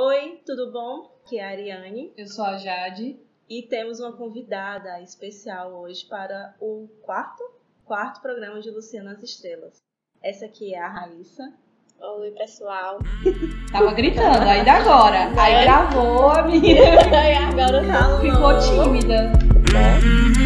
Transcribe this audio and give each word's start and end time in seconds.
Oi, 0.00 0.40
tudo 0.46 0.70
bom? 0.70 1.10
Aqui 1.24 1.40
é 1.40 1.44
a 1.44 1.48
Ariane 1.48 2.12
Eu 2.16 2.28
sou 2.28 2.44
a 2.44 2.56
Jade. 2.56 3.18
e 3.50 3.62
temos 3.64 3.98
uma 3.98 4.12
convidada 4.12 5.02
especial 5.02 5.72
hoje 5.72 6.06
para 6.06 6.54
o 6.60 6.86
quarto, 7.02 7.42
quarto 7.84 8.22
programa 8.22 8.60
de 8.60 8.70
Luciana 8.70 9.10
nas 9.10 9.24
Estrelas. 9.24 9.82
Essa 10.22 10.46
aqui 10.46 10.72
é 10.72 10.78
a 10.78 10.86
Raíssa. 10.86 11.52
Oi, 12.00 12.30
pessoal. 12.30 13.00
Tava 13.72 13.92
gritando, 13.92 14.48
ainda 14.48 14.70
agora. 14.74 15.32
Aí 15.36 15.64
gravou 15.64 16.30
a 16.30 16.44
menina. 16.44 16.80
Agora. 17.50 18.20
Ficou 18.20 18.56
tímida. 18.60 19.32
E 19.64 20.37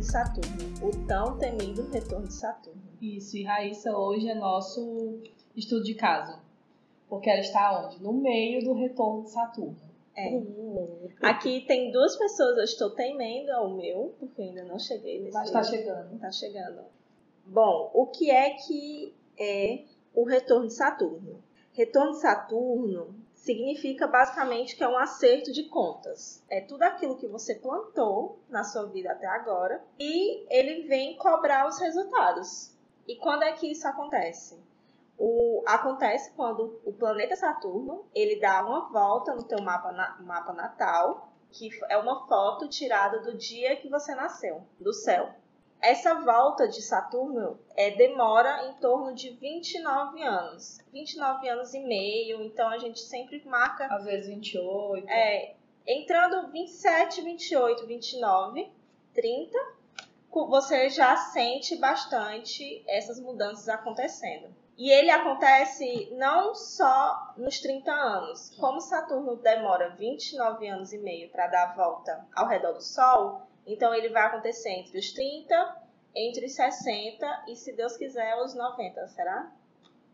de 0.00 0.06
Saturno, 0.06 0.88
o 0.88 1.06
tão 1.06 1.38
temido 1.38 1.86
retorno 1.90 2.26
de 2.26 2.32
Saturno. 2.32 2.80
Isso, 3.02 3.36
e 3.36 3.44
Raíssa 3.44 3.94
hoje 3.94 4.30
é 4.30 4.34
nosso 4.34 5.20
estudo 5.54 5.84
de 5.84 5.94
caso. 5.94 6.40
Porque 7.06 7.28
ela 7.28 7.40
está 7.40 7.84
onde? 7.84 8.02
No 8.02 8.12
meio 8.12 8.64
do 8.64 8.72
retorno 8.72 9.24
de 9.24 9.30
Saturno. 9.30 9.76
É. 10.16 10.40
Aqui 11.20 11.64
tem 11.66 11.92
duas 11.92 12.16
pessoas, 12.16 12.56
eu 12.56 12.64
estou 12.64 12.90
temendo 12.90 13.50
ao 13.50 13.76
meu, 13.76 14.14
porque 14.18 14.42
ainda 14.42 14.64
não 14.64 14.78
cheguei 14.78 15.20
nesse 15.20 15.34
Mas 15.34 15.50
tá 15.50 15.62
chegando. 15.62 16.18
Tá 16.18 16.32
chegando. 16.32 16.80
Bom, 17.44 17.90
o 17.92 18.06
que 18.06 18.30
é 18.30 18.50
que 18.50 19.14
é 19.38 19.84
o 20.14 20.24
retorno 20.24 20.66
de 20.66 20.74
Saturno? 20.74 21.42
Retorno 21.72 22.12
de 22.12 22.20
Saturno 22.20 23.14
significa 23.40 24.06
basicamente 24.06 24.76
que 24.76 24.84
é 24.84 24.88
um 24.88 24.98
acerto 24.98 25.50
de 25.50 25.64
contas. 25.64 26.44
É 26.48 26.60
tudo 26.60 26.82
aquilo 26.82 27.16
que 27.16 27.26
você 27.26 27.54
plantou 27.54 28.38
na 28.48 28.62
sua 28.62 28.86
vida 28.86 29.10
até 29.12 29.26
agora 29.26 29.82
e 29.98 30.46
ele 30.50 30.86
vem 30.86 31.16
cobrar 31.16 31.66
os 31.66 31.78
resultados. 31.78 32.76
E 33.08 33.16
quando 33.16 33.42
é 33.44 33.52
que 33.52 33.70
isso 33.72 33.88
acontece? 33.88 34.62
O, 35.18 35.62
acontece 35.66 36.32
quando 36.34 36.80
o 36.84 36.92
planeta 36.92 37.34
Saturno 37.34 38.04
ele 38.14 38.38
dá 38.38 38.64
uma 38.64 38.90
volta 38.90 39.34
no 39.34 39.42
teu 39.42 39.60
mapa, 39.62 39.90
na- 39.92 40.18
mapa 40.20 40.52
natal, 40.52 41.32
que 41.50 41.70
é 41.88 41.96
uma 41.96 42.26
foto 42.26 42.68
tirada 42.68 43.20
do 43.20 43.36
dia 43.36 43.76
que 43.76 43.88
você 43.88 44.14
nasceu, 44.14 44.62
do 44.78 44.92
céu. 44.92 45.30
Essa 45.82 46.14
volta 46.20 46.68
de 46.68 46.82
Saturno 46.82 47.58
é, 47.76 47.90
demora 47.92 48.66
em 48.68 48.74
torno 48.74 49.14
de 49.14 49.30
29 49.30 50.22
anos. 50.22 50.78
29 50.92 51.48
anos 51.48 51.72
e 51.74 51.80
meio, 51.80 52.42
então 52.42 52.68
a 52.68 52.78
gente 52.78 53.00
sempre 53.00 53.42
marca 53.46 53.86
Às 53.86 54.04
vezes 54.04 54.26
28. 54.28 55.08
é, 55.08 55.54
entrando 55.86 56.48
27, 56.50 57.22
28, 57.22 57.86
29, 57.86 58.70
30, 59.14 59.58
cu- 60.28 60.46
você 60.48 60.88
já 60.90 61.16
sente 61.16 61.76
bastante 61.76 62.84
essas 62.86 63.18
mudanças 63.20 63.68
acontecendo. 63.68 64.54
E 64.76 64.90
ele 64.90 65.10
acontece 65.10 66.08
não 66.12 66.54
só 66.54 67.34
nos 67.36 67.60
30 67.60 67.92
anos. 67.92 68.50
Como 68.58 68.80
Saturno 68.80 69.36
demora 69.36 69.90
29 69.90 70.66
anos 70.68 70.92
e 70.94 70.98
meio 70.98 71.28
para 71.30 71.48
dar 71.48 71.64
a 71.70 71.74
volta 71.74 72.26
ao 72.34 72.48
redor 72.48 72.72
do 72.72 72.80
Sol, 72.82 73.42
então 73.72 73.94
ele 73.94 74.08
vai 74.10 74.24
acontecer 74.26 74.70
entre 74.70 74.98
os 74.98 75.12
30, 75.12 75.76
entre 76.14 76.46
os 76.46 76.52
60 76.54 77.44
e, 77.48 77.56
se 77.56 77.72
Deus 77.72 77.96
quiser, 77.96 78.36
os 78.36 78.54
90, 78.54 79.06
será? 79.08 79.52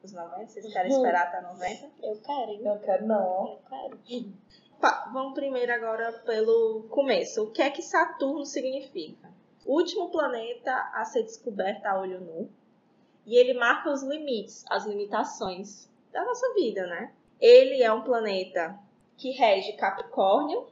Os 0.02 0.12
90? 0.12 0.46
Vocês 0.48 0.72
querem 0.72 0.90
esperar 0.90 1.26
até 1.28 1.40
90? 1.40 1.90
Eu 2.02 2.20
quero, 2.22 2.50
hein? 2.52 2.60
Eu 2.64 2.78
quero 2.80 3.06
não. 3.06 3.46
Eu 3.48 3.60
quero. 3.68 4.32
Pa- 4.80 5.10
Vamos 5.12 5.34
primeiro 5.34 5.72
agora 5.72 6.12
pelo 6.24 6.84
começo. 6.90 7.44
O 7.44 7.50
que 7.50 7.62
é 7.62 7.70
que 7.70 7.82
Saturno 7.82 8.44
significa? 8.44 9.28
O 9.64 9.74
último 9.74 10.10
planeta 10.10 10.72
a 10.94 11.04
ser 11.04 11.22
descoberto 11.24 11.84
a 11.86 11.98
olho 11.98 12.20
nu. 12.20 12.50
E 13.24 13.36
ele 13.36 13.54
marca 13.54 13.90
os 13.90 14.02
limites, 14.02 14.64
as 14.70 14.84
limitações 14.86 15.90
da 16.12 16.24
nossa 16.24 16.52
vida, 16.54 16.86
né? 16.86 17.12
Ele 17.40 17.82
é 17.82 17.92
um 17.92 18.02
planeta 18.02 18.78
que 19.16 19.30
rege 19.32 19.72
Capricórnio. 19.72 20.68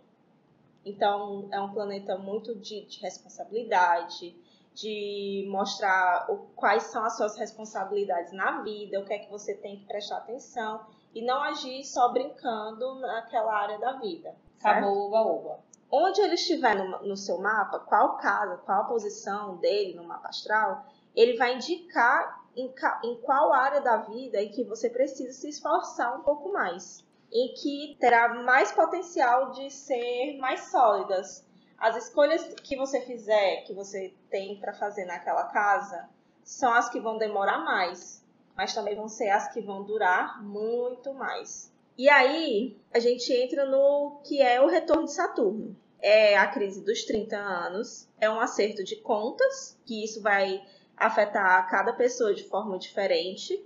Então, 0.85 1.49
é 1.51 1.61
um 1.61 1.73
planeta 1.73 2.17
muito 2.19 2.55
de, 2.55 2.85
de 2.87 3.01
responsabilidade, 3.01 4.37
de 4.75 5.47
mostrar 5.51 6.27
o- 6.31 6.49
quais 6.57 6.85
são 6.85 7.05
as 7.05 7.17
suas 7.17 7.37
responsabilidades 7.37 8.33
na 8.33 8.63
vida, 8.63 9.01
o 9.01 9.05
que 9.05 9.13
é 9.15 9.19
que 9.19 9.31
você 9.31 9.55
tem 9.55 9.79
que 9.79 9.87
prestar 9.87 10.19
atenção 10.19 10.85
e 11.15 11.25
não 11.25 11.43
agir 11.43 11.85
só 11.85 12.13
brincando 12.13 12.97
naquela 12.97 13.55
área 13.55 13.79
da 13.79 13.93
vida. 13.93 14.35
Acabou 14.61 15.11
o 15.11 15.15
oba 15.15 15.61
Onde 15.91 16.21
ele 16.21 16.35
estiver 16.35 16.75
no, 16.75 17.07
no 17.07 17.17
seu 17.17 17.39
mapa, 17.39 17.79
qual 17.79 18.17
casa, 18.17 18.57
qual 18.59 18.81
a 18.81 18.85
posição 18.85 19.57
dele 19.59 19.95
no 19.95 20.03
mapa 20.03 20.29
astral, 20.29 20.85
ele 21.15 21.37
vai 21.37 21.55
indicar 21.55 22.45
em, 22.57 22.73
em 23.05 23.21
qual 23.21 23.53
área 23.53 23.81
da 23.81 23.99
vida 23.99 24.43
em 24.43 24.51
que 24.51 24.65
você 24.65 24.91
precisa 24.91 25.33
se 25.33 25.49
esforçar 25.49 26.19
um 26.19 26.23
pouco 26.25 26.53
mais. 26.53 27.05
Em 27.35 27.53
que 27.55 27.97
terá 27.99 28.33
mais 28.33 28.71
potencial 28.71 29.51
de 29.51 29.71
ser 29.71 30.37
mais 30.39 30.71
sólidas. 30.71 31.45
As 31.77 31.97
escolhas 31.97 32.55
que 32.63 32.77
você 32.77 33.01
fizer, 33.01 33.63
que 33.63 33.75
você 33.75 34.15
tem 34.31 34.61
para 34.61 34.73
fazer 34.73 35.05
naquela 35.05 35.45
casa, 35.49 36.09
são 36.45 36.73
as 36.73 36.89
que 36.89 37.01
vão 37.01 37.19
demorar 37.19 37.59
mais, 37.59 38.25
mas 38.57 38.73
também 38.73 38.95
vão 38.95 39.09
ser 39.09 39.31
as 39.31 39.53
que 39.53 39.61
vão 39.61 39.83
durar 39.83 40.43
muito 40.43 41.13
mais. 41.13 41.73
E 41.97 42.09
aí, 42.09 42.77
a 42.93 42.99
gente 42.99 43.33
entra 43.33 43.65
no 43.67 44.21
que 44.25 44.41
é 44.41 44.61
o 44.61 44.67
retorno 44.67 45.05
de 45.05 45.13
Saturno. 45.13 45.77
É 46.01 46.37
a 46.37 46.47
crise 46.49 46.85
dos 46.85 47.05
30 47.05 47.37
anos, 47.37 48.09
é 48.21 48.29
um 48.29 48.41
acerto 48.41 48.85
de 48.85 48.97
contas, 48.97 49.79
que 49.87 50.05
isso 50.05 50.21
vai 50.21 50.63
afetar 50.97 51.69
cada 51.71 51.93
pessoa 51.93 52.35
de 52.35 52.45
forma 52.45 52.79
diferente. 52.79 53.65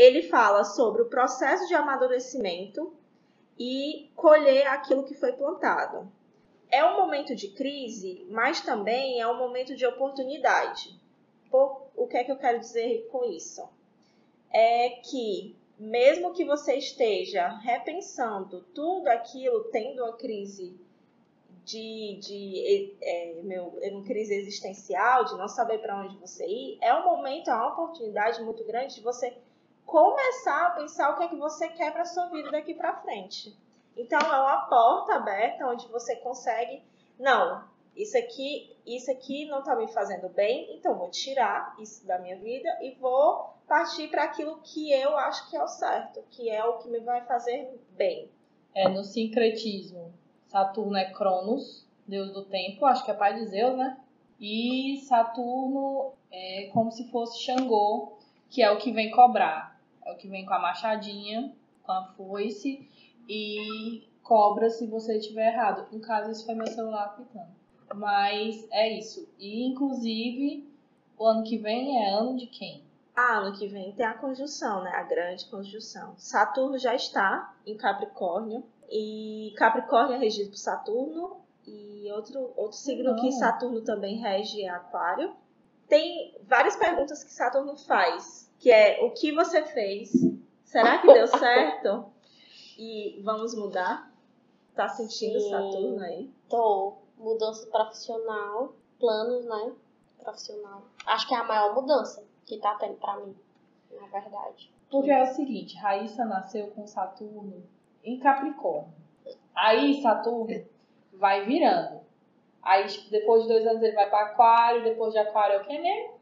Ele 0.00 0.22
fala 0.22 0.64
sobre 0.64 1.02
o 1.02 1.10
processo 1.10 1.68
de 1.68 1.74
amadurecimento 1.74 2.90
e 3.58 4.08
colher 4.16 4.66
aquilo 4.66 5.04
que 5.04 5.12
foi 5.14 5.32
plantado. 5.32 6.10
É 6.70 6.82
um 6.82 6.96
momento 6.96 7.36
de 7.36 7.48
crise, 7.48 8.26
mas 8.30 8.62
também 8.62 9.20
é 9.20 9.26
um 9.28 9.36
momento 9.36 9.76
de 9.76 9.84
oportunidade. 9.84 10.98
Por- 11.50 11.82
o 11.94 12.06
que 12.06 12.16
é 12.16 12.24
que 12.24 12.32
eu 12.32 12.38
quero 12.38 12.58
dizer 12.58 13.08
com 13.12 13.26
isso? 13.26 13.68
É 14.50 14.88
que 15.04 15.54
mesmo 15.78 16.32
que 16.32 16.46
você 16.46 16.76
esteja 16.76 17.48
repensando 17.58 18.62
tudo 18.74 19.06
aquilo, 19.08 19.64
tendo 19.64 20.02
uma 20.02 20.14
crise 20.14 20.80
de, 21.62 22.16
de 22.22 22.96
é, 23.02 23.34
meu, 23.42 23.78
uma 23.92 24.04
crise 24.04 24.32
existencial, 24.32 25.26
de 25.26 25.36
não 25.36 25.46
saber 25.46 25.76
para 25.82 26.00
onde 26.02 26.16
você 26.16 26.46
ir, 26.46 26.78
é 26.80 26.94
um 26.94 27.04
momento, 27.04 27.50
é 27.50 27.54
uma 27.54 27.72
oportunidade 27.74 28.42
muito 28.42 28.64
grande 28.64 28.94
de 28.94 29.02
você 29.02 29.36
começar 29.90 30.68
a 30.68 30.70
pensar 30.70 31.10
o 31.10 31.16
que 31.16 31.24
é 31.24 31.28
que 31.28 31.36
você 31.36 31.68
quer 31.68 31.92
para 31.92 32.04
sua 32.04 32.26
vida 32.26 32.50
daqui 32.52 32.74
para 32.74 33.00
frente. 33.02 33.56
Então 33.96 34.20
é 34.20 34.40
uma 34.40 34.66
porta 34.66 35.14
aberta 35.14 35.66
onde 35.66 35.88
você 35.88 36.14
consegue, 36.16 36.82
não, 37.18 37.64
isso 37.96 38.16
aqui, 38.16 38.74
isso 38.86 39.10
aqui 39.10 39.46
não 39.46 39.58
está 39.58 39.74
me 39.74 39.88
fazendo 39.88 40.28
bem, 40.28 40.76
então 40.76 40.96
vou 40.96 41.10
tirar 41.10 41.74
isso 41.80 42.06
da 42.06 42.20
minha 42.20 42.36
vida 42.36 42.68
e 42.80 42.92
vou 43.00 43.52
partir 43.66 44.08
para 44.08 44.24
aquilo 44.24 44.60
que 44.62 44.92
eu 44.92 45.16
acho 45.18 45.50
que 45.50 45.56
é 45.56 45.62
o 45.62 45.66
certo, 45.66 46.22
que 46.30 46.48
é 46.48 46.64
o 46.64 46.78
que 46.78 46.88
me 46.88 47.00
vai 47.00 47.24
fazer 47.26 47.76
bem. 47.90 48.30
É 48.72 48.88
no 48.88 49.02
sincretismo. 49.02 50.14
Saturno 50.46 50.96
é 50.96 51.12
Cronos, 51.12 51.84
deus 52.06 52.32
do 52.32 52.44
tempo, 52.44 52.86
acho 52.86 53.04
que 53.04 53.10
é 53.10 53.14
pai 53.14 53.34
de 53.34 53.46
Zeus, 53.46 53.76
né? 53.76 53.98
E 54.40 55.00
Saturno 55.08 56.12
é 56.30 56.70
como 56.72 56.92
se 56.92 57.10
fosse 57.10 57.40
Xangô, 57.40 58.18
que 58.48 58.62
é 58.62 58.70
o 58.70 58.78
que 58.78 58.92
vem 58.92 59.10
cobrar. 59.10 59.79
É 60.04 60.12
o 60.12 60.16
que 60.16 60.28
vem 60.28 60.44
com 60.46 60.54
a 60.54 60.58
machadinha, 60.58 61.54
com 61.82 61.92
a 61.92 62.04
foice 62.16 62.88
e 63.28 64.08
cobra 64.22 64.70
se 64.70 64.86
você 64.86 65.18
estiver 65.18 65.52
errado. 65.52 65.86
No 65.92 66.00
caso, 66.00 66.30
isso 66.30 66.46
foi 66.46 66.54
meu 66.54 66.66
celular 66.66 67.06
apitando. 67.06 67.50
Mas 67.94 68.66
é 68.70 68.98
isso. 68.98 69.28
E 69.38 69.66
inclusive, 69.66 70.68
o 71.18 71.26
ano 71.26 71.42
que 71.42 71.58
vem 71.58 72.04
é 72.04 72.10
ano 72.10 72.36
de 72.36 72.46
quem? 72.46 72.84
Ah, 73.14 73.38
ano 73.38 73.56
que 73.58 73.66
vem 73.66 73.92
tem 73.92 74.06
a 74.06 74.14
conjunção, 74.14 74.82
né? 74.82 74.90
A 74.94 75.02
grande 75.02 75.46
conjunção. 75.46 76.14
Saturno 76.16 76.78
já 76.78 76.94
está 76.94 77.54
em 77.66 77.76
Capricórnio. 77.76 78.64
E 78.88 79.52
Capricórnio 79.56 80.14
é 80.14 80.18
regido 80.18 80.50
por 80.50 80.56
Saturno. 80.56 81.36
E 81.66 82.10
outro, 82.12 82.52
outro 82.56 82.76
signo 82.76 83.14
que 83.16 83.30
Não. 83.30 83.32
Saturno 83.32 83.82
também 83.82 84.16
rege 84.16 84.62
é 84.62 84.68
Aquário. 84.68 85.34
Tem 85.88 86.34
várias 86.42 86.76
perguntas 86.76 87.22
que 87.22 87.32
Saturno 87.32 87.76
faz. 87.76 88.49
Que 88.60 88.70
é, 88.70 89.02
o 89.02 89.10
que 89.10 89.32
você 89.32 89.62
fez? 89.62 90.12
Será 90.64 90.98
que 90.98 91.12
deu 91.12 91.26
certo? 91.26 92.12
E 92.78 93.20
vamos 93.24 93.54
mudar? 93.54 94.12
Tá 94.74 94.86
sentindo 94.88 95.40
Sim. 95.40 95.50
Saturno 95.50 96.02
aí? 96.02 96.30
Tô. 96.48 96.98
Mudança 97.16 97.66
profissional. 97.66 98.74
Planos, 98.98 99.46
né? 99.46 99.72
Profissional. 100.22 100.82
Acho 101.06 101.26
que 101.26 101.34
é 101.34 101.38
a 101.38 101.44
maior 101.44 101.74
mudança 101.74 102.22
que 102.44 102.58
tá 102.58 102.74
tendo 102.74 102.96
pra 102.96 103.16
mim. 103.16 103.34
Na 103.98 104.06
verdade. 104.06 104.70
Porque 104.90 105.10
é 105.10 105.22
o 105.22 105.34
seguinte, 105.34 105.76
Raíssa 105.76 106.24
nasceu 106.26 106.66
com 106.68 106.86
Saturno 106.86 107.62
em 108.04 108.18
Capricórnio. 108.18 108.92
Aí 109.54 110.02
Saturno 110.02 110.66
vai 111.14 111.46
virando. 111.46 112.00
Aí, 112.62 112.86
tipo, 112.86 113.10
depois 113.10 113.42
de 113.42 113.48
dois 113.48 113.66
anos 113.66 113.82
ele 113.82 113.94
vai 113.94 114.10
para 114.10 114.26
Aquário, 114.26 114.84
depois 114.84 115.12
de 115.12 115.18
Aquário 115.18 115.56
é 115.56 115.62
o 115.62 115.64
que 115.64 115.78
mesmo? 115.78 116.19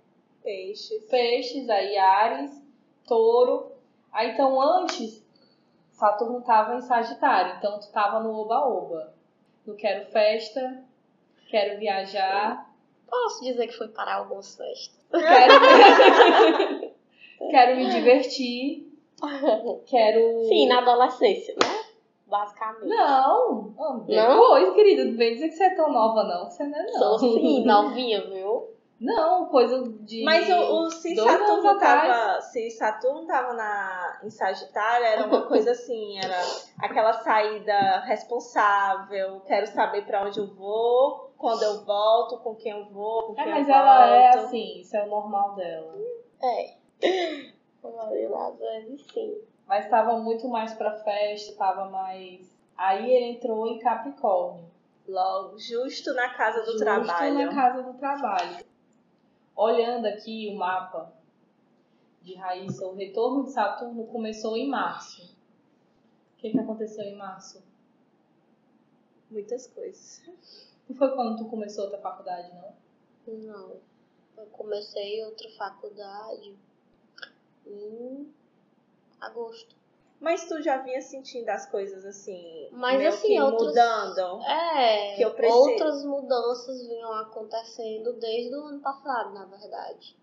Peixes. 0.49 1.05
Peixes, 1.11 1.69
aí 1.69 1.99
Ares, 1.99 2.63
Touro. 3.07 3.71
Aí 4.11 4.31
então 4.31 4.59
antes, 4.59 5.23
Saturno 5.93 6.41
tava 6.41 6.77
em 6.77 6.81
Sagitário, 6.81 7.57
então 7.59 7.79
tu 7.79 7.93
tava 7.93 8.21
no 8.21 8.33
Oba-Oba. 8.33 9.13
No 9.67 9.75
quero 9.77 10.07
festa, 10.11 10.83
quero 11.51 11.79
viajar, 11.79 12.67
Posso 13.07 13.43
dizer 13.43 13.67
que 13.67 13.77
foi 13.77 13.89
parar 13.89 14.17
algumas 14.17 14.55
festas. 14.55 14.99
quero, 15.11 15.55
quero 17.51 17.77
me 17.77 17.91
divertir, 17.91 18.91
quero. 19.87 20.45
Sim, 20.49 20.69
na 20.69 20.79
adolescência, 20.79 21.55
né? 21.55 21.85
Basicamente. 22.27 22.89
Não, 22.89 23.75
não, 23.77 24.01
depois, 24.01 24.75
querida, 24.75 25.05
não 25.07 25.17
vem 25.17 25.35
dizer 25.35 25.49
que 25.49 25.57
você 25.57 25.65
é 25.65 25.75
tão 25.75 25.91
nova, 25.91 26.25
não, 26.25 26.51
você 26.51 26.65
não 26.65 26.79
é 26.79 26.83
não. 26.85 26.99
Sou 26.99 27.19
sim, 27.19 27.65
novinha, 27.69 28.27
viu? 28.27 28.78
Não, 29.01 29.47
coisa 29.47 29.81
de. 30.01 30.25
Mas 30.25 30.49
o, 30.49 30.87
o 30.87 30.91
se, 30.91 31.15
Saturno 31.15 31.79
tava, 31.79 32.41
se 32.41 32.71
Saturno 32.71 33.27
tava 33.27 33.53
na, 33.53 34.21
em 34.25 34.31
Sagitário, 34.31 35.07
era 35.07 35.27
uma 35.27 35.43
coisa 35.47 35.71
assim, 35.71 36.19
era 36.19 36.35
aquela 36.81 37.13
saída 37.13 38.01
responsável, 38.01 39.41
quero 39.47 39.69
saber 39.69 40.05
pra 40.05 40.25
onde 40.27 40.41
eu 40.41 40.49
vou, 40.49 41.33
quando 41.39 41.63
eu 41.63 41.85
volto, 41.85 42.39
com 42.39 42.57
quem 42.57 42.73
eu 42.73 42.87
vou, 42.87 43.35
com 43.35 43.41
É, 43.41 43.45
quem 43.45 43.53
mas 43.55 43.69
eu 43.69 43.75
ela 43.75 44.07
é 44.07 44.33
volto. 44.33 44.47
assim, 44.47 44.81
isso 44.81 44.97
é 44.97 45.05
o 45.05 45.09
normal 45.09 45.55
dela. 45.55 45.95
É. 46.43 46.75
Sim. 49.13 49.39
Mas 49.67 49.85
estava 49.85 50.19
muito 50.19 50.49
mais 50.49 50.73
pra 50.75 50.93
festa, 51.05 51.57
tava 51.57 51.85
mais. 51.87 52.51
Aí 52.77 53.11
ele 53.13 53.33
entrou 53.37 53.67
em 53.67 53.79
Capricórnio. 53.79 54.65
Logo, 55.07 55.59
justo 55.59 56.13
na 56.15 56.29
casa 56.31 56.61
do 56.61 56.73
justo 56.73 56.79
trabalho. 56.85 57.47
na 57.47 57.55
casa 57.55 57.83
do 57.83 57.95
trabalho. 57.95 58.59
Olhando 59.59 60.07
aqui 60.07 60.49
o 60.49 60.57
mapa 60.57 61.13
de 62.23 62.37
Raíssa, 62.37 62.87
o 62.87 62.95
retorno 62.95 63.43
de 63.43 63.51
Saturno 63.51 64.07
começou 64.07 64.57
em 64.57 64.69
março. 64.69 65.37
O 66.35 66.37
que, 66.37 66.51
que 66.51 66.61
aconteceu 66.61 67.03
em 67.03 67.17
março? 67.17 67.61
Muitas 69.29 69.67
coisas. 69.67 70.23
Não 70.89 70.95
foi 70.95 71.13
quando 71.13 71.39
tu 71.39 71.51
começou 71.51 71.87
a 71.87 71.91
tua 71.91 71.99
faculdade, 71.99 72.55
não? 72.55 73.35
Não. 73.35 73.81
Eu 74.37 74.47
comecei 74.53 75.25
outra 75.25 75.51
faculdade 75.51 76.57
em 77.67 78.33
agosto. 79.21 79.75
Mas 80.21 80.49
tu 80.49 80.61
já 80.61 80.79
vinha 80.79 81.01
sentindo 81.01 81.49
as 81.49 81.65
coisas 81.71 82.05
assim, 82.05 82.69
Mas, 82.73 82.99
meio 82.99 83.09
assim, 83.11 83.29
que 83.29 83.41
outras- 83.41 83.69
mudando? 83.69 84.43
É, 84.43 85.15
Que 85.17 85.23
eu 85.23 85.33
preciso- 85.35 85.71
outras 85.71 86.05
mudanças 86.05 86.87
vinham 86.89 87.13
acontecendo 87.13 88.15
desde 88.15 88.57
o 88.57 88.65
ano 88.65 88.81
passado, 88.81 89.33
na 89.33 89.45
verdade. 89.45 90.17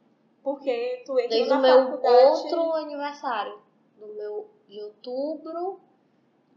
Porque 0.43 1.01
tu 1.05 1.17
entrou 1.17 1.29
Desde 1.29 1.49
na 1.49 1.57
o 1.57 1.61
meu 1.61 1.85
faculdade... 1.85 2.25
outro 2.25 2.73
aniversário, 2.73 3.57
do 3.97 4.07
meu 4.07 4.49
de 4.67 4.83
outubro 4.83 5.79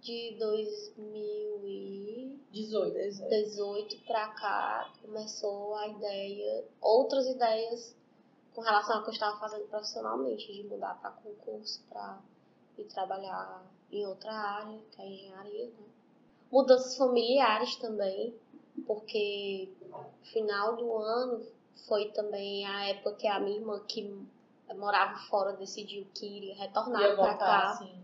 de 0.01 0.35
2018 0.39 3.29
18. 3.31 3.97
pra 4.07 4.29
cá, 4.29 4.91
começou 5.03 5.75
a 5.77 5.89
ideia, 5.89 6.65
outras 6.81 7.27
ideias 7.27 7.95
com 8.55 8.61
relação 8.63 8.97
ao 8.97 9.03
que 9.03 9.11
eu 9.11 9.15
estava 9.15 9.39
fazendo 9.39 9.67
profissionalmente, 9.69 10.53
de 10.53 10.63
mudar 10.65 10.99
para 11.01 11.11
concurso, 11.13 11.83
para 11.89 12.19
ir 12.83 12.87
trabalhar 12.87 13.65
em 13.91 14.07
outra 14.07 14.33
área, 14.33 14.79
que 14.91 15.01
é 15.01 15.05
a 15.05 15.09
engenharia. 15.09 15.67
Né? 15.67 15.87
Mudanças 16.51 16.97
familiares 16.97 17.77
também, 17.77 18.35
porque 18.87 19.69
final 20.23 20.77
do 20.77 20.97
ano 20.97 21.47
foi 21.87 22.07
também 22.11 22.67
a 22.67 22.89
época 22.89 23.15
que 23.15 23.27
a 23.27 23.41
minha 23.41 23.57
irmã 23.57 23.81
que 23.87 24.27
morava 24.77 25.19
fora 25.29 25.53
decidiu 25.55 26.07
que 26.15 26.27
iria 26.27 26.55
retornar 26.55 27.17
para 27.17 27.35
cá. 27.35 27.71
assim. 27.71 27.99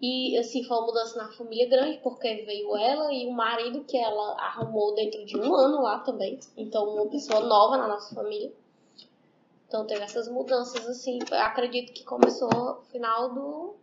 E 0.00 0.36
assim, 0.36 0.64
foi 0.64 0.76
uma 0.76 0.86
mudança 0.86 1.16
na 1.16 1.30
família 1.30 1.68
grande, 1.68 1.98
porque 1.98 2.42
veio 2.44 2.76
ela 2.76 3.12
e 3.12 3.24
o 3.24 3.30
marido 3.30 3.84
que 3.84 3.96
ela 3.96 4.32
arrumou 4.32 4.94
dentro 4.96 5.24
de 5.24 5.36
um 5.36 5.54
ano 5.54 5.80
lá 5.80 6.00
também. 6.00 6.40
Então, 6.56 6.88
uma 6.88 7.06
pessoa 7.06 7.40
nova 7.40 7.76
na 7.76 7.86
nossa 7.86 8.12
família. 8.12 8.52
Então, 9.72 9.86
teve 9.86 10.02
essas 10.02 10.28
mudanças, 10.28 10.86
assim. 10.86 11.18
Acredito 11.32 11.94
que 11.94 12.04
começou 12.04 12.50
no 12.50 12.82
final 12.82 13.32
do 13.32 13.74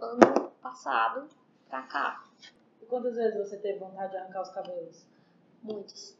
ano 0.00 0.50
passado 0.62 1.28
pra 1.68 1.82
cá. 1.82 2.24
E 2.80 2.86
quantas 2.86 3.14
vezes 3.16 3.36
você 3.36 3.58
teve 3.58 3.78
vontade 3.78 4.12
de 4.12 4.16
arrancar 4.16 4.40
os 4.40 4.48
cabelos? 4.48 5.06
Muitas. 5.62 6.18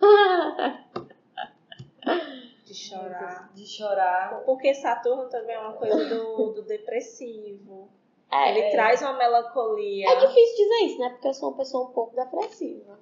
De 2.64 2.72
chorar. 2.72 3.52
De 3.52 3.66
chorar. 3.66 4.44
Porque 4.44 4.72
Saturno 4.74 5.28
também 5.28 5.56
é 5.56 5.58
uma 5.58 5.72
coisa 5.72 6.08
do, 6.08 6.52
do 6.52 6.62
depressivo. 6.62 7.88
É, 8.30 8.50
Ele 8.50 8.60
É. 8.60 8.70
traz 8.70 9.02
uma 9.02 9.14
melancolia. 9.14 10.08
é 10.08 10.16
difícil 10.26 10.56
dizer 10.56 10.86
isso, 10.86 10.98
né? 11.00 11.08
Porque 11.10 11.28
eu 11.28 11.34
sou 11.34 11.48
uma 11.50 11.56
pessoa 11.56 11.88
um 11.88 11.92
pouco 11.92 12.14
depressiva. 12.14 12.96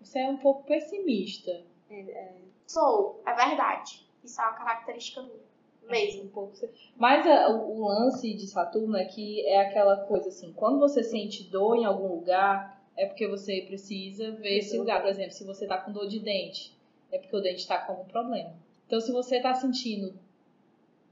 Você 0.00 0.18
é 0.18 0.28
um 0.28 0.36
pouco 0.36 0.64
pessimista. 0.64 1.64
Sou, 2.66 3.22
é 3.26 3.32
verdade. 3.34 4.07
Isso 4.24 4.40
é 4.40 4.44
uma 4.44 4.52
característica 4.54 5.22
minha. 5.22 5.48
Mesmo. 5.88 6.24
Um 6.24 6.28
pouco. 6.28 6.52
Mas 6.96 7.26
a- 7.26 7.48
o, 7.48 7.78
o 7.80 7.88
lance 7.88 8.34
de 8.34 8.46
Saturno 8.46 8.94
é 8.96 9.06
que 9.06 9.46
é 9.46 9.60
aquela 9.62 9.96
coisa 10.04 10.28
assim, 10.28 10.52
quando 10.52 10.78
você 10.78 11.02
sente 11.02 11.44
dor 11.44 11.76
em 11.76 11.86
algum 11.86 12.08
lugar, 12.08 12.78
é 12.94 13.06
porque 13.06 13.26
você 13.26 13.62
precisa 13.62 14.32
ver 14.32 14.58
esse 14.58 14.76
lugar. 14.76 15.00
Por 15.00 15.08
exemplo, 15.08 15.32
se 15.32 15.44
você 15.44 15.66
tá 15.66 15.78
com 15.78 15.90
dor 15.92 16.06
de 16.06 16.18
dente, 16.20 16.76
é 17.10 17.18
porque 17.18 17.34
o 17.34 17.40
dente 17.40 17.66
tá 17.66 17.78
com 17.78 17.92
algum 17.92 18.04
problema. 18.04 18.52
Então, 18.86 19.00
se 19.00 19.10
você 19.12 19.40
tá 19.40 19.54
sentindo 19.54 20.12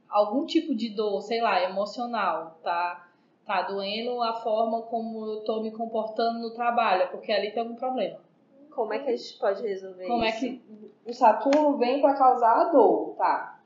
algum 0.08 0.44
tipo 0.44 0.74
de 0.74 0.90
dor, 0.90 1.22
sei 1.22 1.40
lá, 1.40 1.62
emocional, 1.62 2.58
tá, 2.62 3.10
tá 3.46 3.62
doendo 3.62 4.22
a 4.22 4.34
forma 4.42 4.82
como 4.82 5.24
eu 5.26 5.40
tô 5.44 5.62
me 5.62 5.70
comportando 5.70 6.38
no 6.40 6.50
trabalho, 6.52 7.02
é 7.02 7.06
porque 7.06 7.32
ali 7.32 7.50
tem 7.50 7.62
algum 7.62 7.76
problema. 7.76 8.18
Como 8.76 8.92
é 8.92 8.98
que 9.00 9.10
a 9.10 9.16
gente 9.16 9.38
pode 9.38 9.62
resolver 9.66 10.06
Como 10.06 10.22
é 10.22 10.28
isso? 10.28 10.40
que 10.40 10.92
o 11.06 11.12
Saturno 11.12 11.76
vem 11.78 12.00
pra 12.00 12.14
causar 12.14 12.60
a 12.60 12.64
dor, 12.64 13.14
tá? 13.16 13.58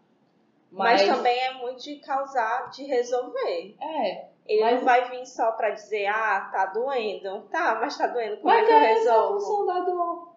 Mas... 0.71 1.05
também 1.05 1.37
é 1.39 1.55
muito 1.55 1.83
de 1.83 1.97
causar, 1.97 2.71
de 2.71 2.85
resolver. 2.85 3.75
É, 3.81 4.29
Ele 4.47 4.63
Mas- 4.63 4.77
não 4.79 4.85
vai 4.85 5.11
vir 5.11 5.27
só 5.27 5.53
pra 5.53 5.71
dizer, 5.71 6.07
ah, 6.07 6.49
tá 6.53 6.67
doendo. 6.67 7.43
Tá, 7.51 7.77
mas 7.81 7.97
tá 7.99 8.07
doendo, 8.07 8.37
como 8.39 8.49
Mas 8.55 8.63
é 8.63 8.67
que 8.67 8.73
eu 8.73 8.77
é 8.77 8.93
essa 8.93 9.11
a 9.11 9.13
resolvo? 9.15 9.41
função 9.41 9.67
da 9.67 9.81
dor. 9.81 10.29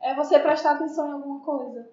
É 0.00 0.14
você 0.14 0.38
prestar 0.38 0.72
atenção 0.72 1.08
em 1.08 1.12
alguma 1.12 1.40
coisa. 1.44 1.88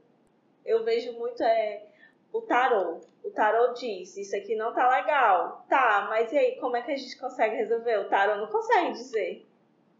Eu 0.65 0.83
vejo 0.83 1.13
muito 1.19 1.41
é, 1.43 1.85
o 2.33 2.41
tarô. 2.41 2.99
O 3.23 3.29
tarô 3.31 3.73
diz, 3.73 4.15
isso 4.17 4.35
aqui 4.35 4.55
não 4.55 4.73
tá 4.73 4.87
legal. 4.89 5.65
Tá, 5.69 6.05
mas 6.09 6.31
e 6.31 6.37
aí, 6.37 6.55
como 6.59 6.75
é 6.77 6.81
que 6.81 6.91
a 6.91 6.97
gente 6.97 7.17
consegue 7.19 7.55
resolver? 7.55 7.99
O 7.99 8.09
tarô 8.09 8.35
não 8.37 8.47
consegue 8.47 8.91
dizer. 8.93 9.45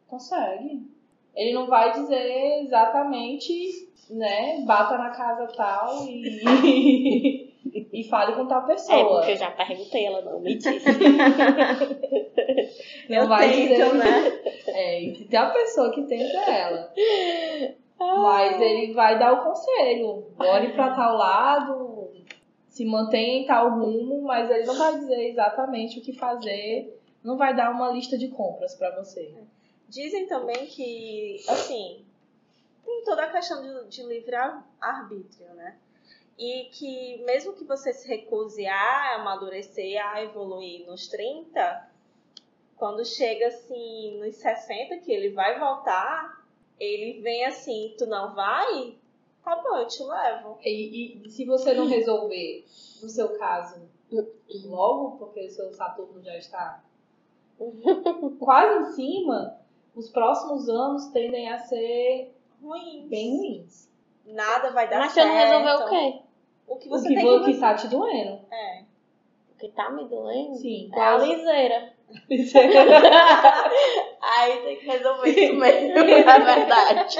Consegue. 0.08 0.95
Ele 1.36 1.54
não 1.54 1.68
vai 1.68 1.92
dizer 1.92 2.62
exatamente, 2.64 3.90
né? 4.10 4.62
Bata 4.66 4.98
na 4.98 5.10
casa 5.10 5.48
tal 5.56 6.06
e, 6.08 7.52
e 7.94 8.04
fale 8.10 8.34
com 8.36 8.48
tal 8.48 8.64
É, 8.64 8.68
pessoa. 8.68 9.18
porque 9.18 9.32
eu 9.32 9.36
já 9.38 9.52
perguntei, 9.52 10.06
ela 10.06 10.22
não 10.22 10.40
me 10.40 10.56
disse. 10.56 10.80
não 13.10 13.18
eu 13.18 13.28
vai 13.28 13.52
tento, 13.52 13.70
dizer. 13.70 13.94
né? 13.96 14.42
É, 14.68 15.02
e 15.04 15.26
tem 15.26 15.40
a 15.40 15.50
pessoa 15.52 15.92
que 15.92 16.04
tenta 16.04 16.38
é 16.38 16.60
ela. 16.62 16.92
Mas 17.98 18.60
ele 18.60 18.94
vai 18.94 19.18
dar 19.18 19.32
o 19.34 19.44
conselho. 19.46 20.26
Olhe 20.38 20.74
pra 20.74 20.94
tal 20.94 21.16
lado, 21.16 22.10
se 22.68 22.84
mantenha 22.84 23.40
em 23.40 23.46
tal 23.46 23.70
rumo, 23.70 24.22
mas 24.24 24.52
ele 24.52 24.66
não 24.66 24.78
vai 24.78 24.96
dizer 24.96 25.30
exatamente 25.30 26.00
o 26.00 26.02
que 26.02 26.12
fazer. 26.12 27.00
Não 27.24 27.38
vai 27.38 27.56
dar 27.56 27.72
uma 27.72 27.90
lista 27.92 28.18
de 28.18 28.28
compras 28.28 28.76
pra 28.76 28.94
você. 28.98 29.34
Dizem 29.88 30.28
também 30.28 30.66
que, 30.66 31.44
assim, 31.48 32.06
tem 32.84 33.04
toda 33.04 33.24
a 33.24 33.32
questão 33.32 33.62
de, 33.62 33.90
de 33.90 34.04
livre-arbítrio, 34.04 35.54
né? 35.54 35.78
E 36.38 36.70
que 36.72 37.24
mesmo 37.24 37.54
que 37.54 37.64
você 37.64 37.94
se 37.94 38.08
recuse 38.08 38.66
a 38.66 39.16
amadurecer, 39.16 40.04
a 40.06 40.22
evoluir 40.22 40.86
nos 40.86 41.08
30, 41.08 41.90
quando 42.76 43.06
chega 43.06 43.48
assim 43.48 44.20
nos 44.20 44.36
60, 44.36 44.98
que 44.98 45.12
ele 45.12 45.30
vai 45.30 45.58
voltar, 45.58 46.46
ele 46.80 47.22
vem 47.22 47.46
assim, 47.46 47.96
tu 47.98 48.06
não 48.06 48.36
vai? 48.36 48.98
Tá 49.44 49.56
bom, 49.56 49.78
eu 49.78 49.88
te 49.88 50.04
levo. 50.04 50.58
E, 50.62 51.22
e 51.26 51.30
se 51.30 51.46
você 51.46 51.74
não 51.74 51.88
resolver, 51.88 52.66
no 53.02 53.08
seu 53.08 53.38
caso, 53.38 53.88
logo, 54.66 55.18
porque 55.18 55.46
o 55.46 55.52
seu 55.52 55.72
Saturno 55.72 56.22
já 56.22 56.38
está 56.38 56.84
quase 58.40 58.80
em 58.80 58.94
cima, 58.94 59.58
os 59.96 60.10
próximos 60.10 60.68
anos 60.70 61.08
tendem 61.08 61.50
a 61.50 61.58
ser 61.60 62.36
Ruim. 62.62 63.08
bem 63.10 63.38
ruins. 63.38 63.90
Nada 64.26 64.72
vai 64.72 64.90
dar 64.90 65.00
Mas 65.00 65.12
você 65.14 65.22
certo. 65.22 65.34
não 65.34 65.38
resolveu 65.64 65.86
o 65.86 65.90
quê? 65.90 66.20
O 66.68 66.76
que 66.78 66.88
O 66.88 66.92
você 66.92 67.08
que, 67.10 67.16
tem 67.16 67.44
que 67.44 67.54
que 67.54 67.60
tá 67.60 67.76
te 67.76 67.88
doendo. 67.88 68.40
É. 68.52 68.84
O 69.54 69.58
que 69.60 69.70
tá 69.70 69.90
me 69.92 70.06
doendo 70.06 70.56
Sim. 70.56 70.90
é 70.94 71.00
a 71.00 71.18
liseira. 71.18 71.94
Aí 74.22 74.58
tem 74.64 74.78
que 74.78 74.86
resolver 74.86 75.30
isso 75.30 75.56
mesmo, 75.60 75.98
é 75.98 76.22
verdade. 76.24 77.18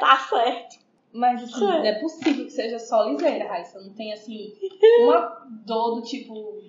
Tá 0.00 0.16
certo. 0.28 0.76
Mas 1.12 1.42
assim, 1.42 1.64
não 1.64 1.84
é 1.84 1.94
possível 1.98 2.44
que 2.44 2.50
seja 2.50 2.78
só 2.78 3.04
liseira, 3.04 3.48
Raíssa. 3.48 3.80
Não 3.80 3.92
tem 3.94 4.12
assim, 4.12 4.52
uma 5.00 5.46
dor 5.64 5.94
do 5.96 6.02
tipo. 6.02 6.62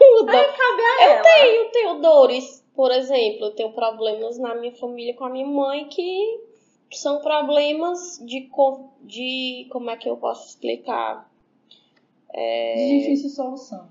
Eu, 0.00 0.24
dou- 0.26 0.34
Eu 1.16 1.22
tenho, 1.22 1.70
tenho 1.70 2.00
dores. 2.00 2.64
Por 2.74 2.90
exemplo, 2.90 3.46
eu 3.46 3.50
tenho 3.52 3.72
problemas 3.72 4.38
na 4.38 4.54
minha 4.54 4.72
família 4.72 5.14
com 5.14 5.24
a 5.24 5.30
minha 5.30 5.46
mãe 5.46 5.86
que 5.86 6.40
são 6.98 7.20
problemas 7.20 8.18
de, 8.24 8.48
de 9.02 9.66
como 9.70 9.90
é 9.90 9.96
que 9.96 10.08
eu 10.08 10.16
posso 10.16 10.48
explicar? 10.48 11.28
De 12.76 12.98
difícil 13.00 13.30
solução. 13.30 13.88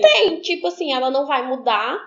Tem, 0.00 0.40
tipo 0.40 0.66
assim, 0.68 0.92
ela 0.92 1.10
não 1.10 1.26
vai 1.26 1.46
mudar. 1.46 1.98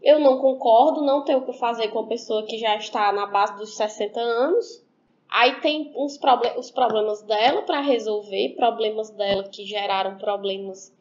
Eu 0.00 0.20
não 0.20 0.38
concordo, 0.38 1.02
não 1.02 1.24
tenho 1.24 1.38
o 1.38 1.44
que 1.46 1.52
fazer 1.52 1.88
com 1.88 1.98
uma 2.00 2.08
pessoa 2.08 2.44
que 2.46 2.56
já 2.56 2.76
está 2.76 3.10
na 3.12 3.26
base 3.26 3.56
dos 3.56 3.76
60 3.76 4.20
anos. 4.20 4.84
Aí 5.28 5.60
tem 5.60 5.92
uns 5.96 6.18
os 6.56 6.70
problemas 6.70 7.20
dela 7.22 7.62
para 7.62 7.80
resolver, 7.80 8.54
problemas 8.56 9.10
dela 9.10 9.42
que 9.48 9.64
geraram 9.66 10.16
problemas 10.16 10.96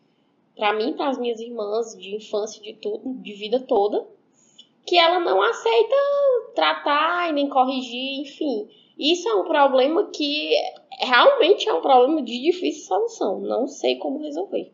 para 0.57 0.73
mim, 0.73 0.93
para 0.93 1.09
as 1.09 1.17
minhas 1.17 1.39
irmãs, 1.39 1.95
de 1.95 2.15
infância, 2.15 2.61
de 2.61 2.73
tudo, 2.73 3.13
de 3.21 3.33
vida 3.33 3.59
toda, 3.59 4.05
que 4.85 4.97
ela 4.97 5.19
não 5.19 5.41
aceita 5.41 5.95
tratar 6.55 7.29
e 7.29 7.33
nem 7.33 7.47
corrigir, 7.47 8.21
enfim. 8.21 8.67
Isso 8.97 9.29
é 9.29 9.35
um 9.35 9.45
problema 9.45 10.09
que 10.09 10.53
realmente 10.99 11.69
é 11.69 11.73
um 11.73 11.81
problema 11.81 12.21
de 12.21 12.41
difícil 12.41 12.85
solução. 12.85 13.39
Não 13.39 13.67
sei 13.67 13.97
como 13.97 14.23
resolver. 14.23 14.73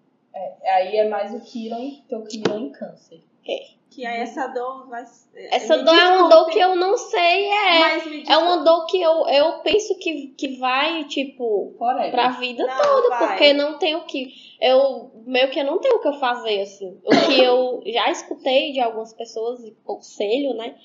Aí 0.63 0.97
é 0.97 1.09
mais 1.09 1.33
o 1.33 1.41
Kiron, 1.41 1.91
teu 2.07 2.23
Kiron 2.23 2.59
em 2.59 2.71
câncer. 2.71 3.21
Que 3.93 4.03
aí 4.07 4.21
essa 4.21 4.47
dor 4.47 4.87
vai. 4.89 5.03
Essa 5.51 5.77
me 5.77 5.83
dor 5.83 5.95
é 5.95 6.09
uma 6.17 6.27
dor 6.29 6.49
que 6.49 6.57
eu 6.57 6.75
não 6.75 6.97
sei, 6.97 7.45
é. 7.45 8.23
É 8.27 8.37
uma 8.37 8.63
dor 8.63 8.87
que 8.87 8.99
eu, 8.99 9.27
eu 9.27 9.59
penso 9.59 9.95
que, 9.99 10.29
que 10.29 10.57
vai, 10.57 11.03
tipo, 11.03 11.75
Forever. 11.77 12.09
pra 12.09 12.29
vida 12.29 12.65
Não, 12.65 12.81
toda, 12.81 13.09
vai. 13.09 13.27
porque 13.27 13.53
não 13.53 13.77
tem 13.77 13.95
o 13.95 14.05
que. 14.05 14.33
Eu 14.59 15.11
meio 15.27 15.51
que 15.51 15.59
eu 15.59 15.65
não 15.65 15.77
tenho 15.79 15.97
o 15.97 16.01
que 16.01 16.07
eu 16.07 16.13
fazer, 16.13 16.61
assim. 16.61 16.99
O 17.05 17.27
que 17.27 17.39
eu 17.39 17.83
já 17.93 18.09
escutei 18.09 18.71
de 18.71 18.79
algumas 18.79 19.13
pessoas, 19.13 19.63
e 19.63 19.71
conselho, 19.83 20.55
né? 20.55 20.75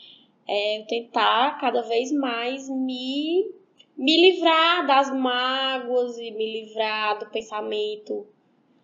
É 0.47 0.79
eu 0.79 0.87
tentar 0.87 1.59
cada 1.59 1.81
vez 1.83 2.13
mais 2.13 2.69
me, 2.69 3.51
me 3.97 4.21
livrar 4.21 4.87
das 4.87 5.11
mágoas 5.15 6.19
e 6.19 6.31
me 6.31 6.61
livrar 6.61 7.19
do 7.19 7.31
pensamento. 7.31 8.27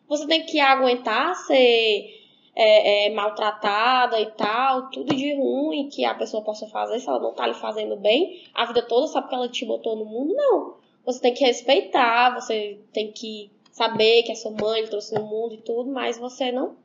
Você 0.09 0.27
tem 0.27 0.47
que 0.47 0.61
aguentar 0.61 1.35
ser 1.35 2.24
é, 2.55 3.07
é, 3.07 3.11
maltratada 3.11 4.21
e 4.21 4.27
tal, 4.33 4.91
tudo 4.91 5.15
de 5.15 5.35
ruim 5.35 5.89
que 5.89 6.05
a 6.05 6.15
pessoa 6.15 6.43
possa 6.43 6.67
fazer, 6.69 7.01
se 7.01 7.09
ela 7.09 7.19
não 7.19 7.33
tá 7.33 7.47
lhe 7.47 7.55
fazendo 7.55 7.97
bem, 7.97 8.43
a 8.55 8.65
vida 8.65 8.83
toda 8.83 9.07
só 9.07 9.21
porque 9.21 9.35
ela 9.35 9.49
te 9.49 9.65
botou 9.65 9.97
no 9.97 10.05
mundo, 10.05 10.35
não. 10.35 10.75
Você 11.05 11.21
tem 11.21 11.35
que 11.35 11.45
respeitar, 11.45 12.35
você 12.35 12.79
tem 12.93 13.11
que 13.11 13.51
saber 13.73 14.23
que 14.23 14.33
a 14.33 14.37
sua 14.37 14.53
mãe 14.53 14.83
lhe 14.83 14.89
trouxe 14.89 15.15
no 15.15 15.25
mundo 15.25 15.55
e 15.55 15.59
tudo, 15.59 15.91
mas 15.91 16.17
você 16.17 16.53
não 16.53 16.77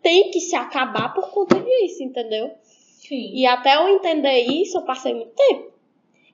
tem 0.00 0.30
que 0.30 0.40
se 0.40 0.54
acabar 0.54 1.12
por 1.12 1.30
conta 1.30 1.60
disso, 1.60 2.02
entendeu? 2.02 2.52
Sim. 2.62 3.32
E 3.34 3.44
até 3.46 3.74
eu 3.76 3.88
entender 3.88 4.40
isso, 4.42 4.78
eu 4.78 4.82
passei 4.82 5.12
muito 5.12 5.32
tempo. 5.34 5.72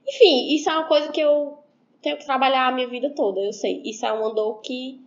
Enfim, 0.07 0.55
isso 0.55 0.69
é 0.69 0.75
uma 0.75 0.87
coisa 0.87 1.11
que 1.11 1.21
eu 1.21 1.59
tenho 2.03 2.19
que 2.19 2.26
trabalhar 2.26 2.69
a 2.69 2.73
minha 2.73 2.87
vida 2.87 3.11
toda, 3.11 3.41
eu 3.41 3.53
sei. 3.53 3.81
Isso 3.85 4.05
é 4.05 4.12
uma 4.12 4.35
dor 4.35 4.61
que, 4.61 5.00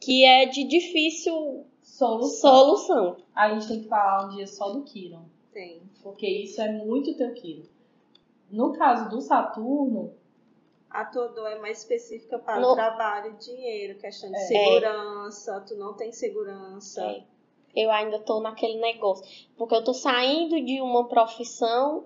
que 0.00 0.24
é 0.24 0.46
de 0.46 0.62
difícil 0.62 1.66
Solução. 1.98 2.50
solução. 2.50 3.16
A 3.34 3.50
gente 3.50 3.68
tem 3.68 3.82
que 3.82 3.88
falar 3.88 4.26
um 4.26 4.28
dia 4.30 4.46
só 4.46 4.70
do 4.70 4.82
Kiron. 4.82 5.22
Tem. 5.52 5.80
Porque 6.02 6.26
isso 6.26 6.60
é 6.60 6.72
muito 6.72 7.16
teu 7.16 7.32
Kiron. 7.34 7.62
No 8.50 8.72
caso 8.72 9.08
do 9.08 9.20
Saturno, 9.20 10.12
A 10.96 11.04
tua 11.04 11.26
dor 11.26 11.48
é 11.48 11.58
mais 11.58 11.78
específica 11.80 12.38
para 12.38 12.60
No- 12.60 12.72
trabalho, 12.74 13.36
dinheiro, 13.36 13.98
questão 13.98 14.30
de 14.30 14.36
É. 14.36 14.40
segurança, 14.40 15.60
tu 15.66 15.74
não 15.74 15.92
tem 15.94 16.12
segurança. 16.12 17.02
É. 17.04 17.24
Eu 17.74 17.90
ainda 17.90 18.20
tô 18.20 18.38
naquele 18.40 18.78
negócio. 18.80 19.24
Porque 19.56 19.74
eu 19.74 19.82
tô 19.82 19.92
saindo 19.92 20.60
de 20.64 20.80
uma 20.80 21.08
profissão, 21.08 22.04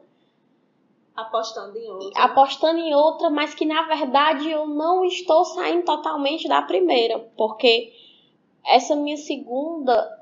Apostando 1.14 1.76
em 1.76 1.90
outra. 1.90 2.22
apostando 2.24 2.78
em 2.78 2.94
outra, 2.94 3.28
mas 3.28 3.52
que 3.54 3.66
na 3.66 3.82
verdade 3.88 4.48
eu 4.50 4.66
não 4.66 5.04
estou 5.04 5.44
saindo 5.44 5.84
totalmente 5.84 6.48
da 6.48 6.62
primeira. 6.62 7.18
Porque 7.36 7.92
essa 8.64 8.94
minha 8.96 9.16
segunda 9.16 10.18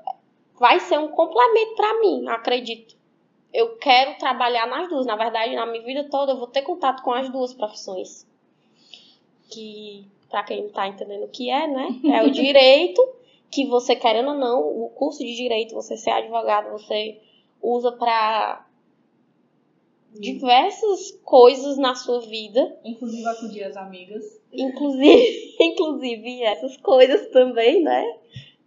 vai 0.59 0.79
ser 0.79 0.99
um 0.99 1.09
complemento 1.09 1.75
pra 1.75 1.99
mim, 1.99 2.27
acredito. 2.27 2.95
Eu 3.53 3.77
quero 3.77 4.17
trabalhar 4.17 4.67
nas 4.67 4.89
duas. 4.89 5.05
Na 5.05 5.15
verdade, 5.15 5.55
na 5.55 5.65
minha 5.65 5.83
vida 5.83 6.03
toda 6.09 6.33
eu 6.33 6.37
vou 6.37 6.47
ter 6.47 6.61
contato 6.61 7.01
com 7.03 7.11
as 7.11 7.29
duas 7.29 7.53
profissões. 7.53 8.27
Que, 9.49 10.05
pra 10.29 10.43
quem 10.43 10.63
não 10.63 10.69
tá 10.69 10.87
entendendo 10.87 11.23
o 11.23 11.29
que 11.29 11.49
é, 11.49 11.67
né? 11.67 11.87
É 12.13 12.23
o 12.23 12.31
direito, 12.31 13.01
que 13.49 13.65
você 13.65 13.95
querendo 13.95 14.29
ou 14.29 14.37
não, 14.37 14.59
o 14.59 14.89
curso 14.89 15.19
de 15.19 15.35
direito, 15.35 15.73
você 15.73 15.95
ser 15.95 16.11
advogado, 16.11 16.71
você 16.71 17.19
usa 17.61 17.91
pra 17.91 18.66
diversas 20.13 21.11
coisas 21.23 21.77
na 21.77 21.95
sua 21.95 22.21
vida. 22.21 22.77
inclusive 22.83 23.27
acudir 23.27 23.63
as 23.63 23.77
amigas. 23.77 24.23
Inclusive, 24.51 25.55
inclusive 25.59 26.43
essas 26.43 26.77
coisas 26.77 27.27
também, 27.31 27.83
né? 27.83 28.03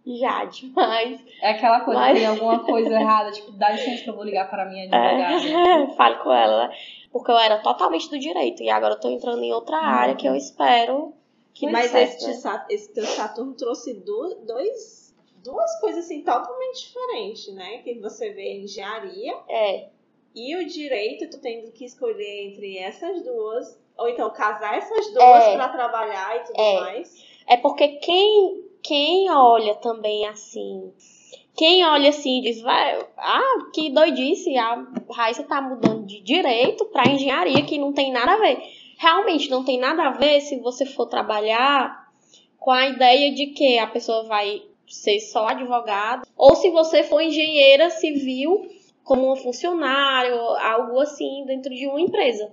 Já 0.05 0.45
demais. 0.45 1.23
É 1.41 1.51
aquela 1.51 1.81
coisa, 1.81 1.99
Mas- 1.99 2.17
tem 2.17 2.25
alguma 2.27 2.59
coisa 2.59 2.89
errada, 2.93 3.31
tipo, 3.31 3.51
dá 3.51 3.69
licença 3.71 4.03
que 4.03 4.09
eu 4.09 4.15
vou 4.15 4.23
ligar 4.23 4.49
para 4.49 4.63
a 4.63 4.65
minha 4.65 4.83
advogada. 4.85 5.47
É, 5.47 5.87
fale 5.95 6.15
com 6.23 6.31
ela, 6.33 6.67
né? 6.67 6.75
Porque 7.11 7.29
eu 7.29 7.37
era 7.37 7.59
totalmente 7.59 8.09
do 8.09 8.17
direito 8.17 8.63
e 8.63 8.69
agora 8.69 8.93
eu 8.95 8.99
tô 8.99 9.09
entrando 9.09 9.43
em 9.43 9.51
outra 9.53 9.77
área 9.77 10.15
que 10.15 10.25
eu 10.27 10.35
espero 10.35 11.13
que 11.53 11.69
Mas 11.69 11.91
certo, 11.91 12.25
esse, 12.29 12.47
né? 12.47 12.65
Esse 12.69 12.93
teu 12.93 13.05
Saturno 13.05 13.53
trouxe 13.53 13.93
du- 13.93 14.35
dois, 14.47 15.13
duas 15.43 15.79
coisas 15.81 16.05
assim 16.05 16.21
totalmente 16.23 16.87
diferentes, 16.87 17.53
né? 17.53 17.79
Que 17.79 17.99
você 17.99 18.31
vê 18.31 18.59
engenharia 18.61 19.33
É, 19.49 19.89
e 20.35 20.55
o 20.55 20.65
direito, 20.67 21.29
tu 21.29 21.41
tendo 21.41 21.71
que 21.71 21.85
escolher 21.85 22.47
entre 22.47 22.77
essas 22.77 23.23
duas, 23.23 23.77
ou 23.97 24.07
então 24.09 24.29
casar 24.31 24.77
essas 24.77 25.13
duas 25.13 25.43
É. 25.43 25.55
pra 25.55 25.69
trabalhar 25.69 26.37
e 26.37 26.39
tudo 26.45 26.59
É. 26.61 26.79
mais. 26.79 27.23
é 27.47 27.57
porque 27.57 27.87
quem, 27.97 28.63
quem 28.81 29.29
olha 29.29 29.75
também 29.75 30.25
assim, 30.27 30.91
quem 31.55 31.85
olha 31.85 32.09
assim 32.09 32.39
e 32.39 32.41
diz, 32.43 32.61
vai, 32.61 33.05
ah, 33.17 33.57
que 33.73 33.89
doidice, 33.89 34.57
a 34.57 34.87
Raíssa 35.11 35.43
tá 35.43 35.61
mudando 35.61 36.05
de 36.05 36.21
direito 36.21 36.85
pra 36.85 37.09
engenharia, 37.11 37.63
que 37.65 37.77
não 37.77 37.91
tem 37.91 38.11
nada 38.11 38.33
a 38.33 38.37
ver. 38.37 38.57
Realmente 38.97 39.49
não 39.49 39.65
tem 39.65 39.77
nada 39.79 40.03
a 40.03 40.11
ver 40.11 40.39
se 40.41 40.57
você 40.59 40.85
for 40.85 41.07
trabalhar 41.07 42.09
com 42.57 42.71
a 42.71 42.87
ideia 42.87 43.33
de 43.33 43.47
que 43.47 43.77
a 43.79 43.87
pessoa 43.87 44.23
vai 44.23 44.61
ser 44.87 45.19
só 45.19 45.47
advogada, 45.47 46.23
ou 46.37 46.55
se 46.55 46.69
você 46.69 47.01
for 47.03 47.19
engenheira 47.21 47.89
civil 47.89 48.69
como 49.03 49.25
uma 49.27 49.35
funcionária, 49.35 50.35
ou 50.35 50.55
algo 50.57 50.99
assim 50.99 51.43
dentro 51.45 51.73
de 51.73 51.87
uma 51.87 52.01
empresa. 52.01 52.51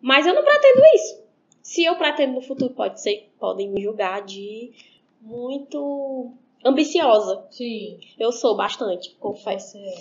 Mas 0.00 0.26
eu 0.26 0.34
não 0.34 0.42
pretendo 0.44 0.80
isso. 0.94 1.22
Se 1.62 1.84
eu 1.84 1.96
pretendo 1.96 2.34
no 2.34 2.40
futuro, 2.42 2.74
pode 2.74 3.00
ser, 3.00 3.30
podem 3.38 3.68
me 3.70 3.82
julgar 3.82 4.22
de 4.22 4.72
muito 5.20 6.30
ambiciosa. 6.64 7.44
Sim, 7.50 7.98
Eu 8.18 8.30
sou 8.32 8.56
bastante, 8.56 9.10
confesso. 9.18 9.76
é. 9.78 9.94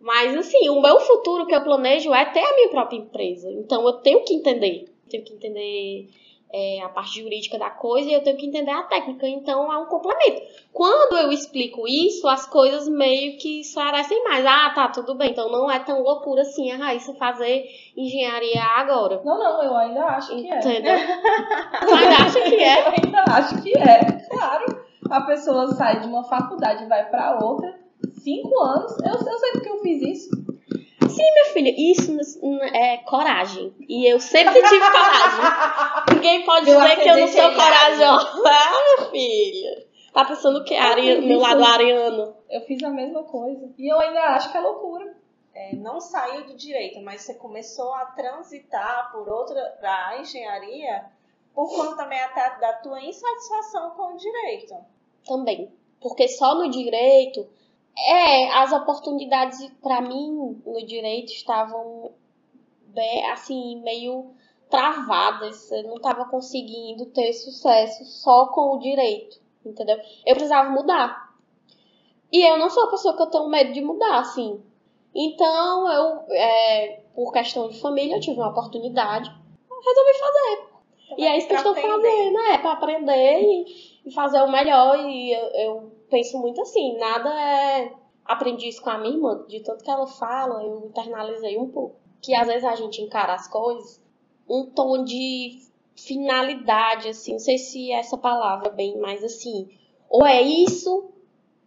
Mas 0.00 0.36
assim, 0.36 0.68
o 0.68 0.80
meu 0.80 0.98
futuro 1.00 1.46
que 1.46 1.54
eu 1.54 1.62
planejo 1.62 2.12
é 2.12 2.24
ter 2.24 2.40
a 2.40 2.54
minha 2.56 2.70
própria 2.70 2.96
empresa. 2.96 3.50
Então 3.52 3.86
eu 3.86 3.92
tenho 3.94 4.24
que 4.24 4.34
entender. 4.34 4.86
Tenho 5.08 5.22
que 5.22 5.34
entender 5.34 6.08
é, 6.52 6.82
a 6.82 6.88
parte 6.88 7.20
jurídica 7.20 7.58
da 7.58 7.70
coisa 7.70 8.08
e 8.08 8.12
eu 8.12 8.22
tenho 8.22 8.36
que 8.36 8.46
entender 8.46 8.70
a 8.70 8.82
técnica. 8.82 9.26
Então 9.26 9.72
é 9.72 9.78
um 9.78 9.86
complemento. 9.86 10.42
Quando 10.72 11.16
eu 11.16 11.32
explico 11.32 11.88
isso, 11.88 12.28
as 12.28 12.46
coisas 12.46 12.88
meio 12.88 13.38
que 13.38 13.60
esclarecem 13.60 14.22
mais. 14.24 14.44
Ah, 14.44 14.70
tá, 14.74 14.88
tudo 14.88 15.14
bem. 15.14 15.30
Então 15.30 15.50
não 15.50 15.70
é 15.70 15.78
tão 15.78 16.02
loucura 16.02 16.42
assim 16.42 16.70
a 16.70 16.76
Raíssa 16.76 17.14
fazer 17.14 17.64
engenharia 17.96 18.62
agora. 18.76 19.22
Não, 19.24 19.38
não, 19.38 19.62
eu 19.62 19.76
ainda 19.76 20.04
acho 20.04 20.36
que 20.36 20.50
é. 20.50 20.58
Entendeu? 20.58 20.92
Mas 21.90 22.20
acha 22.20 22.40
que 22.42 22.54
é? 22.56 22.86
Eu 22.86 22.92
ainda 23.02 23.24
acho 23.28 23.62
que 23.62 23.78
é. 23.78 24.00
Claro. 24.28 24.82
A 25.10 25.20
pessoa 25.22 25.68
sai 25.74 26.00
de 26.00 26.06
uma 26.06 26.24
faculdade 26.24 26.84
e 26.84 26.88
vai 26.88 27.08
pra 27.08 27.38
outra. 27.42 27.80
Cinco 28.22 28.60
anos. 28.60 28.92
Eu, 29.00 29.12
eu 29.12 29.38
sei 29.38 29.52
porque 29.52 29.68
eu 29.68 29.80
fiz 29.80 30.02
isso. 30.02 30.41
Minha 31.16 31.44
filha, 31.52 31.74
isso 31.76 32.16
é 32.74 32.98
coragem. 32.98 33.74
E 33.88 34.10
eu 34.10 34.20
sempre 34.20 34.54
tive 34.54 34.80
coragem. 34.80 35.44
Ninguém 36.14 36.44
pode 36.44 36.70
Eu 36.70 36.80
dizer 36.80 36.96
que 36.96 37.08
eu 37.08 37.16
não 37.16 37.28
sou 37.28 37.52
corajosa. 37.52 38.42
Ah, 38.46 38.98
minha 38.98 39.10
filha. 39.10 39.86
Tá 40.12 40.24
pensando 40.24 40.58
o 40.58 40.64
fiz 40.64 41.24
Meu 41.24 41.40
lado 41.40 41.64
ariano. 41.64 42.36
Eu 42.50 42.60
fiz 42.62 42.82
a 42.82 42.90
mesma 42.90 43.22
coisa. 43.24 43.72
E 43.78 43.90
eu 43.90 43.98
ainda 43.98 44.20
acho 44.34 44.50
que 44.50 44.56
é 44.56 44.60
loucura. 44.60 45.16
É, 45.54 45.74
não 45.76 46.00
saiu 46.00 46.46
do 46.46 46.56
direito, 46.56 47.00
mas 47.02 47.22
você 47.22 47.34
começou 47.34 47.92
a 47.94 48.06
transitar 48.06 49.12
por 49.12 49.28
outra 49.28 49.60
pra 49.80 50.18
engenharia 50.18 51.04
por 51.54 51.68
conta 51.68 51.96
também 51.96 52.18
até 52.20 52.58
da 52.58 52.72
tua 52.74 53.02
insatisfação 53.02 53.90
com 53.90 54.14
o 54.14 54.16
direito. 54.16 54.74
Também. 55.26 55.70
Porque 56.00 56.26
só 56.28 56.54
no 56.54 56.70
direito 56.70 57.46
É, 57.96 58.50
as 58.52 58.72
oportunidades 58.72 59.70
para 59.82 60.00
mim 60.00 60.60
no 60.64 60.86
direito 60.86 61.32
estavam 61.32 62.12
bem, 62.86 63.30
assim, 63.30 63.80
meio 63.82 64.34
travadas. 64.70 65.70
Eu 65.70 65.84
não 65.84 65.96
estava 65.96 66.24
conseguindo 66.24 67.06
ter 67.06 67.32
sucesso 67.32 68.04
só 68.04 68.46
com 68.46 68.76
o 68.76 68.78
direito, 68.78 69.40
entendeu? 69.64 69.98
Eu 70.26 70.34
precisava 70.34 70.70
mudar. 70.70 71.32
E 72.32 72.42
eu 72.42 72.58
não 72.58 72.70
sou 72.70 72.84
a 72.84 72.90
pessoa 72.90 73.14
que 73.14 73.22
eu 73.22 73.30
tenho 73.30 73.48
medo 73.48 73.72
de 73.72 73.82
mudar, 73.82 74.20
assim. 74.20 74.62
Então, 75.14 75.92
eu, 75.92 76.24
é, 76.34 77.02
por 77.14 77.30
questão 77.32 77.68
de 77.68 77.78
família, 77.78 78.16
eu 78.16 78.20
tive 78.20 78.38
uma 78.38 78.48
oportunidade, 78.48 79.30
resolvi 79.84 80.18
fazer. 80.18 80.68
e 81.18 81.26
é 81.26 81.36
isso 81.36 81.46
que 81.46 81.52
eu 81.52 81.58
estou 81.58 81.74
fazendo, 81.74 82.38
é, 82.38 82.58
para 82.58 82.72
aprender 82.72 83.42
e, 83.42 83.64
e, 84.06 84.14
fazer 84.14 84.40
o 84.40 84.50
melhor. 84.50 84.98
E 85.00 85.32
eu, 85.32 85.46
eu 85.48 85.91
penso 86.12 86.38
muito 86.38 86.60
assim, 86.60 86.98
nada 86.98 87.30
é. 87.30 87.92
Aprendi 88.24 88.68
isso 88.68 88.82
com 88.82 88.90
a 88.90 88.98
minha 88.98 89.14
irmã, 89.14 89.44
de 89.48 89.60
tanto 89.60 89.82
que 89.82 89.90
ela 89.90 90.06
fala, 90.06 90.62
eu 90.62 90.86
internalizei 90.86 91.58
um 91.58 91.68
pouco. 91.68 91.96
Que 92.20 92.36
às 92.36 92.46
vezes 92.46 92.64
a 92.64 92.76
gente 92.76 93.02
encara 93.02 93.34
as 93.34 93.48
coisas 93.48 94.00
um 94.48 94.66
tom 94.66 95.02
de 95.02 95.60
finalidade, 95.96 97.08
assim, 97.08 97.32
não 97.32 97.38
sei 97.38 97.58
se 97.58 97.90
é 97.90 97.98
essa 97.98 98.18
palavra 98.18 98.70
bem, 98.70 98.98
mas 98.98 99.24
assim, 99.24 99.68
ou 100.08 100.26
é 100.26 100.42
isso, 100.42 101.10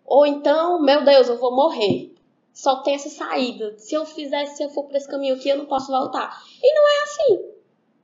ou 0.06 0.26
então, 0.26 0.82
meu 0.82 1.04
Deus, 1.04 1.28
eu 1.28 1.38
vou 1.38 1.54
morrer. 1.54 2.14
Só 2.54 2.78
tem 2.84 2.96
essa 2.96 3.10
saída. 3.10 3.78
Se 3.78 3.96
eu 3.96 4.06
fizer, 4.06 4.46
se 4.46 4.64
eu 4.64 4.70
for 4.70 4.84
por 4.86 4.96
esse 4.96 5.10
caminho 5.10 5.36
aqui, 5.36 5.50
eu 5.50 5.58
não 5.58 5.66
posso 5.66 5.92
voltar. 5.92 6.42
E 6.64 6.74
não 6.74 6.88
é 6.88 7.04
assim. 7.04 7.56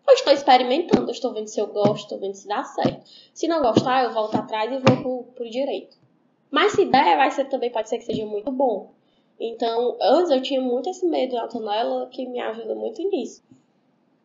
Eu 0.08 0.14
estou 0.14 0.34
experimentando, 0.34 1.08
eu 1.08 1.12
estou 1.12 1.32
vendo 1.32 1.48
se 1.48 1.60
eu 1.60 1.68
gosto, 1.68 2.04
estou 2.04 2.20
vendo 2.20 2.34
se 2.34 2.48
dá 2.48 2.64
certo. 2.64 3.10
Se 3.34 3.48
não 3.48 3.62
gostar, 3.62 4.04
eu 4.04 4.12
volto 4.12 4.36
atrás 4.36 4.70
e 4.70 4.80
vou 4.80 5.02
pro, 5.02 5.24
pro 5.36 5.50
direito. 5.50 6.00
Mas 6.51 6.74
se 6.74 6.86
der, 6.86 7.15
vai 7.15 7.31
ser 7.31 7.46
também, 7.46 7.72
pode 7.72 7.88
ser 7.88 7.98
que 7.98 8.03
seja 8.03 8.25
muito 8.25 8.51
bom. 8.51 8.91
Então, 9.39 9.98
antes 10.01 10.29
eu 10.29 10.41
tinha 10.41 10.62
muito 10.62 10.89
esse 10.89 11.05
medo 11.08 11.36
da 11.36 11.46
Antonella, 11.46 12.08
que 12.08 12.27
me 12.27 12.39
ajuda 12.39 12.75
muito 12.75 13.01
nisso. 13.10 13.41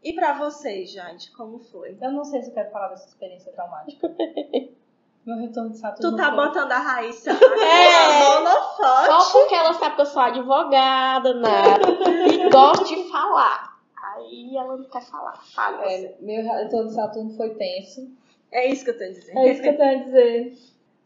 E 0.02 0.12
para 0.12 0.34
vocês, 0.34 0.92
Jade, 0.92 1.30
como 1.30 1.58
foi? 1.58 1.96
Eu 2.00 2.12
não 2.12 2.24
sei 2.24 2.42
se 2.42 2.50
eu 2.50 2.54
quero 2.54 2.70
falar 2.70 2.88
dessa 2.88 3.08
experiência 3.08 3.50
traumática. 3.52 4.08
Meu 5.24 5.36
retorno 5.38 5.70
de 5.70 5.78
Saturno. 5.78 6.10
Tu 6.10 6.16
tá 6.16 6.30
botando 6.30 6.70
a 6.70 6.78
Raíssa 6.78 7.30
é, 7.34 8.36
holofote. 8.36 9.06
Só 9.06 9.32
porque 9.32 9.54
ela 9.56 9.72
sabe 9.72 9.96
que 9.96 10.00
eu 10.02 10.06
sou 10.06 10.22
advogada, 10.22 11.34
nada. 11.34 11.82
e 12.30 12.48
gosto 12.48 12.84
de 12.84 13.10
falar. 13.10 13.76
Aí 14.14 14.56
ela 14.56 14.76
não 14.76 14.84
quer 14.84 15.02
falar. 15.02 15.36
Fala. 15.52 15.84
É, 15.90 16.14
meu 16.20 16.44
retorno 16.44 16.88
de 16.88 16.94
Saturno 16.94 17.36
foi 17.36 17.50
tenso. 17.54 18.08
É 18.52 18.68
isso 18.68 18.84
que 18.84 18.90
eu 18.90 18.98
tô 18.98 19.04
dizendo. 19.04 19.38
É 19.38 19.50
isso 19.50 19.62
que 19.62 19.68
eu 19.68 19.76
tô 19.76 20.04
dizer. 20.04 20.56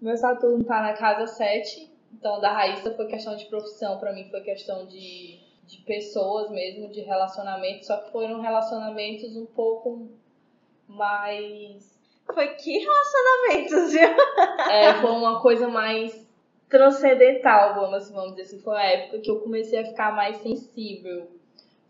Meu 0.00 0.16
Saturno 0.16 0.64
tá 0.64 0.80
na 0.80 0.94
casa 0.94 1.26
7. 1.26 1.90
Então, 2.12 2.40
da 2.40 2.52
Raíssa 2.52 2.94
foi 2.94 3.06
questão 3.06 3.36
de 3.36 3.44
profissão, 3.46 3.98
pra 3.98 4.12
mim 4.12 4.28
foi 4.30 4.40
questão 4.40 4.86
de 4.86 5.40
de 5.70 5.78
pessoas 5.82 6.50
mesmo, 6.50 6.88
de 6.88 7.00
relacionamentos, 7.00 7.86
só 7.86 7.96
que 7.98 8.10
foram 8.10 8.40
relacionamentos 8.40 9.36
um 9.36 9.46
pouco 9.46 10.08
mais. 10.88 11.96
Foi 12.34 12.48
que 12.54 12.78
relacionamentos, 12.78 13.92
viu? 13.92 14.08
É, 14.70 14.94
foi 14.94 15.10
uma 15.10 15.40
coisa 15.40 15.68
mais 15.68 16.28
transcendental, 16.68 17.74
vamos, 17.74 18.10
vamos 18.10 18.30
dizer 18.30 18.42
assim. 18.42 18.60
Foi 18.60 18.76
a 18.76 18.84
época 18.84 19.20
que 19.20 19.30
eu 19.30 19.40
comecei 19.40 19.78
a 19.78 19.86
ficar 19.86 20.14
mais 20.14 20.38
sensível. 20.38 21.30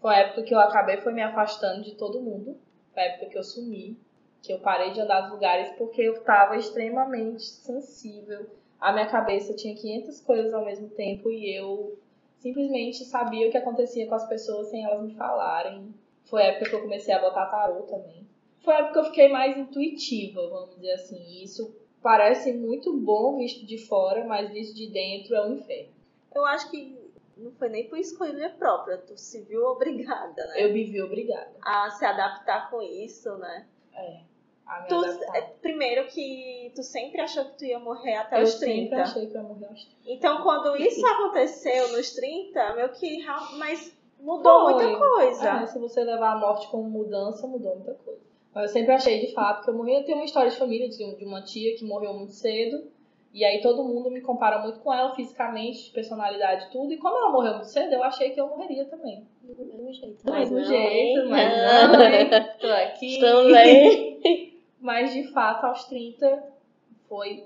Foi 0.01 0.15
a 0.15 0.19
época 0.19 0.43
que 0.43 0.55
eu 0.55 0.61
acabei 0.61 0.99
foi 0.99 1.13
me 1.13 1.23
afastando 1.23 1.83
de 1.83 1.95
todo 1.95 2.21
mundo. 2.21 2.59
Foi 2.93 3.03
a 3.03 3.07
época 3.07 3.31
que 3.31 3.39
eu 3.39 3.43
sumi, 3.43 3.99
que 4.43 4.53
eu 4.53 4.59
parei 4.59 4.93
de 4.93 5.01
andar 5.01 5.23
nos 5.23 5.33
lugares 5.33 5.71
porque 5.77 6.03
eu 6.03 6.15
estava 6.15 6.57
extremamente 6.57 7.43
sensível. 7.43 8.47
A 8.81 8.93
minha 8.93 9.07
cabeça 9.07 9.55
tinha 9.55 9.75
500 9.75 10.21
coisas 10.23 10.55
ao 10.55 10.65
mesmo 10.65 10.89
tempo 10.91 11.31
e 11.31 11.55
eu 11.55 11.99
simplesmente 12.39 13.05
sabia 13.05 13.47
o 13.47 13.51
que 13.51 13.59
acontecia 13.59 14.07
com 14.07 14.15
as 14.15 14.29
pessoas 14.29 14.69
sem 14.69 14.85
elas 14.85 15.03
me 15.03 15.15
falarem. 15.15 15.95
Foi 16.25 16.43
a 16.43 16.47
época 16.47 16.71
que 16.71 16.77
eu 16.77 16.83
comecei 16.83 17.13
a 17.13 17.21
botar 17.21 17.47
tarô 17.47 17.83
também. 17.83 18.27
Foi 18.65 18.75
a 18.75 18.79
época 18.79 18.93
que 18.93 18.99
eu 18.99 19.05
fiquei 19.05 19.29
mais 19.29 19.57
intuitiva, 19.57 20.49
vamos 20.49 20.75
dizer 20.77 20.93
assim. 20.93 21.43
Isso 21.43 21.75
parece 22.03 22.53
muito 22.53 22.97
bom 22.97 23.37
visto 23.37 23.67
de 23.67 23.79
fora, 23.79 24.25
mas 24.25 24.51
visto 24.51 24.75
de 24.75 24.89
dentro 24.91 25.35
é 25.35 25.47
um 25.47 25.55
inferno. 25.55 25.93
Eu 26.35 26.45
acho 26.47 26.71
que 26.71 26.99
não 27.37 27.53
foi 27.53 27.69
nem 27.69 27.89
por 27.89 27.99
escolha 27.99 28.51
própria, 28.51 28.99
tu 28.99 29.17
se 29.17 29.41
viu 29.43 29.65
obrigada, 29.65 30.47
né? 30.47 30.65
Eu 30.65 30.73
me 30.73 30.85
vi 30.85 31.03
obrigada. 31.03 31.53
A 31.63 31.91
se 31.91 32.05
adaptar 32.05 32.71
com 32.71 32.83
isso, 32.83 33.35
né? 33.37 33.67
É. 33.95 34.30
Tu, 34.89 35.05
é, 35.35 35.41
primeiro 35.61 36.07
que 36.07 36.73
tu 36.75 36.83
sempre 36.83 37.21
achou 37.21 37.45
que 37.47 37.59
tu 37.59 37.65
ia 37.65 37.79
morrer 37.79 38.17
até 38.17 38.39
eu 38.39 38.45
os 38.45 38.55
30. 38.55 38.73
Eu 38.73 38.79
sempre 38.79 39.01
achei 39.01 39.27
que 39.27 39.37
eu 39.37 39.43
ia 39.43 39.49
morrer 39.49 39.67
aos 39.67 39.85
30. 39.85 39.97
Então, 40.07 40.43
quando 40.43 40.77
isso 40.81 41.07
aconteceu 41.07 41.93
nos 41.93 42.15
30, 42.15 42.75
meu 42.75 42.89
que... 42.91 43.25
Mas 43.57 43.97
mudou 44.21 44.65
Foi. 44.65 44.75
muita 44.75 44.99
coisa. 44.99 45.51
É, 45.63 45.67
se 45.67 45.79
você 45.79 46.05
levar 46.05 46.33
a 46.33 46.39
morte 46.39 46.69
como 46.69 46.89
mudança, 46.89 47.47
mudou 47.47 47.77
muita 47.77 47.95
coisa. 47.95 48.21
Mas 48.55 48.65
eu 48.65 48.69
sempre 48.69 48.95
achei, 48.95 49.27
de 49.27 49.33
fato, 49.33 49.65
que 49.65 49.71
eu 49.71 49.75
morri. 49.75 49.95
Eu 49.95 50.05
tenho 50.05 50.19
uma 50.19 50.25
história 50.25 50.51
de 50.51 50.57
família 50.57 50.89
de 50.89 51.25
uma 51.25 51.43
tia 51.43 51.77
que 51.77 51.85
morreu 51.85 52.13
muito 52.15 52.33
cedo. 52.33 52.85
E 53.33 53.45
aí 53.45 53.61
todo 53.61 53.85
mundo 53.85 54.11
me 54.11 54.21
compara 54.21 54.59
muito 54.59 54.81
com 54.81 54.93
ela 54.93 55.15
fisicamente, 55.15 55.85
de 55.85 55.91
personalidade 55.93 56.69
tudo. 56.73 56.93
E 56.93 56.97
como 56.97 57.17
ela 57.17 57.31
morreu 57.31 57.55
muito 57.55 57.69
cedo, 57.69 57.93
eu 57.93 58.03
achei 58.03 58.31
que 58.31 58.41
eu 58.41 58.49
morreria 58.49 58.85
também. 58.87 59.25
Do 59.43 59.65
mesmo 59.65 59.93
jeito. 59.93 60.25
Do 60.25 60.33
mesmo 60.33 60.65
jeito, 60.65 61.29
mas 61.29 61.49
não, 61.57 62.03
hein? 62.03 62.31
Tô 62.61 62.67
aqui. 62.67 63.21
Também. 63.21 64.21
Mas 64.81 65.13
de 65.13 65.31
fato, 65.33 65.67
aos 65.67 65.85
30 65.85 66.43
foi 67.09 67.45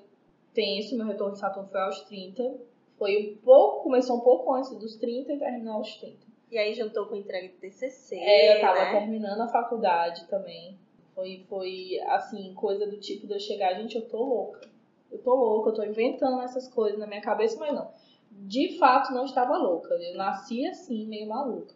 tenso. 0.55 0.97
Meu 0.97 1.07
retorno 1.07 1.35
de 1.35 1.41
Saturno 1.41 1.69
foi 1.69 1.81
aos 1.81 2.01
30. 2.03 2.55
Foi 2.97 3.33
um 3.33 3.37
pouco, 3.45 3.83
começou 3.83 4.17
um 4.17 4.21
pouco 4.21 4.55
antes 4.55 4.71
dos 4.79 4.97
30 4.97 5.33
e 5.33 5.39
terminou 5.39 5.75
aos 5.75 5.97
30. 5.97 6.17
E 6.51 6.59
aí 6.59 6.73
juntou 6.75 7.07
com 7.07 7.17
entrega 7.17 7.49
de 7.49 7.55
TCC. 7.55 8.17
É, 8.17 8.57
eu 8.57 8.61
tava 8.61 8.79
né? 8.79 9.01
terminando 9.01 9.41
a 9.41 9.49
faculdade 9.49 10.27
também. 10.29 10.79
Foi, 11.15 11.45
foi 11.49 11.99
assim, 12.07 12.55
coisa 12.55 12.87
do 12.87 12.99
tipo 12.99 13.27
de 13.27 13.33
eu 13.33 13.41
chegar, 13.41 13.75
gente, 13.75 13.97
eu 13.97 14.09
tô 14.09 14.23
louca. 14.23 14.69
Eu 15.11 15.19
tô 15.19 15.35
louca, 15.35 15.71
eu 15.71 15.75
tô 15.75 15.85
inventando 15.85 16.41
essas 16.43 16.69
coisas 16.69 16.99
na 16.99 17.07
minha 17.07 17.21
cabeça, 17.21 17.59
mas 17.59 17.75
não. 17.75 17.91
De 18.31 18.79
fato, 18.79 19.13
não 19.13 19.25
estava 19.25 19.57
louca. 19.57 19.95
Eu 19.95 20.17
nasci 20.17 20.67
assim, 20.67 21.07
meio 21.07 21.29
maluca. 21.29 21.75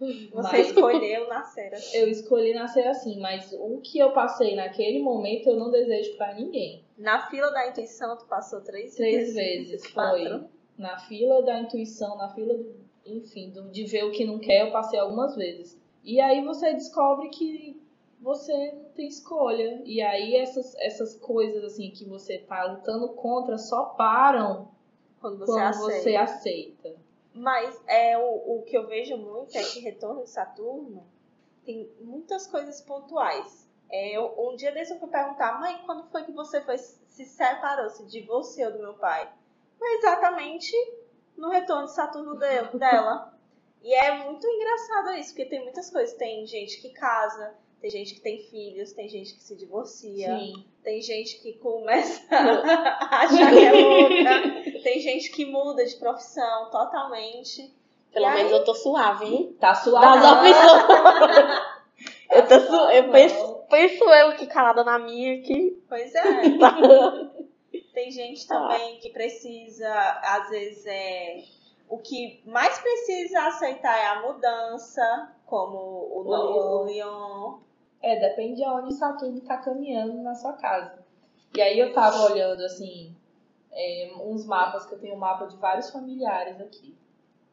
Você 0.00 0.30
mas... 0.32 0.66
escolheu 0.68 1.28
nascer 1.28 1.74
assim. 1.74 1.96
Eu 1.98 2.08
escolhi 2.08 2.54
nascer 2.54 2.86
assim, 2.86 3.20
mas 3.20 3.52
o 3.52 3.80
que 3.82 3.98
eu 3.98 4.12
passei 4.12 4.56
naquele 4.56 5.02
momento 5.02 5.50
eu 5.50 5.56
não 5.56 5.70
desejo 5.70 6.16
para 6.16 6.34
ninguém. 6.34 6.82
Na 6.96 7.28
fila 7.28 7.50
da 7.50 7.68
intuição 7.68 8.16
tu 8.16 8.24
passou 8.24 8.62
três, 8.62 8.94
três 8.94 9.34
vezes? 9.34 9.34
Três 9.34 9.70
vezes, 9.70 9.86
foi. 9.92 10.48
Na 10.78 10.98
fila 10.98 11.42
da 11.42 11.60
intuição, 11.60 12.16
na 12.16 12.30
fila, 12.30 12.54
do, 12.54 12.74
enfim, 13.04 13.50
do, 13.50 13.70
de 13.70 13.84
ver 13.84 14.04
o 14.04 14.10
que 14.10 14.24
não 14.24 14.38
quer, 14.38 14.66
eu 14.66 14.72
passei 14.72 14.98
algumas 14.98 15.36
vezes. 15.36 15.78
E 16.02 16.18
aí 16.18 16.42
você 16.42 16.72
descobre 16.72 17.28
que 17.28 17.78
você 18.20 18.72
não 18.72 18.84
tem 18.94 19.06
escolha. 19.06 19.82
E 19.84 20.00
aí 20.00 20.36
essas, 20.36 20.74
essas 20.76 21.14
coisas 21.16 21.62
assim 21.64 21.90
que 21.90 22.06
você 22.06 22.38
tá 22.38 22.64
lutando 22.64 23.10
contra 23.10 23.58
só 23.58 23.84
param 23.84 24.68
quando 25.20 25.38
você, 25.38 25.52
quando 25.52 25.62
aceita. 25.62 26.00
você 26.00 26.16
aceita. 26.16 26.99
Mas 27.32 27.80
é, 27.86 28.18
o, 28.18 28.58
o 28.58 28.62
que 28.62 28.76
eu 28.76 28.86
vejo 28.86 29.16
muito 29.16 29.56
é 29.56 29.62
que 29.62 29.80
retorno 29.80 30.24
de 30.24 30.30
Saturno 30.30 31.06
tem 31.64 31.90
muitas 32.00 32.46
coisas 32.46 32.80
pontuais. 32.80 33.68
É, 33.90 34.16
eu, 34.16 34.34
um 34.38 34.56
dia 34.56 34.72
desse 34.72 34.92
eu 34.92 34.98
fui 34.98 35.08
perguntar, 35.08 35.60
mãe, 35.60 35.82
quando 35.84 36.08
foi 36.10 36.24
que 36.24 36.32
você 36.32 36.60
foi, 36.60 36.78
se 36.78 37.24
separou, 37.24 37.88
se 37.90 38.04
divorciou 38.06 38.72
do 38.72 38.78
meu 38.78 38.94
pai? 38.94 39.30
Foi 39.78 39.94
exatamente 39.96 40.72
no 41.36 41.48
retorno 41.48 41.86
de 41.86 41.94
Saturno 41.94 42.34
de, 42.36 42.78
dela. 42.78 43.34
E 43.82 43.94
é 43.94 44.24
muito 44.24 44.46
engraçado 44.46 45.12
isso, 45.14 45.30
porque 45.30 45.48
tem 45.48 45.62
muitas 45.62 45.90
coisas. 45.90 46.16
Tem 46.16 46.46
gente 46.46 46.80
que 46.80 46.90
casa, 46.90 47.54
tem 47.80 47.90
gente 47.90 48.14
que 48.14 48.20
tem 48.20 48.38
filhos, 48.38 48.92
tem 48.92 49.08
gente 49.08 49.34
que 49.34 49.42
se 49.42 49.56
divorcia, 49.56 50.38
Sim. 50.38 50.64
tem 50.84 51.00
gente 51.00 51.40
que 51.40 51.54
começa 51.54 52.22
a 52.30 53.24
achar 53.24 53.50
que 53.50 53.64
é 53.64 53.72
louca, 53.72 54.82
tem 54.82 55.00
gente 55.00 55.30
que 55.30 55.46
muda 55.46 55.84
de 55.84 55.96
profissão 55.96 56.70
totalmente. 56.70 57.72
Pelo 58.12 58.26
e 58.26 58.34
menos 58.34 58.52
aí... 58.52 58.58
eu 58.58 58.64
tô 58.64 58.74
suave, 58.74 59.26
hein? 59.26 59.56
Tá 59.58 59.74
suave. 59.74 60.20
Das 60.20 60.32
opções. 60.32 61.60
eu 62.32 62.48
tô 62.48 62.60
su... 62.60 62.90
eu 62.90 63.10
penso, 63.10 63.54
penso 63.70 64.04
eu 64.04 64.36
que 64.36 64.46
calada 64.46 64.84
na 64.84 64.98
minha 64.98 65.38
aqui. 65.38 65.82
Pois 65.88 66.14
é. 66.14 66.22
tem 67.94 68.10
gente 68.10 68.46
também 68.46 68.98
que 68.98 69.10
precisa, 69.10 69.90
às 70.22 70.50
vezes, 70.50 70.84
é 70.86 71.44
o 71.90 71.98
que 71.98 72.40
mais 72.46 72.78
precisa 72.78 73.48
aceitar 73.48 73.98
é 73.98 74.06
a 74.06 74.22
mudança, 74.22 75.34
como 75.44 75.76
o, 75.76 76.22
o, 76.22 76.82
o 76.82 76.84
Leon. 76.84 77.58
É, 78.02 78.18
depende 78.18 78.56
de 78.56 78.64
onde 78.66 78.94
Saturno 78.94 79.38
está 79.38 79.58
caminhando 79.58 80.22
na 80.22 80.34
sua 80.34 80.54
casa. 80.54 80.98
E 81.54 81.60
aí 81.60 81.78
eu 81.78 81.92
tava 81.92 82.32
olhando, 82.32 82.62
assim, 82.62 83.14
é, 83.72 84.10
uns 84.20 84.46
mapas, 84.46 84.86
que 84.86 84.94
eu 84.94 84.98
tenho 84.98 85.14
um 85.14 85.18
mapa 85.18 85.46
de 85.46 85.56
vários 85.56 85.90
familiares 85.90 86.60
aqui. 86.60 86.94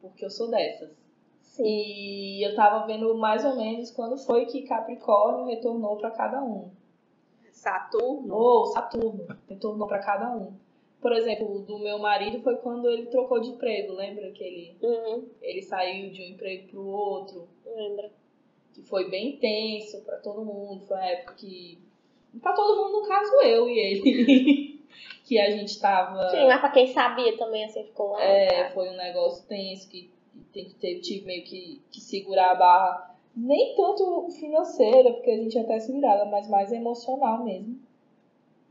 Porque 0.00 0.24
eu 0.24 0.30
sou 0.30 0.48
dessas. 0.48 0.90
Sim. 1.42 1.64
E 1.66 2.46
eu 2.46 2.54
tava 2.54 2.86
vendo 2.86 3.16
mais 3.16 3.44
ou 3.44 3.56
menos 3.56 3.90
quando 3.90 4.16
foi 4.16 4.46
que 4.46 4.62
Capricórnio 4.62 5.46
retornou 5.46 5.96
para 5.96 6.10
cada 6.12 6.42
um. 6.42 6.70
Saturno? 7.50 8.32
Ou 8.34 8.66
Saturno 8.66 9.26
retornou 9.48 9.88
para 9.88 9.98
cada 9.98 10.30
um. 10.36 10.52
Por 11.00 11.12
exemplo, 11.12 11.56
o 11.56 11.58
do 11.60 11.78
meu 11.78 11.98
marido 11.98 12.40
foi 12.42 12.56
quando 12.56 12.88
ele 12.88 13.06
trocou 13.06 13.40
de 13.40 13.50
emprego, 13.50 13.92
lembra 13.92 14.30
que 14.32 14.42
ele, 14.42 14.76
Uhum, 14.82 15.28
ele 15.40 15.62
saiu 15.62 16.10
de 16.10 16.22
um 16.22 16.26
emprego 16.26 16.68
pro 16.68 16.86
outro? 16.86 17.48
lembra? 17.64 18.10
Que 18.78 18.88
foi 18.88 19.10
bem 19.10 19.34
intenso 19.34 20.00
pra 20.02 20.18
todo 20.18 20.44
mundo. 20.44 20.86
Foi 20.86 20.96
uma 20.96 21.06
época 21.06 21.34
que. 21.34 21.78
Pra 22.40 22.52
todo 22.52 22.76
mundo, 22.76 23.00
no 23.00 23.08
caso 23.08 23.32
eu 23.42 23.68
e 23.68 23.78
ele. 23.78 24.80
que 25.24 25.38
a 25.38 25.50
gente 25.50 25.80
tava. 25.80 26.30
Sim, 26.30 26.46
mas 26.46 26.60
pra 26.60 26.70
quem 26.70 26.92
sabia 26.92 27.36
também, 27.36 27.64
assim, 27.64 27.84
ficou 27.84 28.12
lá. 28.12 28.22
É, 28.22 28.70
foi 28.70 28.88
um 28.88 28.96
negócio 28.96 29.44
tenso 29.46 29.88
que 29.88 30.10
tem 30.52 30.66
que 30.66 30.74
ter, 30.74 31.00
tive 31.00 31.26
meio 31.26 31.44
que, 31.44 31.82
que 31.90 32.00
segurar 32.00 32.52
a 32.52 32.54
barra. 32.54 33.14
Nem 33.34 33.74
tanto 33.74 34.28
financeira, 34.30 35.12
porque 35.12 35.30
a 35.30 35.36
gente 35.36 35.58
até 35.58 35.78
se 35.78 35.92
virava, 35.92 36.24
mas 36.26 36.48
mais 36.48 36.72
emocional 36.72 37.44
mesmo. 37.44 37.80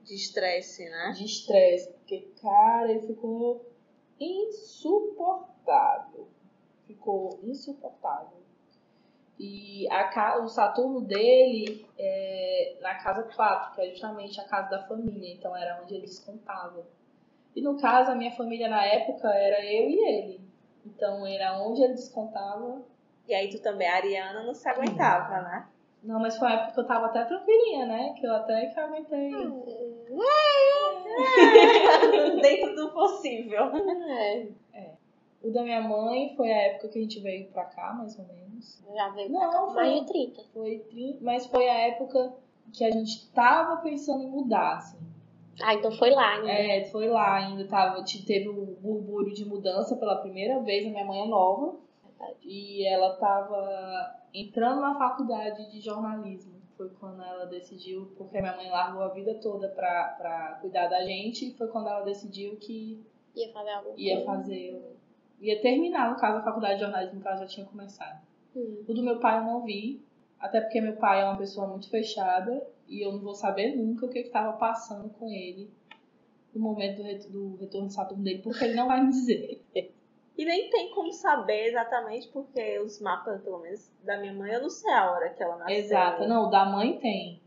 De 0.03 0.15
estresse, 0.15 0.89
né? 0.89 1.13
De 1.15 1.25
estresse. 1.25 1.91
Porque, 1.91 2.27
cara, 2.41 2.91
ele 2.91 3.01
ficou 3.01 3.65
insuportável. 4.19 6.27
Ficou 6.85 7.39
insuportável. 7.43 8.36
E 9.39 9.87
a, 9.91 10.39
o 10.39 10.47
Saturno 10.47 11.01
dele 11.01 11.87
é 11.97 12.77
na 12.81 12.95
casa 12.95 13.23
4, 13.23 13.75
que 13.75 13.81
é 13.81 13.89
justamente 13.91 14.41
a 14.41 14.45
casa 14.45 14.69
da 14.69 14.87
família, 14.87 15.33
então 15.33 15.55
era 15.55 15.79
onde 15.81 15.93
ele 15.93 16.07
descontava. 16.07 16.85
E 17.55 17.61
no 17.61 17.79
caso, 17.79 18.11
a 18.11 18.15
minha 18.15 18.31
família 18.31 18.67
na 18.67 18.83
época 18.83 19.29
era 19.29 19.63
eu 19.65 19.89
e 19.89 20.07
ele. 20.07 20.41
Então 20.85 21.25
era 21.25 21.57
onde 21.59 21.83
ele 21.83 21.93
descontava. 21.93 22.81
E 23.27 23.33
aí 23.33 23.49
tu 23.49 23.61
também, 23.61 23.87
a 23.87 23.95
Ariana, 23.95 24.43
não 24.43 24.53
se 24.53 24.67
aguentava, 24.67 25.41
né? 25.41 25.67
Não, 26.03 26.19
mas 26.19 26.37
foi 26.37 26.47
uma 26.47 26.55
época 26.55 26.73
que 26.73 26.79
eu 26.79 26.87
tava 26.87 27.05
até 27.07 27.25
tranquilinha, 27.25 27.85
né? 27.85 28.13
Que 28.17 28.25
eu 28.25 28.33
até 28.33 28.67
que 28.67 28.79
aguentei. 28.79 29.31
Dentro 32.41 32.75
do 32.75 32.91
possível. 32.91 33.71
É, 34.73 34.91
O 35.47 35.53
da 35.53 35.63
minha 35.63 35.81
mãe 35.81 36.33
foi 36.35 36.51
a 36.51 36.61
época 36.63 36.89
que 36.89 36.99
a 36.99 37.01
gente 37.01 37.19
veio 37.19 37.47
pra 37.51 37.65
cá, 37.65 37.93
mais 37.93 38.17
ou 38.19 38.25
menos. 38.25 38.83
já 38.93 39.09
veio 39.09 39.31
Não, 39.31 39.39
pra 39.39 39.49
cá 39.49 39.65
mais 39.67 39.73
foi- 39.73 39.99
de 40.01 40.05
30. 40.07 40.43
Foi 40.53 40.79
30, 40.89 41.17
mas 41.23 41.45
foi 41.47 41.69
a 41.69 41.87
época 41.87 42.33
que 42.73 42.83
a 42.83 42.91
gente 42.91 43.29
tava 43.31 43.77
pensando 43.81 44.23
em 44.23 44.27
mudar, 44.29 44.77
assim. 44.77 44.97
Ah, 45.63 45.73
então 45.73 45.91
foi 45.91 46.11
lá 46.11 46.35
ainda. 46.35 46.49
É, 46.51 46.83
foi 46.85 47.07
lá 47.07 47.35
ainda, 47.35 47.65
tava, 47.67 48.03
te- 48.03 48.25
teve 48.25 48.49
o 48.49 48.77
burburinho 48.81 49.35
de 49.35 49.45
mudança 49.45 49.95
pela 49.95 50.17
primeira 50.17 50.59
vez, 50.59 50.85
a 50.85 50.89
minha 50.89 51.05
mãe 51.05 51.21
é 51.21 51.27
nova. 51.27 51.75
E 52.43 52.85
ela 52.87 53.15
tava 53.17 54.15
entrando 54.33 54.81
na 54.81 54.95
faculdade 54.97 55.69
de 55.71 55.79
jornalismo. 55.79 56.53
Foi 56.75 56.89
quando 56.99 57.21
ela 57.23 57.45
decidiu, 57.45 58.11
porque 58.17 58.37
a 58.37 58.41
minha 58.41 58.55
mãe 58.55 58.69
largou 58.69 59.01
a 59.03 59.07
vida 59.09 59.33
toda 59.35 59.67
pra, 59.69 60.15
pra 60.19 60.57
cuidar 60.61 60.87
da 60.87 61.03
gente, 61.05 61.47
e 61.47 61.53
foi 61.53 61.67
quando 61.67 61.87
ela 61.87 62.01
decidiu 62.01 62.55
que 62.57 63.03
Ia 63.35 63.51
fazer 63.53 63.69
alguma 63.71 63.95
ia 63.97 64.15
coisa. 64.15 64.25
fazer. 64.31 64.97
Ia 65.39 65.61
terminar, 65.61 66.11
no 66.11 66.19
caso, 66.19 66.39
a 66.39 66.43
faculdade 66.43 66.75
de 66.75 66.81
jornalismo 66.81 67.21
que 67.21 67.27
ela 67.27 67.37
já 67.37 67.45
tinha 67.47 67.65
começado. 67.65 68.19
Hum. 68.55 68.83
O 68.87 68.93
do 68.93 69.03
meu 69.03 69.19
pai 69.19 69.37
eu 69.39 69.43
não 69.43 69.63
vi, 69.63 70.01
até 70.39 70.61
porque 70.61 70.81
meu 70.81 70.95
pai 70.95 71.21
é 71.21 71.25
uma 71.25 71.37
pessoa 71.37 71.67
muito 71.67 71.89
fechada 71.89 72.65
e 72.87 73.05
eu 73.05 73.11
não 73.11 73.19
vou 73.19 73.33
saber 73.35 73.75
nunca 73.75 74.05
o 74.05 74.09
que 74.09 74.19
estava 74.19 74.53
passando 74.57 75.09
com 75.09 75.29
ele 75.29 75.69
no 76.53 76.61
momento 76.61 76.97
do, 76.97 77.03
ret- 77.03 77.29
do 77.29 77.55
retorno 77.57 77.87
de 77.87 77.93
Saturno 77.93 78.23
dele, 78.23 78.41
porque 78.41 78.63
ele 78.63 78.73
não 78.73 78.87
vai 78.87 79.01
me 79.03 79.09
dizer. 79.09 79.61
E 80.37 80.45
nem 80.45 80.69
tem 80.69 80.91
como 80.91 81.11
saber 81.11 81.67
exatamente, 81.67 82.27
porque 82.29 82.79
os 82.79 82.99
mapas, 83.01 83.41
pelo 83.41 83.59
menos, 83.59 83.91
da 84.03 84.17
minha 84.19 84.33
mãe, 84.33 84.51
eu 84.53 84.61
não 84.61 84.69
sei 84.69 84.91
a 84.91 85.11
hora 85.11 85.29
que 85.31 85.41
ela 85.43 85.57
nasceu. 85.57 85.75
Exato, 85.75 86.27
não, 86.27 86.47
o 86.47 86.49
da 86.49 86.65
mãe 86.65 86.97
tem. 86.99 87.41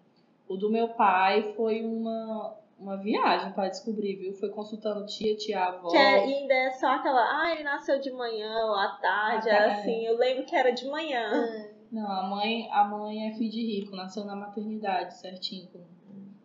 O 0.48 0.56
do 0.56 0.68
meu 0.70 0.88
pai 0.88 1.54
foi 1.54 1.84
uma, 1.84 2.56
uma 2.80 2.96
viagem 2.96 3.52
para 3.52 3.68
descobrir, 3.68 4.16
viu? 4.16 4.32
Foi 4.34 4.48
consultando 4.48 5.04
tia, 5.06 5.36
tia, 5.36 5.62
avó. 5.64 5.88
Que 5.90 5.96
é, 5.96 6.26
e 6.28 6.34
ainda 6.34 6.54
é 6.54 6.70
só 6.70 6.88
aquela, 6.88 7.20
ah, 7.20 7.52
ele 7.52 7.62
nasceu 7.62 8.00
de 8.00 8.10
manhã 8.10 8.52
ou 8.64 8.74
à 8.74 8.88
tarde, 9.00 9.50
À 9.50 9.58
tarde. 9.58 9.80
assim. 9.80 10.04
Eu 10.06 10.16
lembro 10.16 10.44
que 10.46 10.56
era 10.56 10.70
de 10.72 10.86
manhã. 10.88 11.30
Ah, 11.30 11.68
Não, 11.92 12.10
a 12.10 12.22
mãe, 12.22 12.68
a 12.72 12.84
mãe 12.84 13.28
é 13.28 13.34
filho 13.34 13.50
de 13.50 13.60
rico, 13.80 13.94
nasceu 13.94 14.24
na 14.24 14.34
maternidade, 14.34 15.14
certinho, 15.18 15.68
com 15.68 15.80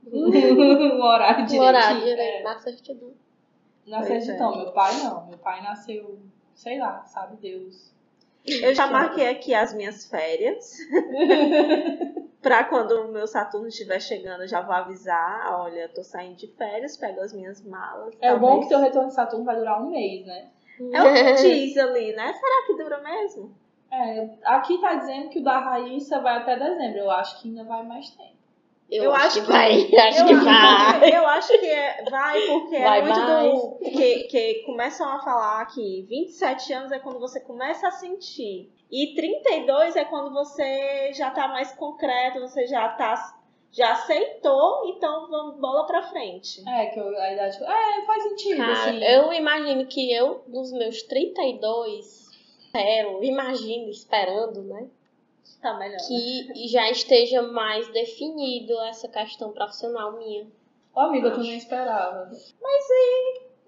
o 0.11 1.01
horário 1.03 1.43
O 1.43 1.47
direitinho. 1.47 1.61
horário 1.63 2.01
É. 2.01 2.05
direito, 2.05 2.43
na 2.43 2.57
certidão. 2.59 3.13
Na 3.87 3.97
Pois 3.97 4.07
certidão, 4.25 4.53
é. 4.53 4.57
meu 4.63 4.71
pai 4.73 4.93
não. 5.03 5.27
Meu 5.27 5.37
pai 5.37 5.61
nasceu, 5.63 6.19
sei 6.53 6.79
lá, 6.79 7.03
sabe 7.05 7.37
Deus. 7.37 7.94
Eu 8.47 8.75
já 8.75 8.87
marquei 8.87 9.27
aqui 9.27 9.53
as 9.53 9.73
minhas 9.73 10.05
férias. 10.05 10.77
pra 12.41 12.63
quando 12.63 12.91
o 13.01 13.11
meu 13.11 13.25
Saturno 13.25 13.67
estiver 13.67 13.99
chegando, 13.99 14.43
eu 14.43 14.47
já 14.47 14.61
vou 14.61 14.73
avisar. 14.75 15.51
Olha, 15.59 15.81
eu 15.81 15.89
tô 15.89 16.03
saindo 16.03 16.35
de 16.35 16.47
férias, 16.47 16.95
pego 16.95 17.21
as 17.21 17.33
minhas 17.33 17.63
malas. 17.65 18.13
É 18.21 18.33
o 18.33 18.39
bom 18.39 18.47
talvez- 18.47 18.63
que 18.65 18.69
teu 18.69 18.79
retorno 18.79 19.07
de 19.07 19.15
Saturno 19.15 19.45
vai 19.45 19.55
durar 19.55 19.81
um 19.81 19.89
mês, 19.89 20.25
né? 20.25 20.49
É 20.93 21.01
o 21.01 21.13
que 21.13 21.33
diz 21.41 21.77
ali, 21.77 22.13
né? 22.13 22.33
Será 22.33 22.67
que 22.67 22.83
dura 22.83 23.01
mesmo? 23.01 23.55
É, 23.91 24.29
aqui 24.43 24.79
tá 24.81 24.95
dizendo 24.95 25.29
que 25.29 25.39
o 25.39 25.43
da 25.43 25.57
Raíssa 25.57 26.19
vai 26.19 26.37
até 26.37 26.57
dezembro. 26.57 26.99
Eu 26.99 27.09
acho 27.11 27.41
que 27.41 27.47
ainda 27.47 27.63
vai 27.63 27.81
mais 27.83 28.09
tempo. 28.09 28.34
Eu, 28.91 29.05
Eu 29.05 29.13
acho, 29.13 29.25
acho 29.25 29.39
que 29.41 29.45
que- 29.45 29.51
vai. 29.51 29.71
Acho 30.07 30.19
eu, 30.21 30.27
que 30.27 30.33
vai. 30.35 31.15
eu 31.17 31.27
acho 31.27 31.59
que 31.59 31.65
é- 31.65 32.03
vai, 32.09 32.41
porque 32.41 32.79
Vai 32.79 32.99
é 32.99 33.01
muito 33.03 33.19
mais. 33.19 33.51
do. 33.53 33.77
Que, 33.79 34.23
que 34.25 34.53
começam 34.65 35.07
a 35.09 35.19
falar 35.19 35.65
que 35.67 36.03
27 36.03 36.71
anos 36.73 36.91
é 36.91 36.99
quando 36.99 37.19
você 37.19 37.39
começa 37.39 37.87
a 37.87 37.91
sentir. 37.91 38.71
E 38.91 39.15
32 39.15 39.95
é 39.95 40.05
quando 40.05 40.31
você 40.31 41.11
já 41.13 41.31
tá 41.31 41.47
mais 41.47 41.71
concreto, 41.73 42.39
você 42.41 42.67
já 42.67 42.87
tá. 42.89 43.35
Já 43.71 43.91
aceitou, 43.91 44.83
então 44.87 45.27
vamos 45.29 45.59
bola 45.59 45.85
pra 45.85 46.03
frente. 46.03 46.63
É, 46.69 46.85
que 46.85 46.97
eu, 46.99 47.09
a 47.19 47.33
idade. 47.33 47.57
É, 47.61 48.05
faz 48.05 48.23
sentido, 48.23 48.57
Cara, 48.57 48.71
assim. 48.71 49.03
eu 49.03 49.33
imagino 49.33 49.85
que 49.87 50.13
eu, 50.13 50.43
nos 50.47 50.71
meus 50.71 51.01
32, 51.03 52.29
espero, 52.59 53.21
imagino, 53.23 53.89
esperando, 53.89 54.61
né? 54.63 54.85
Tá 55.61 55.73
melhor. 55.75 55.97
Que 56.07 56.67
já 56.67 56.89
esteja 56.89 57.41
mais 57.41 57.87
definido 57.91 58.79
essa 58.81 59.07
questão 59.07 59.51
profissional 59.51 60.13
minha. 60.13 60.47
Ô, 60.93 60.99
amiga, 61.01 61.27
eu 61.29 61.33
também 61.35 61.57
esperava. 61.57 62.29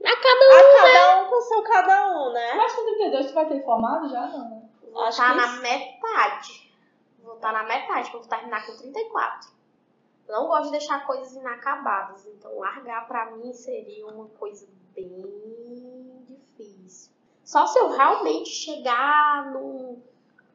A 0.04 0.16
cada 0.16 0.60
A 0.60 0.78
cada 0.78 1.22
um 1.22 1.30
com 1.30 1.42
seu 1.42 1.64
cada 1.64 2.08
um, 2.10 2.34
né? 2.34 2.54
Mas 2.56 2.74
com 2.74 2.84
32 2.86 3.28
tu 3.28 3.34
vai 3.34 3.48
ter 3.48 3.64
formado 3.64 4.10
já, 4.10 4.28
não, 4.28 4.50
né? 4.50 4.62
Vou 4.92 5.02
Acho 5.02 5.10
estar 5.22 5.32
que 5.32 5.38
na 5.38 5.46
isso. 5.54 5.62
metade. 5.62 6.72
Vou 7.24 7.36
estar 7.36 7.52
na 7.52 7.64
metade, 7.64 8.12
quando 8.12 8.28
terminar 8.28 8.66
com 8.66 8.78
34. 8.78 9.50
Eu 10.28 10.36
Não 10.36 10.48
gosto 10.48 10.66
de 10.66 10.72
deixar 10.72 11.06
coisas 11.06 11.34
inacabadas, 11.36 12.26
então 12.28 12.58
largar 12.60 13.08
pra 13.08 13.32
mim 13.32 13.52
seria 13.54 14.06
uma 14.08 14.28
coisa 14.30 14.68
bem 14.94 16.26
difícil. 16.28 17.12
Só 17.44 17.66
se 17.66 17.80
eu 17.80 17.90
realmente 17.90 18.50
chegar 18.50 19.52
num, 19.52 20.02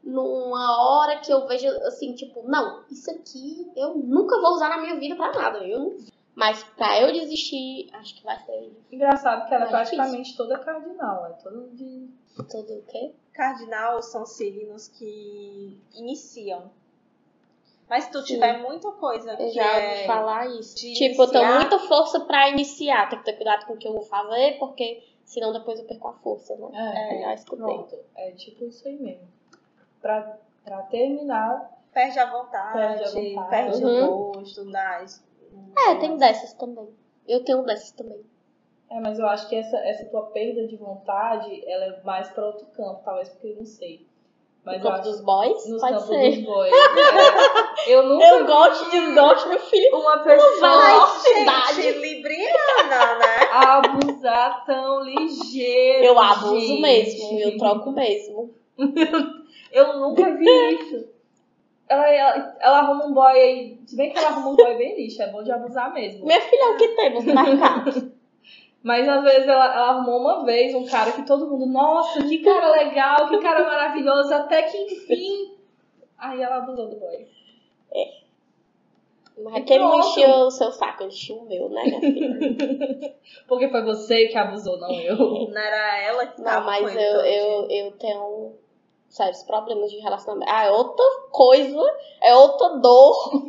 numa 0.02 0.76
hora 0.80 1.20
que 1.20 1.32
eu 1.32 1.46
vejo 1.46 1.68
assim, 1.86 2.14
tipo, 2.14 2.42
não, 2.48 2.84
isso 2.90 3.10
aqui 3.10 3.70
eu 3.76 3.94
nunca 3.94 4.40
vou 4.40 4.52
usar 4.52 4.68
na 4.68 4.78
minha 4.78 4.98
vida 4.98 5.14
pra 5.16 5.32
nada. 5.32 5.58
Eu 5.66 5.78
não... 5.78 5.96
Mas 6.34 6.62
pra 6.64 6.98
eu 7.00 7.12
desistir, 7.12 7.90
acho 7.92 8.14
que 8.16 8.24
vai 8.24 8.38
ser 8.40 8.72
Engraçado 8.90 9.46
que 9.46 9.54
ela 9.54 9.66
é 9.66 9.70
Mais 9.70 9.90
difícil. 9.90 9.96
praticamente 9.98 10.36
toda 10.36 10.58
cardinal. 10.58 11.26
É 11.26 11.30
toda 11.42 11.68
de. 11.68 12.08
tudo 12.50 12.72
o 12.78 12.82
quê? 12.90 13.12
Cardinal 13.34 14.00
são 14.02 14.24
signos 14.24 14.88
que 14.88 15.78
iniciam. 15.94 16.70
Mas 17.88 18.04
se 18.04 18.10
tu 18.10 18.20
Sim. 18.20 18.34
tiver 18.34 18.62
muita 18.62 18.90
coisa 18.92 19.32
Eu 19.32 19.36
que 19.36 19.50
já 19.50 19.76
é... 19.78 20.06
falar 20.06 20.46
isso. 20.58 20.74
de 20.76 20.94
Tipo, 20.94 21.22
eu 21.24 21.30
tenho 21.30 21.44
iniciar. 21.44 21.60
muita 21.60 21.78
força 21.80 22.20
pra 22.20 22.48
iniciar. 22.48 23.10
Tem 23.10 23.18
que 23.18 23.24
ter 23.26 23.34
cuidado 23.34 23.66
com 23.66 23.74
o 23.74 23.76
que 23.76 23.86
eu 23.86 23.92
vou 23.92 24.02
fazer, 24.02 24.58
porque 24.58 25.02
senão 25.26 25.52
depois 25.52 25.78
eu 25.78 25.84
perco 25.84 26.08
a 26.08 26.12
força, 26.14 26.56
né? 26.56 26.70
É, 26.72 27.16
Eu 27.18 27.20
já 27.24 27.34
escutei. 27.34 27.58
pronto. 27.66 27.98
É 28.16 28.30
tipo 28.30 28.64
isso 28.64 28.88
aí 28.88 28.96
mesmo. 28.98 29.28
Pra, 30.02 30.36
pra 30.64 30.82
terminar, 30.82 31.70
Perde 31.94 32.18
a 32.18 32.30
vontade, 32.30 32.72
Perde 32.72 33.04
a 33.04 33.10
vontade. 33.10 33.50
perde 33.50 33.84
Uhum. 33.84 34.04
o 34.04 34.32
gosto, 34.32 34.64
das... 34.70 35.22
É, 35.76 35.94
tem 35.96 36.16
dessas 36.16 36.52
também. 36.54 36.88
Eu 37.28 37.44
tenho 37.44 37.62
dessas 37.64 37.92
também. 37.92 38.20
É, 38.90 38.98
mas 39.00 39.18
eu 39.18 39.26
acho 39.26 39.48
que 39.48 39.56
essa, 39.56 39.76
essa 39.78 40.04
tua 40.06 40.22
perda 40.30 40.66
de 40.66 40.76
vontade, 40.76 41.62
ela 41.70 41.84
é 41.84 42.00
mais 42.02 42.28
pra 42.30 42.46
outro 42.46 42.66
campo, 42.76 43.00
talvez 43.04 43.28
porque 43.28 43.48
eu 43.48 43.56
não 43.56 43.64
sei. 43.66 44.06
Mas 44.64 44.78
no 44.78 44.82
campo 44.84 45.00
acho 45.00 45.10
dos 45.10 45.20
boys, 45.20 45.68
nos 45.68 45.80
pode 45.80 45.92
campos 45.94 46.08
ser. 46.08 46.30
dos 46.36 46.44
boys. 46.44 46.72
É, 46.72 47.92
eu 47.92 48.02
nunca 48.08 48.24
Eu 48.26 48.46
gosto, 48.46 48.90
desgosto, 48.90 49.48
meu 49.48 49.58
filho. 49.60 49.96
uma 49.98 50.18
pessoa 50.18 51.08
Cidade. 51.18 51.82
gente, 51.82 51.98
libriana, 51.98 53.18
né? 53.18 53.36
abusar 53.52 54.64
tão 54.64 55.00
ligeiro. 55.02 56.04
Eu 56.04 56.18
abuso 56.18 56.58
gente. 56.60 56.80
mesmo, 56.80 57.38
eu 57.40 57.58
troco 57.58 57.90
mesmo. 57.92 58.54
Eu 59.70 59.98
nunca 59.98 60.34
vi 60.36 60.44
isso. 60.74 61.08
Ela, 61.88 62.08
ela, 62.08 62.56
ela 62.60 62.78
arruma 62.78 63.06
um 63.06 63.12
boy 63.12 63.38
aí. 63.38 63.80
Se 63.86 63.96
bem 63.96 64.10
que 64.10 64.18
ela 64.18 64.28
arruma 64.28 64.50
um 64.50 64.56
boy 64.56 64.76
bem 64.76 64.96
lixo, 64.96 65.22
é 65.22 65.30
bom 65.30 65.42
de 65.42 65.52
abusar 65.52 65.92
mesmo. 65.92 66.24
Minha 66.24 66.40
filha 66.40 66.64
é 66.64 66.68
o 66.70 66.76
que 66.76 66.88
temos 66.88 67.24
no 67.24 67.34
mercado. 67.34 68.12
Mas 68.82 69.08
às 69.08 69.22
vezes 69.22 69.46
ela, 69.46 69.64
ela 69.66 69.88
arrumou 69.90 70.20
uma 70.20 70.44
vez 70.44 70.74
um 70.74 70.84
cara 70.84 71.12
que 71.12 71.24
todo 71.24 71.48
mundo, 71.48 71.66
nossa, 71.66 72.20
que 72.22 72.38
cara 72.38 72.72
legal, 72.72 73.28
que 73.28 73.38
cara 73.38 73.64
maravilhoso, 73.64 74.34
até 74.34 74.62
que 74.62 74.76
enfim. 74.76 75.56
Aí 76.18 76.42
ela 76.42 76.56
abusou 76.56 76.88
do 76.88 76.96
boy. 76.96 77.28
Mas 79.38 79.56
aquele 79.56 79.80
não 79.80 79.90
Pronto. 79.90 80.08
enchia 80.08 80.36
o 80.36 80.50
seu 80.50 80.70
saco, 80.70 81.02
ele 81.02 81.12
enchia 81.12 81.36
o 81.36 81.46
meu, 81.46 81.68
né, 81.68 81.82
minha 81.84 82.00
filha? 82.00 83.14
Porque 83.48 83.68
foi 83.68 83.82
você 83.82 84.28
que 84.28 84.36
abusou, 84.36 84.78
não 84.78 84.92
eu. 84.92 85.16
Não 85.16 85.60
era 85.60 86.02
ela 86.02 86.26
que 86.26 86.40
Não, 86.40 86.64
mas 86.64 86.94
eu, 86.94 87.12
todo 87.12 87.26
eu, 87.26 87.70
eu 87.70 87.92
tenho 87.92 88.52
sérios 89.12 89.42
problemas 89.42 89.90
de 89.90 89.98
relacionamento. 89.98 90.50
Ah, 90.50 90.64
é 90.64 90.70
outra 90.70 91.04
coisa, 91.30 91.96
é 92.20 92.34
outra 92.34 92.78
dor 92.78 93.30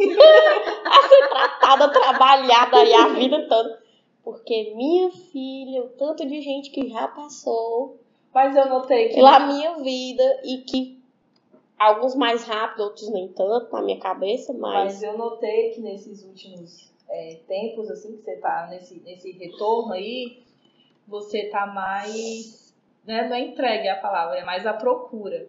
a 0.85 1.07
ser 1.07 1.29
tratada, 1.29 1.89
trabalhada 1.89 2.77
aí 2.77 2.93
a 2.93 3.07
vida 3.07 3.47
toda. 3.47 3.81
Porque 4.23 4.73
minha 4.75 5.09
filha, 5.09 5.83
o 5.83 5.89
tanto 5.89 6.25
de 6.25 6.41
gente 6.41 6.69
que 6.69 6.89
já 6.89 7.07
passou 7.07 7.97
Mas 8.33 8.55
eu 8.55 8.67
notei 8.67 9.09
que. 9.09 9.15
pela 9.15 9.39
minha 9.39 9.75
vida 9.77 10.41
e 10.43 10.59
que 10.59 11.01
alguns 11.79 12.15
mais 12.15 12.43
rápido, 12.43 12.83
outros 12.83 13.09
nem 13.09 13.29
tanto 13.29 13.71
na 13.71 13.81
minha 13.81 13.99
cabeça, 13.99 14.53
mas. 14.53 14.85
Mas 14.85 15.03
eu 15.03 15.17
notei 15.17 15.71
que 15.71 15.81
nesses 15.81 16.23
últimos 16.23 16.91
é, 17.09 17.39
tempos, 17.47 17.89
assim, 17.89 18.17
que 18.17 18.23
você 18.23 18.35
tá 18.35 18.67
nesse, 18.69 18.99
nesse 18.99 19.31
retorno 19.31 19.93
aí, 19.93 20.43
você 21.07 21.45
tá 21.45 21.65
mais. 21.67 22.62
Né, 23.05 23.27
não 23.27 23.35
é 23.35 23.39
entregue 23.41 23.87
a 23.89 23.95
palavra, 23.97 24.37
é 24.39 24.43
mais 24.45 24.65
à 24.65 24.73
procura. 24.73 25.45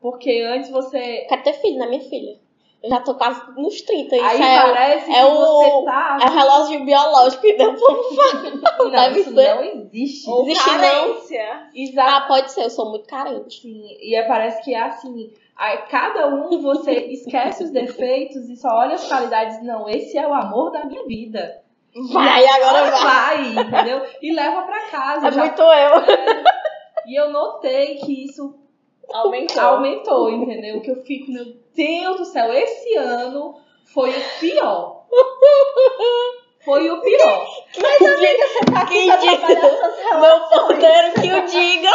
Porque 0.00 0.42
antes 0.48 0.70
você. 0.70 1.26
Quero 1.28 1.42
ter 1.42 1.54
filho, 1.54 1.78
né, 1.78 1.86
minha 1.86 2.02
filha? 2.02 2.36
Eu 2.80 2.90
já 2.90 3.00
tô 3.00 3.14
quase 3.16 3.40
nos 3.56 3.80
30. 3.82 4.14
Isso 4.14 4.24
aí 4.24 4.40
é, 4.40 4.60
parece 4.62 5.10
é 5.10 5.14
que 5.14 5.24
o- 5.24 5.34
você 5.34 5.84
tá. 5.84 6.18
é 6.22 6.26
o 6.26 6.30
relógio 6.32 6.84
biológico 6.84 7.42
que 7.42 7.52
deu 7.54 7.74
pra 7.74 8.78
Não, 8.78 8.90
deve 8.90 9.20
isso 9.20 9.34
ser. 9.34 9.54
não 9.54 9.64
existe. 9.64 10.30
Ou 10.30 10.42
existe 10.44 10.70
não. 10.70 10.78
carência. 10.78 11.68
Exato. 11.74 12.10
Ah, 12.10 12.20
pode 12.28 12.52
ser, 12.52 12.62
eu 12.64 12.70
sou 12.70 12.90
muito 12.90 13.08
carente. 13.08 13.60
Sim, 13.62 13.84
e 14.00 14.14
é, 14.14 14.22
parece 14.28 14.62
que 14.62 14.72
é 14.74 14.80
assim. 14.80 15.32
Aí, 15.56 15.78
cada 15.90 16.28
um 16.28 16.62
você 16.62 16.92
esquece 17.10 17.64
os 17.64 17.70
defeitos 17.70 18.48
e 18.48 18.54
só 18.54 18.68
olha 18.68 18.94
as 18.94 19.08
qualidades. 19.08 19.60
Não, 19.64 19.88
esse 19.88 20.16
é 20.16 20.24
o 20.28 20.32
amor 20.32 20.70
da 20.70 20.84
minha 20.84 21.04
vida. 21.04 21.62
Vai, 22.12 22.46
agora 22.46 22.90
vai. 22.92 23.00
vai, 23.02 23.48
entendeu? 23.64 24.06
E 24.22 24.32
leva 24.32 24.62
pra 24.62 24.82
casa. 24.82 25.26
É 25.26 25.32
Já- 25.32 25.40
muito 25.40 25.60
eu. 25.62 26.47
E 27.08 27.18
eu 27.18 27.30
notei 27.30 27.96
que 27.96 28.24
isso 28.24 28.54
Aumentou. 29.12 29.62
aumentou, 29.62 30.30
entendeu? 30.30 30.80
Que 30.82 30.90
eu 30.90 31.02
fico, 31.04 31.32
meu 31.32 31.44
Deus 31.74 32.16
do 32.18 32.24
céu, 32.26 32.52
esse 32.52 32.94
ano 32.96 33.54
foi 33.86 34.10
o 34.10 34.22
pior. 34.40 35.06
Foi 36.64 36.90
o 36.90 37.00
pior. 37.00 37.46
Mas 37.80 38.02
amiga, 38.02 38.46
você 38.46 38.64
tá 38.72 38.80
aqui 38.82 39.06
pra 39.06 39.16
trabalhar 39.16 39.70
suas 39.70 39.98
relações. 39.98 40.20
Meu 40.20 40.40
porteiro 40.66 41.14
que 41.14 41.32
o 41.32 41.46
diga. 41.46 41.90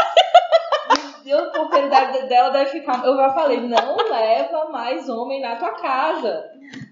Deus, 1.23 1.49
porque 1.55 1.77
ele 1.77 1.89
deve- 1.89 2.21
dela 2.23 2.49
deve 2.49 2.71
ficar. 2.71 3.05
Eu 3.05 3.15
já 3.15 3.29
falei, 3.29 3.59
não 3.61 3.95
leva 4.09 4.65
mais 4.69 5.07
homem 5.07 5.41
na 5.41 5.55
tua 5.57 5.69
casa. 5.73 6.49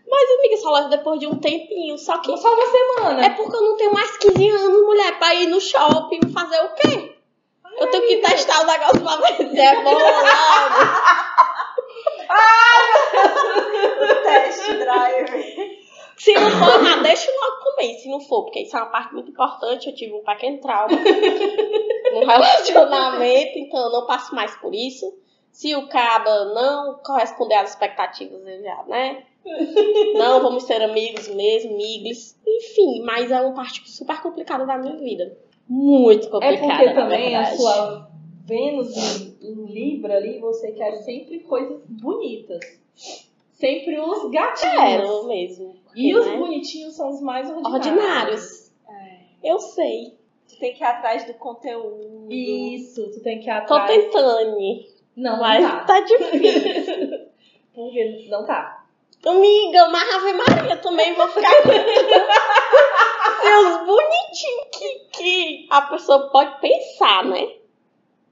Mas, 0.08 0.30
amiga, 0.40 0.58
só 0.58 0.72
leva 0.72 0.90
depois 0.90 1.20
de 1.20 1.28
um 1.28 1.40
tempinho. 1.40 1.98
Só 1.98 2.18
que 2.20 2.36
Só 2.38 2.54
uma 2.54 2.66
semana. 2.68 3.26
é 3.26 3.30
porque 3.32 3.56
eu 3.56 3.62
não 3.64 3.76
tenho 3.78 3.94
mais 3.94 4.16
15 4.18 4.50
anos, 4.50 4.84
mulher, 4.86 5.18
pra 5.18 5.34
ir 5.36 5.48
no 5.48 5.60
shopping 5.60 6.20
fazer 6.34 6.60
o 6.64 6.74
quê? 6.76 7.11
Eu 7.82 7.90
tenho 7.90 8.08
que 8.08 8.18
testar 8.18 8.62
o 8.62 8.66
negócio 8.68 9.02
pra 9.02 9.16
ver 9.16 9.38
se 9.38 9.60
é 9.60 9.84
bom 9.84 9.92
ou 9.92 10.00
não. 10.00 10.70
Test 14.24 14.72
drive. 14.78 15.82
Se 16.16 16.34
não 16.36 16.52
for, 16.52 16.88
ah, 16.88 17.02
deixa 17.02 17.32
eu 17.32 17.36
logo 17.36 17.64
comer. 17.64 17.96
Se 17.96 18.08
não 18.08 18.20
for, 18.20 18.44
porque 18.44 18.60
isso 18.60 18.78
é 18.78 18.82
uma 18.82 18.92
parte 18.92 19.16
muito 19.16 19.32
importante. 19.32 19.88
Eu 19.90 19.96
tive 19.96 20.14
um 20.14 20.24
pequeno 20.24 20.60
trauma 20.62 20.96
no 22.14 22.20
relacionamento, 22.24 23.58
então 23.58 23.80
eu 23.80 23.92
não 23.92 24.06
passo 24.06 24.36
mais 24.36 24.56
por 24.58 24.76
isso. 24.76 25.12
Se 25.52 25.76
o 25.76 25.90
caba 25.90 26.46
não 26.54 27.00
corresponder 27.04 27.56
às 27.56 27.72
expectativas, 27.72 28.46
eu 28.46 28.62
já, 28.62 28.84
né? 28.84 29.24
Não 30.14 30.40
vamos 30.44 30.66
ser 30.66 30.84
amigos 30.84 31.28
mesmo, 31.30 31.76
miglis. 31.76 32.40
Enfim, 32.46 33.02
mas 33.04 33.32
é 33.32 33.42
uma 33.42 33.56
parte 33.56 33.90
super 33.90 34.22
complicada 34.22 34.68
da 34.68 34.78
minha 34.78 34.98
vida. 34.98 35.36
Muito 35.74 36.28
É 36.28 36.30
complicada. 36.30 36.68
porque 36.68 36.86
na 36.86 36.94
também 37.02 37.36
a 37.36 37.46
sua 37.56 38.10
Vênus 38.46 38.98
em, 38.98 39.38
em 39.42 39.66
Libra 39.68 40.18
ali, 40.18 40.40
você 40.40 40.72
quer 40.74 40.92
sempre 41.04 41.40
coisas 41.40 41.82
bonitas. 41.88 42.60
Sempre 43.54 44.00
os 44.00 44.30
gatinhos. 44.32 44.76
Quero 44.76 45.28
mesmo. 45.28 45.76
porque, 45.86 46.02
E 46.02 46.16
os 46.16 46.26
né? 46.26 46.36
bonitinhos 46.38 46.94
são 46.96 47.10
os 47.12 47.22
mais 47.22 47.50
ordinários. 47.50 47.86
ordinários. 47.88 48.72
É. 48.90 49.52
Eu 49.52 49.60
sei. 49.60 50.18
Tu 50.50 50.60
tem 50.60 50.74
que 50.74 50.84
ir 50.84 50.86
atrás 50.88 51.26
do 51.26 51.34
conteúdo. 51.36 52.28
Isso, 52.30 53.10
tu 53.12 53.22
tem 53.22 53.40
que 53.40 53.50
ir 53.50 53.66
Tô 53.66 53.74
atrás. 53.76 54.04
tentando. 54.04 54.58
Não, 55.16 55.40
Mas 55.40 55.64
não 55.64 55.70
tá. 55.70 55.84
tá 55.86 56.00
difícil. 56.02 57.08
Porque 57.74 58.28
não 58.30 58.46
tá. 58.46 58.84
Amiga, 59.26 59.88
mas 59.90 60.16
Ave 60.16 60.34
Maria 60.34 60.76
também 60.78 61.14
vou 61.14 61.28
ficar 61.28 61.52
com 63.42 63.48
seus 63.48 63.86
bonitinhos 63.86 64.68
que, 64.72 64.90
que 65.12 65.68
a 65.70 65.82
pessoa 65.82 66.30
pode 66.30 66.62
pensar, 66.62 67.26
né? 67.26 67.56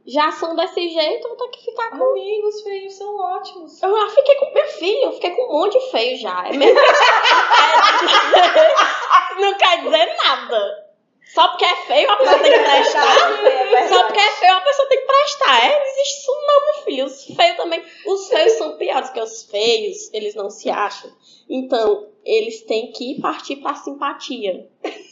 Já 0.06 0.32
são 0.32 0.56
desse 0.56 0.90
jeito, 0.90 1.28
vou 1.28 1.38
ter 1.38 1.50
que 1.50 1.66
ficar 1.66 1.90
com. 1.92 2.04
Amigos 2.04 2.62
feios 2.64 2.94
são 2.96 3.16
ótimos. 3.20 3.82
Eu 3.84 3.96
já 3.96 4.10
fiquei 4.10 4.36
com 4.36 4.54
meu 4.54 4.68
filho, 4.68 5.04
eu 5.04 5.12
fiquei 5.14 5.32
com 5.32 5.44
um 5.44 5.60
monte 5.60 5.78
de 5.78 5.92
feio 5.92 6.18
já. 6.18 6.48
É 6.48 6.54
mesmo? 6.54 6.80
Não 9.40 9.54
quer 9.56 9.84
dizer 9.84 10.18
nada. 10.18 10.90
Só 11.34 11.48
porque 11.50 11.66
é 11.66 11.76
feio 11.76 12.10
a 12.10 12.18
pessoa 12.18 12.40
tem 12.40 12.52
que 12.52 12.60
prestar. 12.60 13.06
É 13.06 13.88
Só 13.88 14.04
porque 14.04 14.20
é 14.20 14.32
feio 14.32 14.54
a 14.54 14.62
pessoa 14.62 14.88
tem 14.88 15.00
que 15.00 15.06
prestar. 15.06 15.66
É, 15.66 15.80
não 15.80 15.86
existe 15.86 16.22
isso 16.22 16.32
não, 16.32 16.66
meu 16.66 16.74
filho. 16.84 17.06
Os 17.06 17.24
feios 17.26 17.58
também. 17.58 17.84
Os 18.08 18.28
feios 18.30 18.54
são 18.54 18.78
piores, 18.78 19.10
porque 19.10 19.22
os 19.22 19.44
feios, 19.44 20.12
eles 20.12 20.34
não 20.34 20.50
se 20.50 20.72
acham. 20.72 21.12
Então, 21.48 22.10
eles 22.26 22.64
têm 22.64 22.92
que 22.92 23.22
partir 23.22 23.58
pra 23.58 23.76
simpatia. 23.76 24.68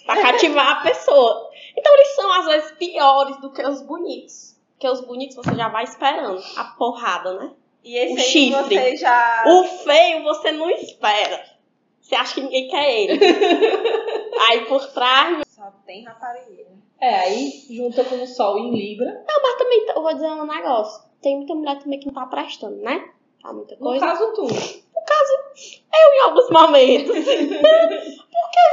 Pra 0.07 0.21
cativar 0.21 0.79
a 0.79 0.81
pessoa. 0.81 1.49
Então, 1.77 1.93
eles 1.93 2.15
são, 2.15 2.31
às 2.33 2.45
vezes, 2.47 2.71
piores 2.71 3.37
do 3.39 3.51
que 3.51 3.61
os 3.63 3.81
bonitos. 3.83 4.55
Porque 4.73 4.87
os 4.89 5.01
bonitos 5.01 5.35
você 5.35 5.53
já 5.55 5.69
vai 5.69 5.83
esperando 5.83 6.41
a 6.55 6.63
porrada, 6.63 7.33
né? 7.35 7.51
E 7.83 7.95
esse 7.97 8.13
O 8.13 8.17
aí 8.17 8.23
chifre. 8.23 8.75
você 8.79 8.95
já. 8.97 9.43
O 9.47 9.63
feio 9.63 10.23
você 10.23 10.51
não 10.51 10.69
espera. 10.71 11.43
Você 12.01 12.15
acha 12.15 12.33
que 12.35 12.41
ninguém 12.41 12.67
quer 12.69 12.99
ele. 13.01 13.19
Aí 14.49 14.65
por 14.65 14.85
trás. 14.93 15.43
Só 15.47 15.71
tem 15.85 16.03
raparigueira. 16.05 16.69
É, 16.99 17.15
aí 17.19 17.51
junta 17.69 18.03
com 18.05 18.15
o 18.21 18.25
Sol 18.27 18.57
em 18.57 18.71
Libra. 18.73 19.23
Não, 19.27 19.41
mas 19.41 19.55
também 19.57 19.85
eu 19.87 20.01
vou 20.01 20.13
dizer 20.13 20.27
um 20.27 20.45
negócio. 20.45 21.03
Tem 21.21 21.35
muita 21.37 21.53
mulher 21.53 21.79
também 21.79 21.99
que 21.99 22.07
não 22.07 22.13
tá 22.13 22.25
prestando, 22.25 22.77
né? 22.77 23.09
Tá 23.41 23.51
muita 23.53 23.75
No 23.75 23.81
coisa. 23.81 24.05
caso, 24.05 24.33
tu. 24.33 24.47
Eu 25.09 26.13
em 26.13 26.19
alguns 26.21 26.49
momentos. 26.49 27.15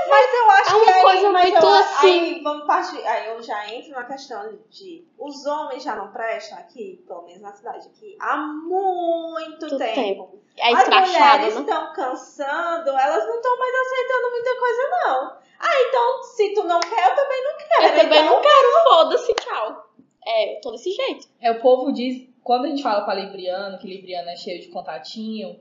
Mas 0.08 0.34
eu 0.34 0.50
acho 0.50 0.70
É 0.70 0.74
uma 0.76 0.84
que 0.84 0.90
aí, 0.90 1.02
coisa 1.02 1.30
mas 1.30 1.50
muito 1.50 1.64
eu, 1.66 1.74
assim. 1.74 2.06
Aí, 2.34 2.42
vamos 2.42 2.66
partir, 2.66 3.06
aí 3.06 3.28
eu 3.28 3.42
já 3.42 3.74
entro 3.74 3.90
na 3.92 4.04
questão 4.04 4.58
de 4.70 5.04
os 5.18 5.46
homens 5.46 5.82
já 5.82 5.96
não 5.96 6.12
prestam 6.12 6.58
aqui, 6.58 7.02
pelo 7.06 7.22
menos 7.22 7.40
na 7.40 7.52
cidade 7.52 7.88
aqui, 7.88 8.16
há 8.20 8.36
muito 8.36 9.60
Muito 9.60 9.78
tempo. 9.78 9.94
tempo. 9.94 10.38
É 10.56 10.72
As 10.72 10.88
mulheres 10.88 11.54
né? 11.54 11.60
estão 11.62 11.92
cansando, 11.92 12.90
elas 12.90 13.26
não 13.26 13.36
estão 13.36 13.58
mais 13.58 13.74
aceitando 13.74 14.30
muita 14.30 14.56
coisa, 14.58 14.88
não. 14.90 15.38
Ah, 15.58 15.82
então, 15.88 16.22
se 16.22 16.54
tu 16.54 16.64
não 16.64 16.80
quer, 16.80 17.10
eu 17.10 17.14
também 17.16 17.44
não 17.44 17.56
quero. 17.56 17.82
Eu 17.84 18.00
também 18.02 18.20
então, 18.22 18.34
não 18.36 18.42
quero, 18.42 18.84
foda-se, 18.84 19.34
tchau. 19.34 19.88
É, 20.26 20.56
eu 20.56 20.60
tô 20.60 20.70
desse 20.70 20.92
jeito. 20.92 21.26
É, 21.40 21.50
o 21.50 21.60
povo 21.60 21.92
diz, 21.92 22.28
quando 22.42 22.66
a 22.66 22.68
gente 22.68 22.82
fala 22.82 23.04
pra 23.04 23.14
Libriano, 23.14 23.78
que 23.78 23.88
Libriano 23.88 24.28
é 24.28 24.36
cheio 24.36 24.60
de 24.60 24.68
contatinho, 24.68 25.58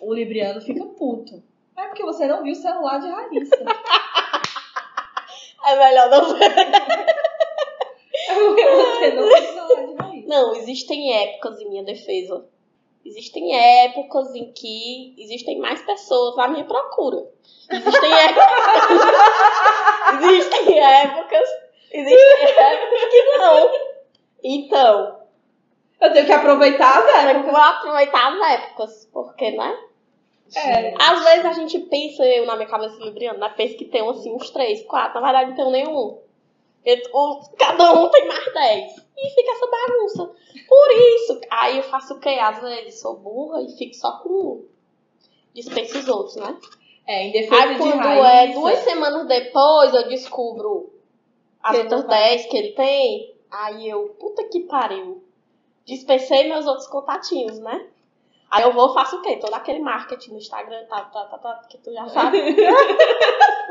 o 0.00 0.14
Libriano 0.14 0.60
fica 0.60 0.84
puto. 0.84 1.42
É 1.76 1.86
porque 1.86 2.04
você 2.04 2.26
não 2.26 2.42
viu 2.42 2.52
o 2.52 2.56
celular 2.56 2.98
de 2.98 3.08
Raíssa. 3.08 3.56
É 5.64 5.76
melhor 5.76 6.10
não 6.10 6.34
ver. 6.34 6.52
É 8.28 8.34
porque 8.34 8.64
você 8.64 9.12
não 9.12 9.28
viu 9.28 9.32
o 9.32 9.52
celular 9.52 9.86
de 9.86 9.94
Raíssa. 9.94 10.28
Não, 10.28 10.54
existem 10.56 11.14
épocas 11.14 11.60
em 11.60 11.68
minha 11.68 11.84
defesa. 11.84 12.44
Existem 13.04 13.54
épocas 13.84 14.34
em 14.34 14.52
que 14.52 15.14
existem 15.18 15.58
mais 15.58 15.82
pessoas 15.82 16.38
à 16.38 16.48
minha 16.48 16.64
procura. 16.64 17.28
Existem 17.70 18.12
épocas. 18.12 19.00
existem 20.22 20.80
épocas. 20.80 21.48
Existem 21.90 22.48
épocas 22.48 23.04
que 23.10 23.22
não. 23.38 23.70
Então, 24.44 25.21
Eu 26.02 26.12
tenho 26.12 26.26
que 26.26 26.32
aproveitar 26.32 26.98
as 26.98 27.04
eu 27.24 27.30
épocas. 27.30 27.52
vou 27.52 27.60
aproveitar 27.60 28.32
as 28.32 28.52
épocas, 28.52 29.08
porque, 29.12 29.50
né? 29.52 29.78
É. 30.54 30.94
Às 30.98 31.24
vezes 31.24 31.44
a 31.46 31.52
gente 31.52 31.78
pensa, 31.78 32.24
eu 32.26 32.44
na 32.44 32.56
minha 32.56 32.68
cabeça 32.68 32.96
libriana, 33.02 33.38
né? 33.38 33.54
Pensa 33.56 33.74
que 33.76 33.86
tem 33.86 34.06
assim, 34.08 34.34
uns 34.34 34.50
três, 34.50 34.82
quatro. 34.84 35.20
Na 35.20 35.32
verdade, 35.32 35.50
não 35.50 35.56
tem 35.56 35.72
nenhum. 35.84 36.18
Eu- 36.84 37.40
Cada 37.58 37.92
um 37.92 38.08
tem 38.10 38.26
mais 38.26 38.52
dez. 38.52 38.92
E 39.16 39.30
fica 39.30 39.52
essa 39.52 39.66
bagunça. 39.66 40.30
Por 40.68 40.90
isso, 40.90 41.40
aí 41.50 41.76
eu 41.78 41.82
faço 41.84 42.14
o 42.14 42.20
quê? 42.20 42.30
Às 42.30 42.60
vezes 42.60 43.00
sou 43.00 43.16
burra 43.16 43.62
e 43.62 43.70
fico 43.78 43.94
só 43.94 44.18
com 44.18 44.28
um. 44.28 44.66
Dispenso 45.54 45.98
os 45.98 46.08
outros, 46.08 46.36
né? 46.36 46.56
É, 47.06 47.26
em 47.26 47.32
defesa 47.32 47.62
Aí 47.62 47.72
de 47.74 47.78
quando 47.78 47.96
Raíssa. 47.98 48.28
é 48.28 48.46
duas 48.48 48.78
semanas 48.80 49.26
depois, 49.28 49.94
eu 49.94 50.08
descubro 50.08 50.92
as 51.62 51.76
outras. 51.78 52.04
10 52.06 52.46
que 52.46 52.56
ele 52.56 52.72
tem. 52.72 53.34
Aí 53.50 53.88
eu, 53.88 54.08
puta 54.18 54.44
que 54.48 54.60
pariu. 54.60 55.21
Dispensei 55.84 56.48
meus 56.48 56.66
outros 56.66 56.86
contatinhos, 56.86 57.58
né? 57.58 57.86
Aí 58.50 58.64
eu 58.64 58.72
vou 58.72 58.92
faço 58.92 59.16
o 59.16 59.22
quê? 59.22 59.36
Todo 59.36 59.54
aquele 59.54 59.80
marketing 59.80 60.32
no 60.32 60.36
Instagram, 60.36 60.84
tá, 60.84 61.00
tá, 61.04 61.24
tá, 61.24 61.38
tá, 61.38 61.62
que 61.70 61.78
tu 61.78 61.90
já 61.92 62.06
sabe. 62.08 62.38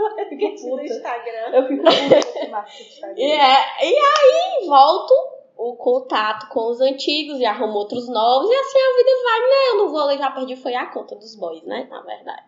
Marketing 0.01 0.69
no 0.69 0.81
Instagram. 0.81 1.49
Eu 1.53 1.67
fico 1.67 1.83
com 1.83 1.89
esse 1.89 2.47
marketing 2.47 2.83
do 2.83 2.89
Instagram. 2.89 3.15
E, 3.15 3.31
é, 3.31 3.85
e 3.85 3.95
aí 3.95 4.67
volto 4.67 5.13
o 5.55 5.75
contato 5.75 6.49
com 6.49 6.71
os 6.71 6.81
antigos 6.81 7.39
e 7.39 7.45
arrumo 7.45 7.73
outros 7.73 8.09
novos 8.09 8.49
e 8.49 8.55
assim 8.55 8.79
a 8.79 8.97
vida 8.97 9.11
vai, 9.23 9.39
né? 9.41 9.69
Eu 9.69 9.77
não 9.77 9.89
vou, 9.89 10.11
eu 10.11 10.17
já 10.17 10.31
perdi, 10.31 10.55
foi 10.55 10.73
a 10.73 10.87
conta 10.87 11.15
dos 11.15 11.35
boys, 11.35 11.61
né? 11.63 11.87
Na 11.87 12.01
verdade. 12.01 12.43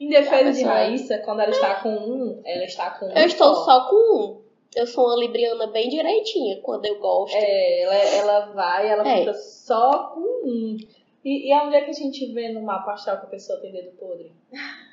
Em 0.00 0.08
defesa 0.08 0.52
de 0.52 0.64
Raíssa, 0.64 1.18
quando 1.18 1.40
ela 1.40 1.52
está 1.52 1.76
com 1.76 1.90
um, 1.90 2.42
ela 2.44 2.64
está 2.64 2.90
com 2.90 3.06
um. 3.06 3.12
Eu 3.12 3.26
estou 3.26 3.54
só 3.54 3.88
com 3.88 3.94
um. 3.96 4.45
Eu 4.76 4.86
sou 4.86 5.06
uma 5.06 5.16
libriana 5.16 5.66
bem 5.68 5.88
direitinha 5.88 6.60
quando 6.60 6.84
eu 6.84 6.98
gosto. 6.98 7.34
É, 7.34 7.80
ela, 7.82 7.94
ela 7.94 8.40
vai, 8.52 8.88
ela 8.88 9.08
É. 9.08 9.18
fica 9.20 9.32
só 9.34 10.10
com 10.14 10.20
um. 10.20 10.76
E, 11.24 11.48
e 11.48 11.52
aonde 11.52 11.74
é 11.76 11.80
que 11.80 11.90
a 11.90 11.94
gente 11.94 12.32
vê 12.32 12.50
no 12.50 12.60
mapa 12.62 12.92
astral 12.92 13.18
que 13.18 13.26
a 13.26 13.30
pessoa 13.30 13.58
tem 13.60 13.72
dedo 13.72 13.90
podre? 13.96 14.30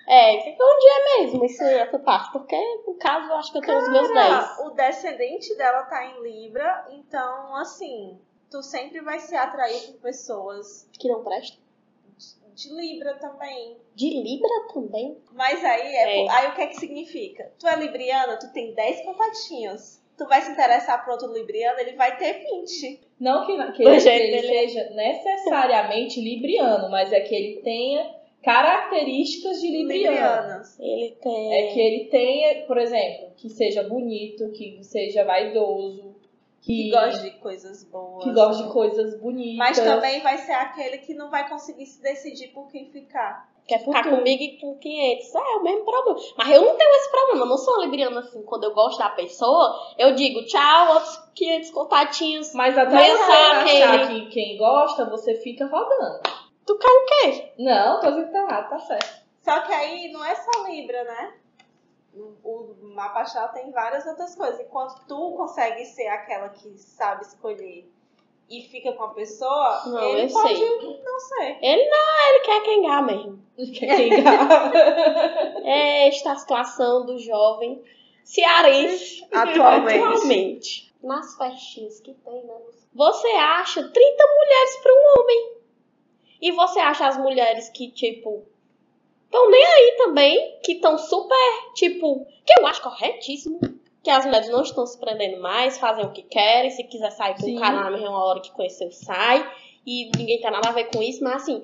É, 0.08 0.39
fica 0.41 0.63
onde 0.63 0.86
é 0.88 1.17
mesmo 1.22 1.46
isso, 1.46 1.62
essa 1.63 2.00
parte. 2.00 2.32
Porque, 2.32 2.56
no 2.88 2.96
caso, 2.96 3.30
eu 3.30 3.36
acho 3.36 3.52
que 3.52 3.58
eu 3.58 3.62
tenho 3.62 3.78
os 3.78 3.89
meus 3.89 4.08
10. 4.08 4.15
Cara, 4.15 4.65
o 4.65 4.69
descendente 4.72 5.56
dela 5.56 5.84
tá 5.84 6.06
em 6.06 6.22
Libra, 6.24 6.88
então, 6.91 7.56
assim, 7.58 8.17
tu 8.50 8.62
sempre 8.63 9.00
vai 9.02 9.19
ser 9.19 9.36
atraído 9.36 9.93
por 9.93 10.02
pessoas 10.02 10.89
Que 10.98 11.08
não 11.08 11.24
presta. 11.24 11.58
De 12.56 12.69
Libra 12.73 13.15
também. 13.15 13.78
De 13.95 14.10
Libra 14.10 14.67
também. 14.73 15.17
Mas 15.34 15.63
aí, 15.63 15.82
é, 15.95 16.26
É. 16.26 16.30
aí 16.30 16.47
o 16.49 16.56
que 16.56 16.62
é 16.62 16.67
que 16.67 16.76
significa? 16.78 17.52
Tu 17.60 17.67
é 17.67 17.76
libriana, 17.76 18.38
tu 18.38 18.52
tem 18.54 18.73
10 18.73 19.02
contatinhos. 19.02 20.02
Tu 20.17 20.28
vai 20.28 20.41
se 20.41 20.52
interessar 20.52 21.04
por 21.04 21.13
outro 21.13 21.34
libriano, 21.34 21.80
ele 21.80 21.93
vai 21.93 22.15
ter 22.17 22.34
20. 22.34 23.02
Não 23.19 23.43
que, 23.45 23.71
que 23.73 23.84
ele, 23.84 24.10
ele 24.10 24.41
dele. 24.41 24.47
seja 24.47 24.89
necessariamente 24.91 26.21
libriano, 26.21 26.89
mas 26.91 27.12
é 27.12 27.19
que 27.21 27.34
ele 27.34 27.62
tenha 27.62 28.13
características 28.43 29.60
de 29.60 29.67
libriano. 29.71 30.12
Librianas. 30.15 30.80
Ele 30.80 31.17
tem. 31.21 31.54
É 31.56 31.73
que 31.73 31.80
ele 31.80 32.06
tenha, 32.06 32.65
por 32.67 32.78
exemplo, 32.78 33.32
que 33.38 33.49
seja 33.49 33.84
bonito, 33.84 34.52
que 34.52 34.84
seja 34.84 35.23
vaidoso, 35.23 36.15
que, 36.63 36.84
Que 36.84 36.89
gosta 36.91 37.21
de 37.21 37.32
coisas 37.39 37.84
boas. 37.84 38.23
que 38.23 38.32
goste 38.32 38.63
de 38.63 38.69
coisas 38.71 39.19
bonitas. 39.19 39.58
Mas 39.58 39.80
também 39.80 40.21
vai 40.21 40.38
ser 40.38 40.54
aquele 40.54 40.99
que 40.99 41.13
não 41.13 41.30
vai 41.30 41.47
conseguir 41.49 41.86
se 41.86 42.02
decidir 42.02 42.47
por 42.54 42.71
quem 42.71 42.89
ficar. 42.89 43.52
Quer 43.67 43.80
ficar 43.80 44.04
Futuro. 44.04 44.17
comigo 44.17 44.43
e 44.43 44.58
com 44.60 44.78
500. 44.78 45.36
É, 45.36 45.38
é 45.38 45.56
o 45.58 45.63
mesmo 45.63 45.86
problema. 45.86 46.19
Mas 46.38 46.52
eu 46.52 46.65
não 46.65 46.76
tenho 46.76 46.95
esse 46.95 47.12
problema. 47.12 47.41
Eu 47.41 47.49
não 47.49 47.58
sou 47.58 47.82
libriana 47.82 48.19
assim. 48.21 48.41
Quando 48.43 48.63
eu 48.63 48.73
gosto 48.73 48.99
da 48.99 49.10
pessoa, 49.10 49.93
eu 49.97 50.15
digo 50.15 50.45
tchau, 50.45 50.93
outros 50.95 51.17
500 51.36 51.71
contatinhos. 51.71 52.54
Mas 52.54 52.78
até 52.78 53.10
você 53.15 53.32
achar 53.32 54.08
que 54.08 54.26
quem 54.28 54.58
gosta, 54.58 55.06
você 55.10 55.36
fica 55.36 55.65
rodando. 55.65 56.21
Tu 56.65 56.78
quer 56.78 56.89
o 56.89 57.06
quê? 57.06 57.54
Não, 57.60 57.99
tô 57.99 58.08
dizendo 58.08 58.28
que 58.28 58.32
tá 58.34 58.39
errado, 58.39 58.69
tá 58.69 58.80
certo. 58.80 59.23
Só 59.41 59.60
que 59.62 59.73
aí 59.73 60.12
não 60.13 60.23
é 60.23 60.36
só 60.36 60.65
Libra, 60.67 61.04
né? 61.04 61.34
O 62.15 62.76
mapa 62.93 63.21
astral 63.21 63.49
tem 63.49 63.71
várias 63.71 64.06
outras 64.06 64.36
coisas. 64.36 64.60
Enquanto 64.60 65.06
tu 65.08 65.34
consegue 65.36 65.84
ser 65.86 66.08
aquela 66.08 66.49
que 66.49 66.78
sabe 66.78 67.23
escolher 67.23 67.89
e 68.49 68.62
fica 68.63 68.93
com 68.93 69.04
a 69.04 69.13
pessoa, 69.13 69.82
Não, 69.86 70.10
ele 70.10 70.30
eu 70.30 70.34
pode 70.34 70.56
sei. 70.58 71.02
não 71.04 71.19
ser. 71.19 71.58
Ele 71.62 72.39
quer 72.43 72.62
quengar 72.63 73.04
mesmo. 73.04 73.41
Quem 73.58 74.23
gava. 74.23 74.71
É 75.65 76.08
esta 76.08 76.34
a 76.34 76.36
situação 76.36 77.06
do 77.06 77.17
jovem 77.17 77.82
cearense 78.23 79.26
Atualmente. 79.34 79.99
atualmente. 80.04 80.93
Nas 81.02 81.36
festinhas 81.36 81.99
que 81.99 82.13
tem, 82.13 82.43
né? 82.45 82.56
Você 82.93 83.28
acha 83.30 83.82
30 83.82 83.93
mulheres 84.28 84.76
para 84.84 84.93
um 84.93 85.19
homem. 85.21 85.54
E 86.41 86.52
você 86.52 86.80
acha 86.80 87.08
as 87.08 87.17
mulheres 87.17 87.69
que, 87.69 87.89
tipo, 87.91 88.45
estão 89.34 89.50
nem 89.50 89.65
aí 89.65 89.96
também, 89.98 90.60
que 90.63 90.74
estão 90.74 90.96
super, 90.98 91.74
tipo, 91.74 92.26
que 92.46 92.60
eu 92.60 92.67
acho 92.67 92.84
corretíssimo. 92.84 93.60
Que 94.04 94.12
as 94.12 94.26
mulheres 94.26 94.50
não 94.50 94.62
estão 94.62 94.86
se 94.86 95.00
prendendo 95.00 95.41
mais, 95.41 95.78
fazem 95.78 96.06
o 96.06 96.12
que 96.12 96.22
querem. 96.24 96.69
Se 96.69 96.84
quiser 96.84 97.10
sair 97.12 97.36
com 97.36 97.50
o 97.50 97.60
cara 97.60 97.84
na 97.84 97.89
mesma 97.89 98.24
hora 98.24 98.41
que 98.41 98.52
conheceu, 98.52 98.91
sai. 98.91 99.50
E 99.86 100.12
ninguém 100.15 100.39
tem 100.39 100.52
nada 100.52 100.69
a 100.69 100.74
ver 100.74 100.91
com 100.91 101.02
isso, 101.02 101.24
mas 101.24 101.43
assim, 101.43 101.63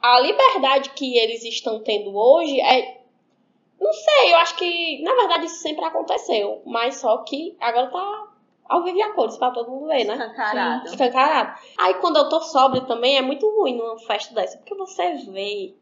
a 0.00 0.20
liberdade 0.20 0.90
que 0.90 1.16
eles 1.16 1.44
estão 1.44 1.80
tendo 1.80 2.14
hoje 2.14 2.60
é. 2.60 3.00
Não 3.80 3.92
sei, 3.92 4.32
eu 4.32 4.36
acho 4.38 4.56
que, 4.56 5.00
na 5.02 5.14
verdade, 5.14 5.46
isso 5.46 5.62
sempre 5.62 5.84
aconteceu. 5.84 6.60
Mas 6.66 6.96
só 6.96 7.18
que 7.18 7.56
agora 7.60 7.86
tá 7.86 8.28
ao 8.68 8.82
vivo 8.82 8.98
e 8.98 9.02
a 9.02 9.12
cores 9.12 9.36
pra 9.36 9.52
todo 9.52 9.70
mundo 9.70 9.86
ver, 9.86 10.04
né? 10.04 10.14
Escancarado. 10.14 10.86
Escancarado. 10.86 11.60
Aí 11.78 11.94
quando 11.94 12.16
eu 12.16 12.28
tô 12.28 12.40
sóbria 12.40 12.82
também 12.82 13.16
é 13.16 13.22
muito 13.22 13.48
ruim 13.48 13.76
numa 13.76 13.98
festa 13.98 14.34
dessa, 14.34 14.58
porque 14.58 14.74
você 14.74 15.14
vê 15.14 15.74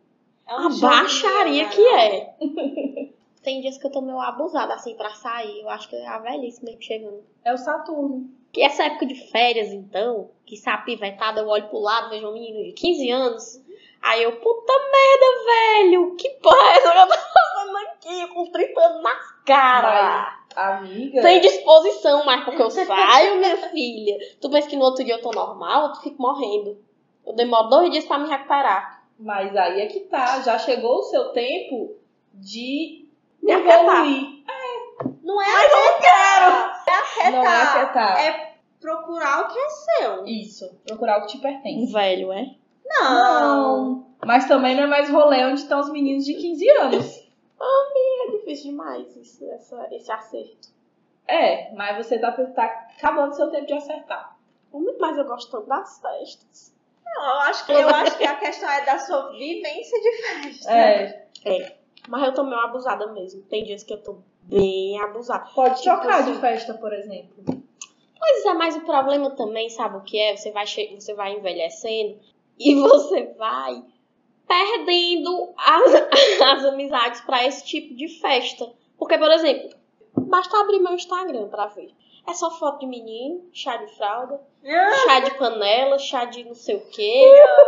É 0.49 0.53
a 0.53 0.67
um 0.67 0.81
baixaria 0.81 1.65
né, 1.65 1.71
que 1.71 1.83
não? 1.83 1.99
é. 1.99 2.35
Tem 3.43 3.61
dias 3.61 3.79
que 3.79 3.87
eu 3.87 3.93
tô 3.93 4.01
meio 4.01 4.19
abusada 4.19 4.75
assim 4.75 4.95
pra 4.95 5.11
sair. 5.11 5.61
Eu 5.61 5.69
acho 5.71 5.89
que 5.89 5.97
é 5.97 6.07
a 6.07 6.19
velhice 6.19 6.65
mesmo 6.65 6.83
chegando. 6.83 7.23
É 7.45 7.53
o 7.53 7.57
Saturno. 7.57 8.29
Que 8.53 8.63
essa 8.63 8.85
época 8.85 9.07
de 9.07 9.15
férias, 9.31 9.73
então, 9.73 10.31
que 10.45 10.57
sabe 10.57 10.87
pivetada, 10.87 11.41
eu 11.41 11.49
olho 11.49 11.69
pro 11.69 11.79
lado, 11.79 12.11
vejo 12.11 12.29
um 12.29 12.33
menino 12.33 12.65
de 12.65 12.73
15 12.73 13.11
anos. 13.11 13.63
Aí 14.03 14.23
eu, 14.23 14.33
puta 14.37 14.73
merda, 14.73 15.45
velho, 15.45 16.17
que 16.17 16.31
porra 16.41 16.57
é 16.57 16.77
essa 16.79 16.93
que 16.93 16.99
eu 16.99 17.07
tô 17.07 17.15
fazendo 17.15 17.77
aqui 17.77 18.35
com 18.35 18.51
30 18.51 18.81
anos 18.81 19.03
na 19.03 19.15
cara? 19.45 20.39
Amiga. 20.57 21.23
Sem 21.23 21.41
disposição 21.41 22.25
mais, 22.25 22.45
porque 22.45 22.63
eu 22.63 22.71
saio, 22.71 23.39
minha 23.39 23.57
filha. 23.71 24.17
Tu 24.41 24.51
pensa 24.51 24.69
que 24.69 24.77
no 24.77 24.85
outro 24.85 25.05
dia 25.05 25.15
eu 25.15 25.23
tô 25.23 25.31
normal, 25.31 25.89
eu 25.89 25.95
fico 25.97 26.21
morrendo. 26.21 26.79
Eu 27.27 27.35
demoro 27.35 27.69
dois 27.69 27.91
dias 27.91 28.05
pra 28.07 28.19
me 28.19 28.29
recuperar. 28.29 28.98
Mas 29.19 29.57
aí 29.57 29.81
é 29.81 29.87
que 29.87 30.01
tá. 30.01 30.41
Já 30.43 30.59
chegou 30.59 30.99
o 30.99 31.03
seu 31.03 31.31
tempo 31.31 31.97
de 32.33 33.09
evoluir. 33.43 34.39
Não 35.23 35.43
é 35.43 35.47
afetar. 35.47 36.85
É 36.87 36.93
afetar. 36.93 37.33
Não 37.33 37.45
é 37.45 37.63
afetar. 37.63 38.21
É 38.21 38.55
procurar 38.81 39.43
o 39.43 39.49
que 39.53 39.59
é 39.59 39.69
seu. 39.69 40.27
Isso. 40.27 40.71
Procurar 40.87 41.19
o 41.19 41.21
que 41.23 41.33
te 41.33 41.39
pertence. 41.39 41.93
Velho, 41.93 42.33
é? 42.33 42.55
Não. 42.87 44.07
Mas 44.25 44.47
também 44.47 44.75
não 44.75 44.85
é 44.85 44.87
mais 44.87 45.11
rolê 45.11 45.45
onde 45.45 45.61
estão 45.61 45.81
os 45.81 45.91
meninos 45.91 46.25
de 46.25 46.35
15 46.35 46.71
anos. 46.71 47.29
É 47.61 48.31
difícil 48.31 48.73
demais 48.73 49.17
isso, 49.17 49.45
essa, 49.51 49.89
esse 49.91 50.13
acerto. 50.13 50.69
É, 51.27 51.75
mas 51.75 51.97
você 51.97 52.19
tá, 52.19 52.31
tá 52.31 52.65
acabando 52.97 53.35
seu 53.35 53.51
tempo 53.51 53.67
de 53.67 53.73
acertar. 53.73 54.37
Muito 54.73 55.01
mais 55.01 55.17
eu 55.17 55.25
gosto 55.25 55.51
tanto 55.51 55.67
das 55.67 55.99
festas. 56.01 56.75
Não, 57.15 57.25
eu 57.25 57.41
acho 57.41 57.67
que, 57.67 57.73
eu 57.73 57.89
acho 57.89 58.19
que 58.19 58.25
a 58.25 58.37
questão 58.37 58.69
é 58.71 58.85
da 58.85 58.99
sua 58.99 59.31
vivência 59.33 60.01
de 60.01 60.13
festa. 60.23 60.71
É. 60.73 61.29
Mas 62.09 62.25
eu 62.25 62.35
tô 62.35 62.43
meio 62.45 62.61
abusada 62.61 63.07
mesmo. 63.13 63.43
Tem 63.43 63.65
dias 63.65 63.83
que 63.83 63.93
eu 63.93 64.03
tô 64.03 64.19
bem 64.43 65.01
abusada. 65.01 65.47
Pode 65.55 65.81
Tipo 65.83 65.97
trocar 65.97 66.21
assim. 66.21 66.33
de 66.33 66.39
festa, 66.41 66.75
por 66.75 66.93
exemplo. 66.93 67.45
Pois 68.19 68.45
é, 68.47 68.55
mas 68.55 68.77
o 68.77 68.81
problema 68.83 69.31
também, 69.31 69.69
sabe 69.71 69.97
o 69.97 70.03
que 70.03 70.19
é? 70.19 70.37
Você 70.37 70.51
vai, 70.51 70.67
che- 70.67 70.95
você 70.99 71.15
vai 71.15 71.35
envelhecendo 71.35 72.19
e 72.59 72.75
você 72.81 73.25
vai 73.39 73.83
perdendo 74.47 75.53
as, 75.57 75.93
as 76.43 76.65
amizades 76.65 77.21
pra 77.23 77.45
esse 77.45 77.65
tipo 77.65 77.95
de 77.95 78.09
festa. 78.21 78.71
Porque, 78.99 79.17
por 79.19 79.31
exemplo, 79.31 79.71
basta 80.17 80.59
abrir 80.61 80.81
meu 80.81 80.95
Instagram 80.95 81.49
pra 81.49 81.67
ver. 81.67 81.91
É 82.29 82.35
só 82.35 82.51
foto 82.51 82.81
de 82.81 82.87
menino, 82.87 83.49
chá 83.53 83.79
de 83.79 83.87
fralda, 83.97 84.39
chá 85.05 85.21
de 85.21 85.31
panela, 85.39 85.99
chá 85.99 86.27
de 86.27 86.45
não 86.45 86.55
sei 86.55 86.77
o 86.77 86.81
quê. 86.91 87.25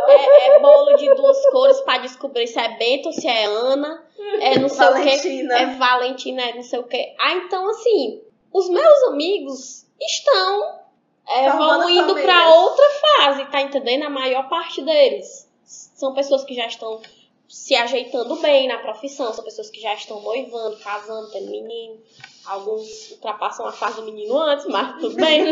É, 0.07 0.55
é 0.55 0.59
bolo 0.59 0.95
de 0.97 1.13
duas 1.15 1.43
cores 1.49 1.81
pra 1.81 1.97
descobrir 1.97 2.45
se 2.45 2.59
é 2.59 2.77
Bento 2.77 3.07
ou 3.07 3.11
se 3.11 3.27
é 3.27 3.45
Ana. 3.45 4.05
É 4.39 4.59
não 4.59 4.69
sei 4.69 4.85
o 4.85 4.93
quê. 4.93 4.99
Valentina. 4.99 5.57
É 5.57 5.65
Valentina, 5.65 6.41
é 6.43 6.53
não 6.53 6.63
sei 6.63 6.79
o 6.79 6.83
quê. 6.83 7.15
Ah, 7.19 7.33
então 7.33 7.67
assim, 7.71 8.21
os 8.53 8.69
meus 8.69 9.03
amigos 9.05 9.87
estão 9.99 10.79
é, 11.27 11.47
evoluindo 11.47 12.09
famílias. 12.09 12.25
pra 12.25 12.55
outra 12.55 12.85
fase, 13.01 13.45
tá 13.45 13.61
entendendo? 13.61 14.03
A 14.03 14.09
maior 14.09 14.47
parte 14.47 14.83
deles. 14.83 15.49
São 15.63 16.13
pessoas 16.13 16.43
que 16.43 16.53
já 16.53 16.67
estão 16.67 17.01
se 17.51 17.75
ajeitando 17.75 18.37
bem 18.37 18.69
na 18.69 18.77
profissão, 18.77 19.33
são 19.33 19.43
pessoas 19.43 19.69
que 19.69 19.81
já 19.81 19.93
estão 19.93 20.21
noivando, 20.21 20.77
casando, 20.77 21.29
tendo 21.31 21.51
menino. 21.51 21.99
Alguns 22.45 23.11
ultrapassam 23.11 23.67
a 23.67 23.73
fase 23.73 23.97
do 23.97 24.03
menino 24.03 24.37
antes, 24.37 24.65
mas 24.67 24.99
tudo 25.01 25.15
bem. 25.17 25.43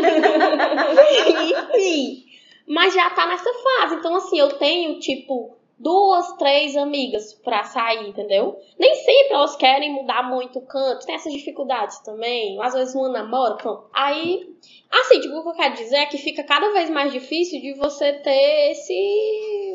Enfim. 1.76 2.24
Mas 2.66 2.94
já 2.94 3.10
tá 3.10 3.26
nessa 3.26 3.52
fase. 3.52 3.96
Então, 3.96 4.16
assim, 4.16 4.38
eu 4.38 4.56
tenho, 4.58 4.98
tipo, 4.98 5.56
duas, 5.78 6.36
três 6.36 6.76
amigas 6.76 7.34
pra 7.34 7.64
sair, 7.64 8.08
entendeu? 8.08 8.58
Nem 8.78 8.94
sempre 8.94 9.34
elas 9.34 9.56
querem 9.56 9.92
mudar 9.92 10.22
muito 10.22 10.58
o 10.58 10.66
canto. 10.66 11.04
Tem 11.04 11.14
essas 11.14 11.32
dificuldades 11.32 11.98
também. 12.00 12.60
Às 12.62 12.74
vezes 12.74 12.94
uma 12.94 13.08
namora, 13.08 13.56
pronto. 13.56 13.88
Aí, 13.92 14.54
assim, 14.90 15.20
tipo, 15.20 15.36
o 15.36 15.42
que 15.42 15.48
eu 15.48 15.54
quero 15.54 15.74
dizer 15.74 15.96
é 15.96 16.06
que 16.06 16.18
fica 16.18 16.44
cada 16.44 16.72
vez 16.72 16.88
mais 16.88 17.12
difícil 17.12 17.60
de 17.60 17.74
você 17.74 18.12
ter 18.14 18.70
esse. 18.70 19.69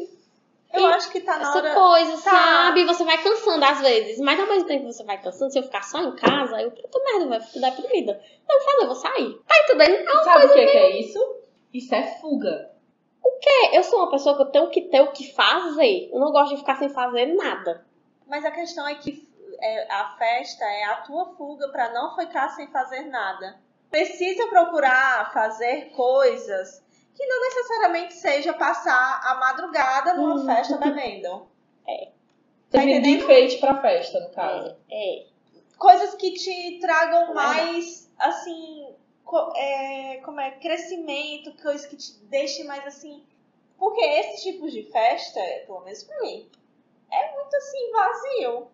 Eu 0.80 0.86
acho 0.88 1.12
que 1.12 1.22
tá 1.22 1.38
na 1.38 1.50
Essa 1.50 1.58
hora. 1.58 1.74
coisa, 1.74 2.12
Tá. 2.14 2.32
sabe? 2.32 2.86
Você 2.86 3.04
vai 3.04 3.22
cansando 3.22 3.64
às 3.66 3.80
vezes. 3.82 4.20
Mas 4.20 4.40
ao 4.40 4.48
mesmo 4.48 4.68
tempo 4.68 4.86
que 4.86 4.94
você 4.94 5.04
vai 5.04 5.22
cansando, 5.22 5.52
se 5.52 5.60
eu 5.60 5.64
ficar 5.64 5.84
só 5.84 6.00
em 6.00 6.16
casa, 6.16 6.62
eu, 6.62 6.72
puta 6.72 7.00
merda, 7.04 7.28
vai 7.28 7.40
ficar 7.42 7.70
deprimida. 7.72 8.22
Não, 8.48 8.62
fazer, 8.62 8.78
eu 8.82 8.86
vou 8.88 8.96
sair. 8.96 9.34
Tá 9.48 9.56
entendendo? 9.64 10.06
Não, 10.06 10.24
Sabe 10.24 10.46
o 10.46 10.50
que, 10.54 10.66
que 10.68 10.78
é 10.78 11.00
isso? 11.00 11.20
Isso 11.74 11.94
é 11.96 12.04
fuga. 12.20 12.72
É, 13.48 13.78
eu 13.78 13.84
sou 13.84 14.00
uma 14.00 14.10
pessoa 14.12 14.36
que 14.36 14.42
eu 14.42 14.48
tenho 14.52 14.70
que 14.70 14.82
ter 14.82 15.02
o 15.02 15.12
que 15.12 15.32
fazer. 15.34 16.10
Eu 16.12 16.20
não 16.20 16.32
gosto 16.32 16.52
de 16.52 16.58
ficar 16.58 16.78
sem 16.78 16.90
fazer 16.90 17.28
nada. 17.36 17.86
Mas 18.28 18.44
a 18.44 18.52
questão 18.52 18.88
é 18.88 18.96
que 18.96 19.28
é, 19.62 19.92
a 19.92 20.16
festa 20.18 20.64
é 20.66 20.84
a 20.86 20.96
tua 20.98 21.26
fuga 21.36 21.70
para 21.70 21.92
não 21.94 22.16
ficar 22.16 22.50
sem 22.50 22.68
fazer 22.72 23.02
nada. 23.04 23.60
Precisa 23.90 24.48
procurar 24.48 25.32
fazer 25.32 25.92
coisas 25.96 26.84
que 27.16 27.26
não 27.26 27.42
necessariamente 27.42 28.14
seja 28.14 28.54
passar 28.54 29.22
a 29.24 29.36
madrugada 29.36 30.14
numa 30.16 30.36
Hum. 30.36 30.46
festa 30.46 30.78
bebendo. 30.78 31.48
Você 31.88 32.12
Tá 32.72 32.80
vive 32.82 33.00
de 33.02 33.10
enfeite 33.12 33.58
pra 33.60 33.80
festa, 33.82 34.20
no 34.20 34.30
caso. 34.32 34.76
É, 34.90 35.20
é. 35.22 35.26
Coisas 35.78 36.14
que 36.16 36.34
te 36.34 36.80
tragam 36.80 37.32
É 37.32 37.34
mais, 37.34 38.12
assim, 38.18 38.94
co- 39.24 39.54
é, 39.56 40.18
como 40.26 40.40
é, 40.42 40.52
crescimento, 40.52 41.54
coisas 41.62 41.86
que 41.86 41.96
te 41.96 42.14
deixem 42.26 42.66
mais 42.66 42.86
assim. 42.86 43.24
Porque 43.78 44.04
esse 44.04 44.44
tipo 44.52 44.70
de 44.70 44.84
festa, 44.84 45.40
pelo 45.66 45.82
menos 45.82 46.04
pra 46.04 46.20
mim, 46.22 46.50
é 47.12 47.34
muito 47.36 47.56
assim, 47.56 47.92
vazio. 47.92 48.68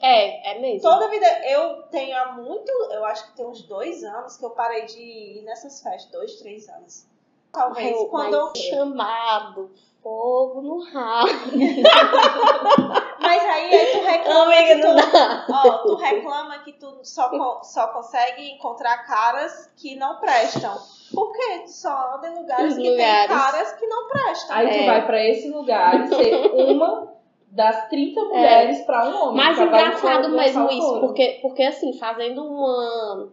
É, 0.00 0.52
é 0.52 0.60
mesmo. 0.60 0.82
Toda 0.88 1.08
vida, 1.08 1.26
eu 1.48 1.82
tenho 1.84 2.16
há 2.16 2.32
muito, 2.32 2.70
eu 2.92 3.04
acho 3.06 3.30
que 3.30 3.36
tem 3.36 3.46
uns 3.46 3.62
dois 3.62 4.04
anos 4.04 4.36
que 4.36 4.44
eu 4.44 4.50
parei 4.50 4.84
de 4.84 5.00
ir 5.00 5.42
nessas 5.42 5.82
festas, 5.82 6.10
dois, 6.12 6.36
três 6.36 6.68
anos. 6.68 7.06
Talvez 7.52 7.96
Eu- 7.96 8.06
quando. 8.06 8.50
mas 8.54 8.58
chamado, 8.58 9.70
fogo 10.02 10.60
no 10.62 10.82
rabo. 10.84 11.28
Mas 13.20 13.42
aí, 13.44 13.74
aí 13.74 13.92
tu 13.92 14.04
reclama 14.06 14.54
Amiga, 14.54 14.74
que 14.74 14.80
tu, 14.80 15.52
ó, 15.52 15.78
tu 15.82 15.94
reclama 15.96 16.58
que 16.60 16.72
tu 16.74 16.98
só, 17.02 17.28
co- 17.28 17.62
só 17.62 17.88
consegue 17.88 18.52
encontrar 18.52 19.04
caras 19.06 19.70
que 19.76 19.96
não 19.96 20.18
prestam. 20.20 20.74
Por 21.12 21.32
quê? 21.32 21.60
Tu 21.64 21.70
só 21.72 22.14
anda 22.16 22.28
em 22.28 22.38
lugares 22.38 22.72
Os 22.74 22.78
que 22.78 22.90
lugares. 22.90 23.26
tem 23.28 23.36
caras 23.36 23.72
que 23.72 23.86
não 23.86 24.08
prestam. 24.08 24.56
Aí 24.56 24.68
tu 24.68 24.74
É. 24.74 24.86
vai 24.86 25.06
pra 25.06 25.24
esse 25.28 25.48
lugar 25.50 26.00
e 26.00 26.08
ser 26.08 26.34
uma 26.54 27.12
das 27.50 27.88
30 27.88 28.20
mulheres 28.24 28.80
pra 28.82 29.08
um 29.08 29.22
homem. 29.24 29.36
Mas 29.44 29.58
engraçado 29.58 30.28
mesmo 30.30 30.70
isso, 30.70 31.00
porque, 31.00 31.38
porque 31.42 31.62
assim, 31.64 31.92
fazendo 31.98 32.44
uma, 32.46 33.28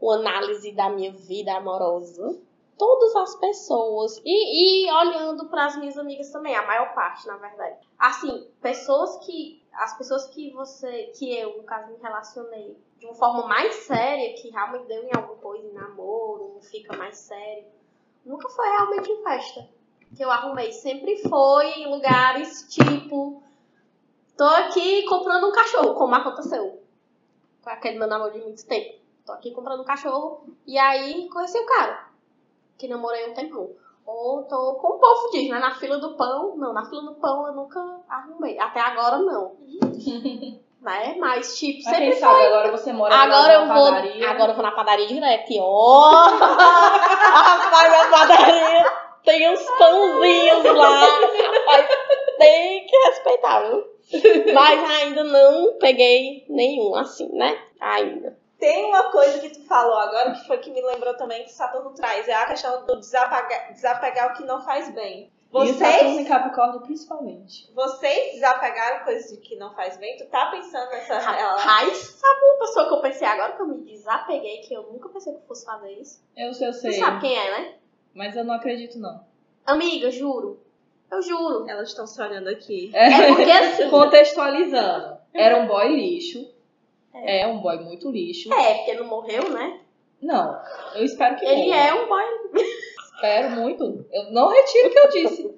uma 0.00 0.14
análise 0.16 0.70
da 0.72 0.90
minha 0.90 1.12
vida 1.12 1.54
amorosa, 1.56 2.36
todas 2.78 3.14
as 3.16 3.34
pessoas, 3.36 4.20
e, 4.24 4.86
e 4.86 4.92
olhando 4.92 5.48
para 5.48 5.66
as 5.66 5.76
minhas 5.76 5.96
amigas 5.96 6.30
também, 6.30 6.54
a 6.54 6.66
maior 6.66 6.94
parte, 6.94 7.26
na 7.26 7.36
verdade. 7.36 7.78
Assim, 7.98 8.48
pessoas 8.60 9.18
que. 9.24 9.62
As 9.72 9.98
pessoas 9.98 10.28
que 10.28 10.52
você, 10.52 11.12
que 11.18 11.36
eu, 11.36 11.56
no 11.56 11.64
caso, 11.64 11.90
me 11.90 11.98
relacionei 11.98 12.78
de 12.96 13.06
uma 13.06 13.14
forma 13.14 13.48
mais 13.48 13.74
séria, 13.74 14.40
que 14.40 14.48
realmente 14.48 14.86
deu 14.86 15.02
em 15.02 15.10
alguma 15.12 15.36
coisa, 15.38 15.66
em 15.66 15.72
namoro, 15.72 16.60
fica 16.62 16.96
mais 16.96 17.18
sério, 17.18 17.66
nunca 18.24 18.48
foi 18.48 18.68
realmente 18.68 19.10
em 19.10 19.22
festa. 19.22 19.68
Que 20.16 20.24
eu 20.24 20.30
arrumei. 20.30 20.70
Sempre 20.70 21.16
foi 21.28 21.66
em 21.70 21.90
lugares 21.90 22.68
tipo. 22.72 23.42
Tô 24.36 24.44
aqui 24.44 25.04
comprando 25.06 25.48
um 25.48 25.52
cachorro, 25.52 25.94
como 25.94 26.14
aconteceu. 26.14 26.80
Com 27.62 27.70
aquele 27.70 27.98
meu 27.98 28.06
namoro 28.06 28.32
de 28.32 28.40
muito 28.40 28.64
tempo. 28.64 29.00
Tô 29.24 29.32
aqui 29.32 29.52
comprando 29.52 29.80
um 29.80 29.84
cachorro 29.84 30.44
e 30.66 30.78
aí 30.78 31.28
conheci 31.30 31.58
o 31.58 31.66
cara. 31.66 32.03
Que 32.84 32.90
namorei 32.90 33.30
um 33.30 33.32
tempão. 33.32 33.70
Ou 34.04 34.42
tô, 34.42 34.74
como 34.74 34.96
o 34.96 34.98
povo 34.98 35.30
diz, 35.32 35.48
né? 35.48 35.58
Na 35.58 35.74
fila 35.74 35.96
do 35.96 36.14
pão. 36.18 36.54
Não, 36.54 36.74
na 36.74 36.84
fila 36.84 37.00
do 37.00 37.14
pão 37.14 37.46
eu 37.46 37.54
nunca 37.54 37.80
arrumei. 38.06 38.58
Até 38.58 38.78
agora 38.78 39.16
não. 39.20 39.56
né? 40.82 41.16
Mas, 41.18 41.58
tipo, 41.58 41.82
Mas 41.82 41.84
sempre 41.96 42.10
quem 42.10 42.20
sabe 42.20 42.44
agora 42.44 42.70
você 42.70 42.92
mora 42.92 43.14
Agora 43.14 43.48
na 43.48 43.54
eu 43.54 43.66
vou. 43.68 43.90
padaria. 43.90 44.30
Agora 44.30 44.50
eu 44.52 44.54
vou 44.54 44.62
na 44.62 44.72
padaria 44.72 45.06
direto. 45.06 45.50
E 45.50 45.58
ó! 45.62 46.10
Rapaz, 47.30 47.90
na 47.90 48.18
padaria 48.18 48.92
tem 49.24 49.50
uns 49.50 49.64
pãozinhos 49.78 50.64
lá. 50.64 51.00
Rapaz, 51.06 51.88
tem 52.36 52.86
que 52.86 52.96
respeitar, 52.98 53.60
viu? 53.62 53.82
Mas 54.52 54.90
ainda 54.90 55.24
não 55.24 55.78
peguei 55.78 56.44
nenhum 56.50 56.94
assim, 56.96 57.32
né? 57.32 57.58
Ainda. 57.80 58.43
Tem 58.58 58.84
uma 58.86 59.10
coisa 59.10 59.38
que 59.40 59.50
tu 59.50 59.60
falou 59.66 59.96
agora 59.98 60.32
que 60.32 60.46
foi 60.46 60.58
que 60.58 60.70
me 60.70 60.80
lembrou 60.82 61.14
também 61.16 61.44
que 61.44 61.52
Saturno 61.52 61.90
traz, 61.92 62.26
é 62.28 62.34
a 62.34 62.46
questão 62.46 62.86
do 62.86 62.96
desapegar, 62.98 63.72
desapegar 63.72 64.32
o 64.32 64.36
que 64.36 64.44
não 64.44 64.62
faz 64.64 64.92
bem. 64.94 65.32
E 65.52 65.56
o 65.56 65.66
Saturno 65.66 65.78
Vocês, 65.78 66.18
em 66.18 66.24
Capricórnio 66.24 66.80
principalmente. 66.80 67.70
vocês 67.74 68.34
desapegaram 68.34 69.04
coisas 69.04 69.30
de 69.30 69.36
que 69.36 69.54
não 69.56 69.72
faz 69.74 69.96
bem? 69.98 70.16
Tu 70.16 70.26
tá 70.26 70.46
pensando 70.50 70.90
nessa 70.90 71.18
relação? 71.18 71.58
Rapaz, 71.68 71.96
sabe 71.96 72.40
uma 72.44 72.58
pessoa 72.66 72.88
que 72.88 72.94
eu 72.94 73.00
pensei 73.00 73.26
agora 73.26 73.52
que 73.52 73.62
eu 73.62 73.66
me 73.66 73.84
desapeguei, 73.84 74.58
que 74.58 74.74
eu 74.74 74.82
nunca 74.84 75.08
pensei 75.10 75.32
que 75.32 75.38
eu 75.38 75.46
fosse 75.46 75.64
fazer 75.64 75.92
isso? 75.92 76.22
Eu 76.36 76.52
sei, 76.54 76.68
eu 76.68 76.72
Você 76.72 76.92
sei. 76.92 77.00
sabe 77.00 77.20
quem 77.20 77.36
é, 77.38 77.50
né? 77.60 77.74
Mas 78.14 78.36
eu 78.36 78.44
não 78.44 78.54
acredito, 78.54 78.98
não. 78.98 79.24
Amiga, 79.66 80.10
juro. 80.10 80.60
Eu 81.10 81.22
juro. 81.22 81.68
Elas 81.68 81.88
estão 81.90 82.06
se 82.06 82.20
olhando 82.20 82.48
aqui. 82.48 82.90
É 82.94 83.28
porque 83.28 83.50
assim. 83.50 83.90
Contextualizando. 83.90 85.18
Era 85.32 85.58
um 85.58 85.66
boy 85.66 85.88
lixo. 85.94 86.52
É. 87.14 87.46
um 87.46 87.58
boy 87.60 87.78
muito 87.84 88.10
lixo. 88.10 88.52
É, 88.52 88.74
porque 88.74 88.94
não 88.94 89.06
morreu, 89.06 89.48
né? 89.50 89.80
Não, 90.22 90.60
eu 90.94 91.04
espero 91.04 91.36
que 91.36 91.44
Ele 91.44 91.66
morra. 91.66 91.76
é 91.76 91.94
um 91.94 92.08
boy. 92.08 92.24
Espero 93.14 93.50
muito. 93.60 94.06
Eu 94.12 94.32
não 94.32 94.48
retiro 94.50 94.88
o 94.88 94.90
que 94.90 94.98
eu 94.98 95.08
disse. 95.10 95.54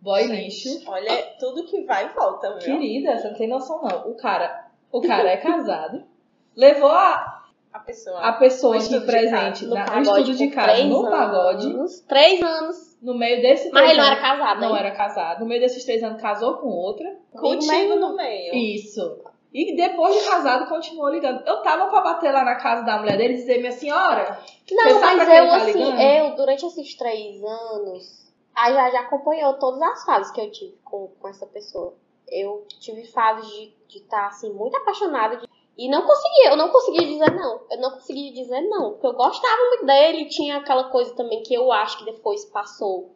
Boy 0.00 0.24
lixo. 0.24 0.68
Olha, 0.86 1.22
tudo 1.38 1.64
que 1.64 1.82
vai 1.84 2.06
e 2.06 2.08
volta, 2.08 2.50
viu? 2.58 2.60
Querida, 2.78 3.18
você 3.18 3.28
não 3.28 3.36
tem 3.36 3.48
noção, 3.48 3.82
não. 3.82 4.10
O 4.10 4.14
cara, 4.16 4.66
o 4.90 5.00
cara 5.00 5.28
é 5.30 5.36
casado. 5.36 6.02
Levou 6.56 6.88
a, 6.90 7.42
A 7.72 7.78
pessoa. 7.80 8.18
a 8.20 8.32
pessoa 8.32 8.78
de 8.78 9.00
presente 9.00 9.66
No 9.66 9.74
na, 9.74 9.84
pagode 9.84 10.08
estudo 10.32 10.36
de 10.36 10.48
casa 10.48 10.84
no 10.84 11.02
pagode. 11.10 11.66
anos. 11.66 12.00
Três 12.00 12.42
anos. 12.42 12.88
No 13.02 13.14
meio 13.16 13.40
desse 13.40 13.70
Mas 13.70 13.90
ele 13.90 14.00
não 14.00 14.06
era 14.06 14.16
casado, 14.20 14.60
Não 14.60 14.72
né? 14.72 14.78
era 14.80 14.90
casado. 14.92 15.40
No 15.40 15.46
meio 15.46 15.60
desses 15.60 15.84
três 15.84 16.02
anos 16.02 16.20
casou 16.20 16.54
com 16.56 16.66
outra. 16.68 17.16
Contigo 17.32 17.94
no 17.96 18.16
meio. 18.16 18.54
Isso. 18.54 19.20
E 19.52 19.74
depois 19.74 20.14
de 20.14 20.28
casado, 20.28 20.68
continuou 20.68 21.08
ligando. 21.08 21.46
Eu 21.46 21.62
tava 21.62 21.86
pra 21.88 22.00
bater 22.02 22.30
lá 22.32 22.44
na 22.44 22.56
casa 22.56 22.82
da 22.84 22.98
mulher 22.98 23.16
dele 23.16 23.34
e 23.34 23.36
dizer, 23.38 23.58
minha 23.58 23.72
senhora, 23.72 24.38
Não, 24.70 25.00
mas 25.00 25.20
eu, 25.28 25.48
tá 25.48 25.56
assim, 25.56 25.72
ligando? 25.72 26.00
eu, 26.00 26.36
durante 26.36 26.66
esses 26.66 26.94
três 26.96 27.42
anos, 27.42 28.32
a 28.54 28.70
já, 28.72 28.90
já 28.90 29.00
acompanhou 29.00 29.54
todas 29.54 29.80
as 29.80 30.04
fases 30.04 30.30
que 30.32 30.40
eu 30.40 30.50
tive 30.50 30.76
com, 30.84 31.08
com 31.18 31.28
essa 31.28 31.46
pessoa. 31.46 31.94
Eu 32.30 32.66
tive 32.78 33.04
fases 33.06 33.48
de 33.88 33.98
estar, 33.98 34.26
assim, 34.26 34.52
muito 34.52 34.76
apaixonada. 34.76 35.36
de- 35.38 35.48
e 35.78 35.88
não 35.88 36.02
conseguia, 36.02 36.50
eu 36.50 36.56
não 36.56 36.68
conseguia 36.70 37.06
dizer 37.06 37.32
não. 37.34 37.60
Eu 37.70 37.80
não 37.80 37.90
conseguia 37.92 38.32
dizer 38.32 38.60
não. 38.62 38.90
Porque 38.92 39.06
eu 39.06 39.12
gostava 39.14 39.62
muito 39.68 39.86
dele 39.86 40.22
e 40.22 40.28
tinha 40.28 40.58
aquela 40.58 40.90
coisa 40.90 41.14
também 41.14 41.42
que 41.42 41.54
eu 41.54 41.72
acho 41.72 41.98
que 42.00 42.04
depois 42.04 42.44
passou. 42.46 43.14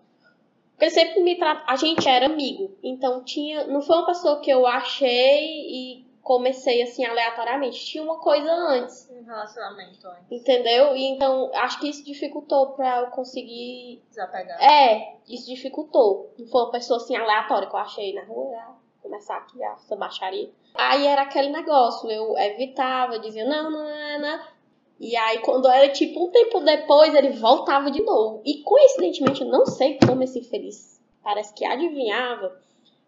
Porque 0.70 0.88
sempre 0.88 1.20
me 1.22 1.36
trata. 1.36 1.62
A 1.66 1.76
gente 1.76 2.08
era 2.08 2.24
amigo. 2.26 2.74
Então 2.82 3.22
tinha. 3.24 3.66
Não 3.66 3.82
foi 3.82 3.96
uma 3.96 4.06
pessoa 4.06 4.40
que 4.40 4.48
eu 4.50 4.64
achei 4.66 5.40
e 5.68 6.06
comecei 6.22 6.82
assim 6.82 7.04
aleatoriamente. 7.04 7.84
Tinha 7.84 8.02
uma 8.02 8.18
coisa 8.18 8.50
antes. 8.50 9.10
Um 9.10 9.24
relacionamento 9.24 10.06
antes. 10.06 10.30
Entendeu? 10.30 10.96
E 10.96 11.04
então, 11.10 11.50
acho 11.54 11.80
que 11.80 11.88
isso 11.88 12.04
dificultou 12.04 12.68
pra 12.70 13.00
eu 13.00 13.06
conseguir. 13.08 14.02
Desapegar. 14.08 14.62
É, 14.62 15.16
isso 15.28 15.46
dificultou. 15.46 16.32
Não 16.38 16.46
foi 16.46 16.62
uma 16.62 16.70
pessoa 16.70 16.98
assim 16.98 17.16
aleatória 17.16 17.68
que 17.68 17.74
eu 17.74 17.80
achei 17.80 18.14
na 18.14 18.24
rua, 18.24 18.56
ah, 18.56 18.74
começar 19.02 19.36
aqui 19.36 19.62
a 19.62 19.72
essa 19.72 19.96
baixaria. 19.96 20.50
Aí 20.74 21.06
era 21.06 21.22
aquele 21.22 21.50
negócio, 21.50 22.10
eu 22.10 22.38
evitava, 22.38 23.18
dizia 23.18 23.44
não, 23.44 23.70
não, 23.70 23.84
não, 23.84 24.20
não. 24.20 24.52
E 24.98 25.16
aí, 25.16 25.38
quando 25.38 25.68
era 25.68 25.88
tipo 25.88 26.24
um 26.24 26.30
tempo 26.30 26.60
depois, 26.60 27.12
ele 27.12 27.30
voltava 27.30 27.90
de 27.90 28.00
novo. 28.02 28.40
E 28.44 28.62
coincidentemente, 28.62 29.42
eu 29.42 29.48
não 29.48 29.66
sei 29.66 29.98
como 29.98 30.22
esse 30.22 30.38
infeliz 30.38 30.92
parece 31.22 31.54
que 31.54 31.64
adivinhava, 31.64 32.56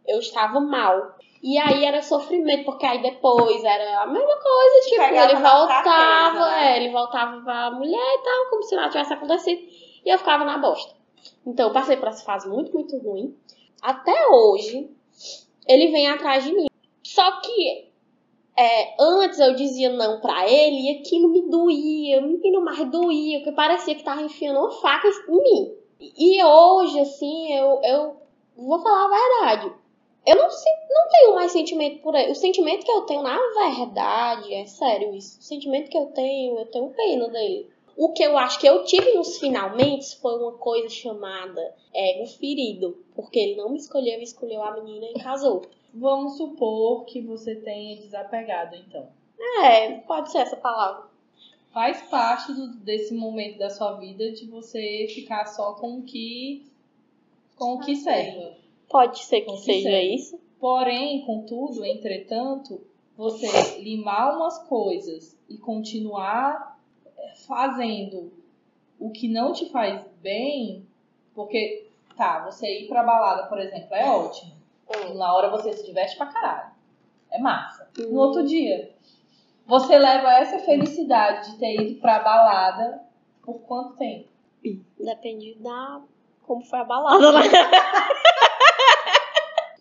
eu 0.07 0.19
estava 0.19 0.61
mal. 0.61 1.17
E 1.47 1.59
aí 1.59 1.85
era 1.85 2.01
sofrimento, 2.01 2.65
porque 2.65 2.87
aí 2.87 3.03
depois 3.03 3.63
era 3.63 4.01
a 4.01 4.07
mesma 4.07 4.35
coisa, 4.35 4.81
tipo, 4.87 4.97
Pegava 4.97 5.31
ele 5.31 5.43
voltava, 5.43 5.67
fraqueza, 5.67 6.51
né? 6.51 6.73
é, 6.73 6.77
ele 6.79 6.91
voltava 6.91 7.43
pra 7.43 7.71
mulher 7.71 8.15
e 8.15 8.23
tal, 8.25 8.49
como 8.49 8.63
se 8.63 8.75
nada 8.75 8.89
tivesse 8.89 9.13
acontecido. 9.13 9.61
E 10.07 10.09
eu 10.09 10.17
ficava 10.17 10.43
na 10.47 10.57
bosta. 10.57 10.95
Então, 11.47 11.69
eu 11.69 11.73
passei 11.75 11.99
por 11.99 12.09
essa 12.09 12.25
fase 12.25 12.49
muito, 12.49 12.73
muito 12.73 12.97
ruim. 12.97 13.37
Até 13.83 14.27
hoje, 14.29 14.89
ele 15.69 15.89
vem 15.89 16.09
atrás 16.09 16.45
de 16.45 16.53
mim. 16.55 16.65
Só 17.03 17.41
que 17.43 17.93
é, 18.57 18.95
antes 18.99 19.39
eu 19.39 19.55
dizia 19.55 19.91
não 19.93 20.23
pra 20.23 20.49
ele 20.49 20.89
e 20.89 20.99
aquilo 20.99 21.29
me 21.29 21.43
doía, 21.43 22.23
menino, 22.23 22.65
mais 22.65 22.91
doía, 22.91 23.41
porque 23.41 23.53
parecia 23.53 23.95
que 23.95 24.03
tava 24.03 24.23
enfiando 24.23 24.61
uma 24.61 24.71
faca 24.71 25.09
em 25.29 25.43
mim. 25.43 25.75
E 26.01 26.43
hoje, 26.43 27.01
assim, 27.01 27.53
eu, 27.53 27.81
eu 27.85 28.17
vou 28.57 28.79
falar 28.79 29.05
a 29.05 29.09
verdade. 29.11 29.84
Eu 30.27 30.37
não, 30.37 30.49
não 30.49 31.09
tenho 31.11 31.35
mais 31.35 31.53
sentimento 31.53 32.01
por 32.01 32.15
ele. 32.15 32.33
O 32.33 32.35
sentimento 32.35 32.85
que 32.85 32.91
eu 32.91 33.03
tenho, 33.03 33.23
na 33.23 33.39
verdade, 33.55 34.55
é 34.55 34.65
sério 34.67 35.15
isso. 35.15 35.39
O 35.39 35.43
sentimento 35.43 35.91
que 35.91 35.99
eu 35.99 36.07
tenho, 36.07 36.59
eu 36.59 36.67
tenho 36.67 36.89
pena 36.91 37.29
dele. 37.29 37.69
O 37.97 38.13
que 38.13 38.23
eu 38.23 38.37
acho 38.39 38.59
que 38.59 38.67
eu 38.67 38.85
tive 38.85 39.13
nos 39.13 39.39
finalmente 39.39 40.17
foi 40.17 40.37
uma 40.39 40.53
coisa 40.53 40.89
chamada 40.89 41.75
ego 41.95 42.27
ferido. 42.27 42.97
Porque 43.15 43.39
ele 43.39 43.57
não 43.57 43.69
me 43.71 43.77
escolheu, 43.77 44.21
escolheu 44.21 44.63
a 44.63 44.73
menina 44.73 45.07
e 45.15 45.21
casou. 45.21 45.63
Vamos 45.93 46.37
supor 46.39 47.05
que 47.05 47.21
você 47.21 47.55
tenha 47.55 47.97
desapegado, 47.97 48.75
então. 48.77 49.07
É, 49.63 49.91
pode 49.99 50.33
ser 50.33 50.39
essa 50.39 50.57
palavra. 50.57 51.05
Faz 51.73 52.03
parte 52.09 52.53
do- 52.53 52.75
desse 52.79 53.13
momento 53.15 53.59
da 53.59 53.69
sua 53.71 53.93
vida 53.95 54.33
de 54.33 54.47
você 54.47 55.07
ficar 55.13 55.45
só 55.47 55.75
com 55.75 55.99
o 55.99 56.03
que 56.03 56.67
com 57.57 57.75
o 57.75 57.81
que 57.81 57.95
serva. 57.95 58.57
Pode 58.89 59.25
ser 59.25 59.43
que 59.43 59.53
que 59.53 59.59
seja 59.59 60.03
isso. 60.03 60.41
Porém, 60.59 61.25
contudo, 61.27 61.85
entretanto, 61.85 62.81
você 63.17 63.79
limar 63.81 64.37
umas 64.37 64.59
coisas 64.67 65.39
e 65.49 65.59
continuar 65.59 66.79
eh, 67.07 67.33
fazendo 67.47 68.33
o 68.99 69.11
que 69.11 69.29
não 69.29 69.53
te 69.53 69.69
faz 69.71 70.05
bem, 70.23 70.87
porque, 71.35 71.89
tá, 72.17 72.45
você 72.45 72.81
ir 72.81 72.89
pra 72.89 73.03
balada, 73.03 73.47
por 73.49 73.59
exemplo, 73.59 73.95
é 73.95 74.09
ótimo. 74.09 74.53
Hum. 74.89 75.15
Na 75.15 75.35
hora 75.35 75.51
você 75.51 75.73
se 75.73 75.85
diverte 75.85 76.17
pra 76.17 76.27
caralho. 76.27 76.73
É 77.31 77.39
massa. 77.39 77.89
No 77.99 78.19
outro 78.19 78.45
dia, 78.45 78.95
você 79.67 79.99
leva 79.99 80.33
essa 80.35 80.59
felicidade 80.61 81.53
de 81.53 81.59
ter 81.59 81.81
ido 81.81 82.01
pra 82.01 82.21
balada 82.21 83.03
por 83.43 83.61
quanto 83.63 83.97
tempo? 83.97 84.29
Depende 84.99 85.55
da. 85.57 86.01
como 86.43 86.65
foi 86.65 86.79
a 86.79 86.85
balada, 86.85 87.33
né? 87.33 87.41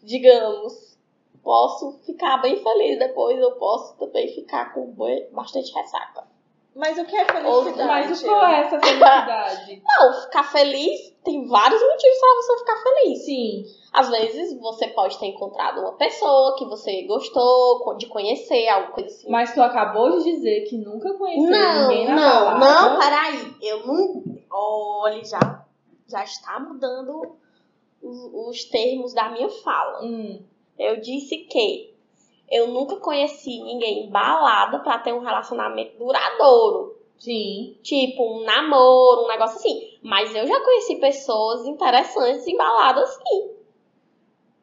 Digamos, 0.04 0.98
posso 1.42 2.00
ficar 2.06 2.38
bem 2.38 2.62
feliz 2.62 3.00
depois, 3.00 3.40
eu 3.40 3.54
posso 3.54 3.96
também 3.98 4.28
ficar 4.36 4.74
com 4.74 4.94
bastante 5.32 5.74
ressaca. 5.74 6.32
Mas 6.76 6.98
o 6.98 7.06
que 7.06 7.16
é 7.16 7.24
felicidade? 7.26 8.10
Mas 8.10 8.22
o 8.24 8.26
qual 8.26 8.46
é 8.48 8.60
essa 8.62 8.80
felicidade? 8.80 9.82
Não, 9.86 10.22
ficar 10.24 10.44
feliz 10.44 11.14
tem 11.24 11.46
vários 11.48 11.80
motivos 11.80 12.18
pra 12.20 12.36
você 12.36 12.58
ficar 12.58 12.78
feliz. 12.84 13.26
Sim, 13.26 13.64
Às 13.94 14.10
vezes 14.10 14.60
você 14.60 14.88
pode 14.88 15.20
ter 15.20 15.28
encontrado 15.28 15.82
uma 15.82 15.94
pessoa 15.94 16.56
que 16.58 16.66
você 16.66 17.04
gostou 17.04 17.96
de 17.96 18.08
conhecer, 18.08 18.68
alguma 18.70 18.92
coisa 18.94 19.08
assim. 19.10 19.30
mas 19.30 19.54
tu 19.54 19.62
acabou 19.62 20.18
de 20.18 20.24
dizer 20.24 20.62
que 20.68 20.78
nunca 20.80 21.14
conheceu 21.14 21.50
Não, 21.52 21.88
ninguém 21.90 22.08
na 22.08 22.16
não, 22.16 22.46
balada. 22.46 22.66
não, 22.66 23.00
peraí. 23.00 23.56
Eu 23.62 23.86
não. 23.86 24.24
Olha, 24.52 25.24
já, 25.24 25.66
já 26.08 26.24
está 26.24 26.60
mudando 26.60 27.38
os, 28.04 28.50
os 28.50 28.64
termos 28.66 29.14
da 29.14 29.30
minha 29.30 29.50
fala. 29.50 30.04
Hum, 30.04 30.40
Eu 30.78 31.00
disse 31.00 31.38
que 31.38 31.94
eu 32.52 32.68
nunca 32.68 32.98
conheci 32.98 33.62
ninguém 33.64 34.06
em 34.06 34.10
balada 34.12 34.80
pra 34.80 35.00
ter 35.00 35.14
um 35.14 35.20
relacionamento 35.20 35.98
duradouro. 35.98 36.98
sim. 37.18 37.78
Tipo, 37.82 38.22
um 38.40 38.44
namoro, 38.44 39.24
um 39.24 39.28
negócio 39.28 39.58
assim. 39.58 39.98
Mas 40.02 40.36
eu 40.36 40.46
já 40.46 40.60
conheci 40.64 40.98
pessoas 40.98 41.66
interessantes 41.66 42.46
em 42.46 42.58
balada, 42.58 43.06
sim. 43.08 43.52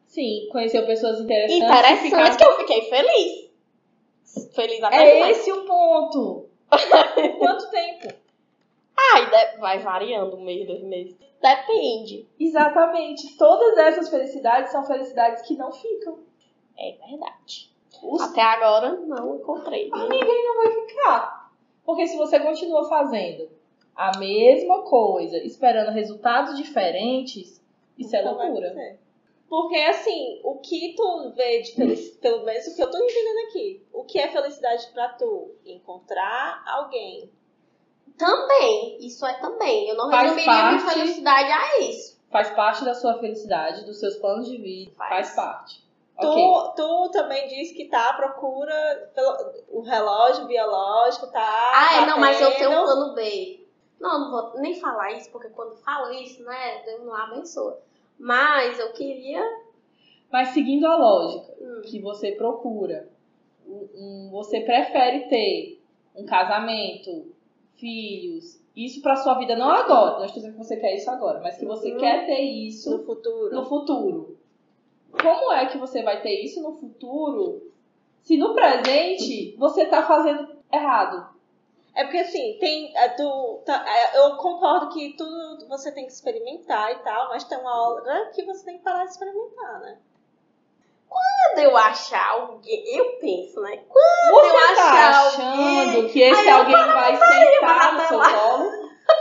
Sim, 0.06 0.48
conheceu 0.50 0.84
pessoas 0.86 1.20
interessantes. 1.20 1.56
Interessantes 1.64 2.02
ficaram- 2.02 2.36
que 2.36 2.44
eu 2.44 2.56
fiquei 2.58 2.82
feliz. 2.90 3.50
Feliz 4.54 4.82
até 4.82 4.96
É 4.96 5.14
demais. 5.14 5.38
esse 5.38 5.52
o 5.52 5.64
ponto. 5.64 6.46
Quanto 7.38 7.70
tempo? 7.70 8.14
Ai, 9.14 9.30
de- 9.30 9.58
vai 9.58 9.78
variando 9.78 10.36
um 10.36 10.42
mês, 10.44 10.66
dois 10.66 10.82
meses. 10.82 11.16
Depende. 11.40 12.28
Exatamente. 12.38 13.36
Todas 13.36 13.76
essas 13.78 14.08
felicidades 14.10 14.70
são 14.70 14.84
felicidades 14.84 15.42
que 15.42 15.56
não 15.56 15.72
ficam. 15.72 16.20
É 16.78 16.92
verdade. 17.08 17.70
Os 18.02 18.20
Até 18.22 18.42
agora 18.42 18.92
não 18.92 19.36
encontrei. 19.36 19.90
né? 19.90 19.96
ficar. 20.88 21.50
Porque 21.84 22.06
se 22.06 22.16
você 22.16 22.38
continua 22.40 22.88
fazendo 22.88 23.48
a 23.96 24.16
mesma 24.18 24.82
coisa, 24.82 25.36
esperando 25.38 25.90
resultados 25.92 26.56
diferentes, 26.56 27.62
isso 27.98 28.16
é 28.16 28.22
vai 28.22 28.32
loucura. 28.48 28.98
Porque 29.48 29.76
assim, 29.76 30.40
o 30.44 30.58
que 30.58 30.94
tu 30.94 31.32
vê 31.34 31.60
de 31.60 31.74
felicidade, 31.74 32.18
pelo 32.20 32.44
menos 32.44 32.66
o 32.68 32.76
que 32.76 32.82
eu 32.82 32.90
tô 32.90 32.98
entendendo 32.98 33.48
aqui, 33.48 33.84
o 33.92 34.04
que 34.04 34.18
é 34.20 34.28
felicidade 34.28 34.86
pra 34.92 35.08
tu? 35.10 35.56
Encontrar 35.66 36.62
alguém. 36.66 37.28
Também, 38.24 38.98
isso 39.00 39.24
é 39.26 39.32
também. 39.40 39.88
Eu 39.88 39.96
não 39.96 40.10
Faz 40.10 40.22
resumiria 40.34 40.52
minha 40.70 40.82
parte- 40.84 40.94
felicidade 41.00 41.50
a 41.52 41.80
isso. 41.80 42.20
Faz 42.30 42.50
parte 42.50 42.84
da 42.84 42.94
sua 42.94 43.14
felicidade, 43.18 43.84
dos 43.84 43.98
seus 43.98 44.16
planos 44.16 44.46
de 44.48 44.56
vida. 44.58 44.92
Faz, 44.96 45.30
Faz. 45.30 45.34
parte. 45.34 45.90
Tu, 46.20 46.26
Ok. 46.26 46.72
tu 46.76 47.08
também 47.12 47.48
disse 47.48 47.74
que 47.74 47.86
tá 47.86 48.10
à 48.10 48.12
procura 48.12 49.10
pelo 49.14 49.52
o 49.70 49.80
relógio 49.80 50.44
biológico, 50.46 51.26
tá? 51.28 51.72
Ah, 51.74 52.02
é, 52.02 52.06
não, 52.06 52.18
mas 52.20 52.38
eu 52.40 52.54
tenho 52.56 52.70
um 52.70 52.84
plano 52.84 53.14
B. 53.14 53.66
Não, 53.98 54.20
não 54.20 54.30
vou 54.30 54.60
nem 54.60 54.78
falar 54.78 55.12
isso, 55.12 55.30
porque 55.30 55.48
quando 55.48 55.74
falo 55.76 56.12
isso, 56.12 56.42
né, 56.44 56.82
Deus 56.84 57.02
não 57.04 57.14
abençoa. 57.14 57.80
Mas 58.18 58.78
eu 58.78 58.92
queria. 58.92 59.42
Mas 60.30 60.48
seguindo 60.50 60.86
a 60.86 60.94
lógica 60.96 61.52
Hum, 61.60 61.80
que 61.84 61.98
você 62.00 62.32
procura, 62.32 63.08
um- 63.66 63.88
um- 63.94 64.30
você 64.30 64.60
prefere 64.60 65.20
ter 65.28 65.82
um 66.14 66.24
casamento, 66.26 67.32
filhos, 67.80 68.60
isso 68.76 69.02
pra 69.02 69.16
sua 69.16 69.34
vida, 69.38 69.56
não 69.56 69.68
agora, 69.70 70.18
não 70.18 70.24
estou 70.26 70.40
dizendo 70.42 70.52
que 70.52 70.64
você 70.64 70.76
quer 70.76 70.94
isso 70.94 71.10
agora, 71.10 71.40
mas 71.40 71.56
que 71.56 71.64
você 71.66 71.90
Uhum. 71.92 71.98
quer 71.98 72.26
ter 72.26 72.40
isso 72.40 72.90
no 72.98 73.04
futuro. 73.04 73.54
no 73.54 73.64
futuro. 73.64 74.38
Como 75.10 75.52
é 75.52 75.66
que 75.66 75.76
você 75.78 76.02
vai 76.02 76.22
ter 76.22 76.40
isso 76.44 76.62
no 76.62 76.76
futuro 76.78 77.72
se 78.22 78.36
no 78.36 78.54
presente 78.54 79.56
você 79.58 79.86
tá 79.86 80.06
fazendo 80.06 80.56
errado? 80.72 81.28
É 81.94 82.04
porque 82.04 82.18
assim, 82.18 82.56
tem. 82.60 82.96
é, 82.96 83.08
tu, 83.08 83.60
tá- 83.66 83.84
é, 83.84 84.16
eu 84.18 84.36
concordo 84.36 84.90
que 84.90 85.14
tudo 85.16 85.66
você 85.68 85.90
tem 85.90 86.06
que 86.06 86.12
experimentar 86.12 86.92
e 86.92 86.98
tal, 87.02 87.28
mas 87.30 87.42
tem 87.42 87.58
uma 87.58 87.90
hora 87.90 88.30
que 88.32 88.44
você 88.44 88.64
tem 88.64 88.78
que 88.78 88.84
parar 88.84 89.04
de 89.04 89.10
experimentar, 89.10 89.80
né? 89.80 89.98
Quando 91.10 91.58
eu 91.64 91.76
achar 91.76 92.30
alguém. 92.30 92.96
Eu 92.96 93.18
penso, 93.20 93.60
né? 93.60 93.80
Você 94.30 94.46
eu 94.46 94.52
tá 94.54 94.72
achar 94.72 95.26
achando 95.26 95.88
alguém- 95.88 96.08
que 96.08 96.22
esse 96.22 96.48
alguém 96.48 96.76
vai 96.76 97.16
sentar 97.16 97.92
no 97.94 98.00
seu 98.02 98.20
colo, 98.20 98.70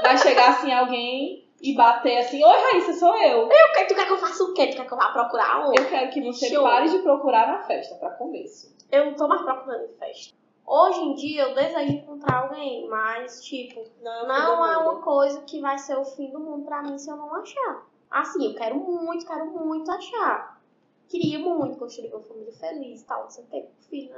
vai 0.04 0.18
chegar 0.18 0.50
assim 0.52 0.72
alguém 0.72 1.50
e 1.62 1.76
bater 1.76 2.20
assim, 2.20 2.44
oi 2.44 2.58
Raíssa, 2.72 2.94
sou 2.94 3.18
eu. 3.18 3.50
Eu 3.50 3.72
quero, 3.74 3.88
tu 3.88 3.96
quer 3.96 4.06
que 4.06 4.14
eu 4.14 4.18
faça 4.20 4.44
o 4.44 4.54
quê? 4.54 4.68
Tu 4.68 4.78
quer 4.78 4.86
que 4.86 4.94
eu 4.94 4.98
vá 4.98 5.10
procurar 5.12 5.68
onde? 5.68 5.82
Eu 5.82 5.90
quero 5.90 6.10
que 6.12 6.22
você 6.22 6.50
Show. 6.50 6.64
pare 6.64 6.88
de 6.90 7.00
procurar 7.00 7.48
na 7.48 7.60
festa, 7.64 7.96
pra 7.96 8.12
começo. 8.12 8.74
Eu 8.92 9.06
não 9.08 9.14
tô 9.16 9.28
mais 9.28 9.42
procurando 9.42 9.86
em 9.86 9.98
festa. 9.98 10.34
Hoje 10.66 11.00
em 11.02 11.16
dia 11.16 11.42
eu 11.44 11.56
desejo 11.56 11.92
encontrar 11.94 12.44
alguém, 12.44 12.88
mas, 12.88 13.44
tipo, 13.44 13.84
Não, 14.04 14.24
é 14.24 14.28
não 14.28 14.66
é 14.72 14.76
mundo. 14.78 14.84
uma 14.92 15.02
coisa 15.02 15.42
que 15.42 15.60
vai 15.60 15.80
ser 15.80 15.98
o 15.98 16.06
fim 16.06 16.30
do 16.30 16.40
mundo 16.40 16.64
pra 16.66 16.84
mim 16.84 16.96
se 17.00 17.10
eu 17.10 17.18
não 17.18 17.34
achar. 17.36 17.82
Assim, 18.12 18.46
eu 18.46 18.56
quero 18.56 18.76
muito, 18.76 19.26
quero 19.26 19.46
muito 19.48 19.92
achar. 19.92 20.59
Queria 21.10 21.39
muito 21.39 21.78
construir 21.78 22.14
uma 22.14 22.22
família 22.22 22.53
feliz 22.53 23.03
tal, 23.03 23.24
não 23.24 23.30
sei 23.30 23.43
o 23.43 23.84
filho. 23.89 24.14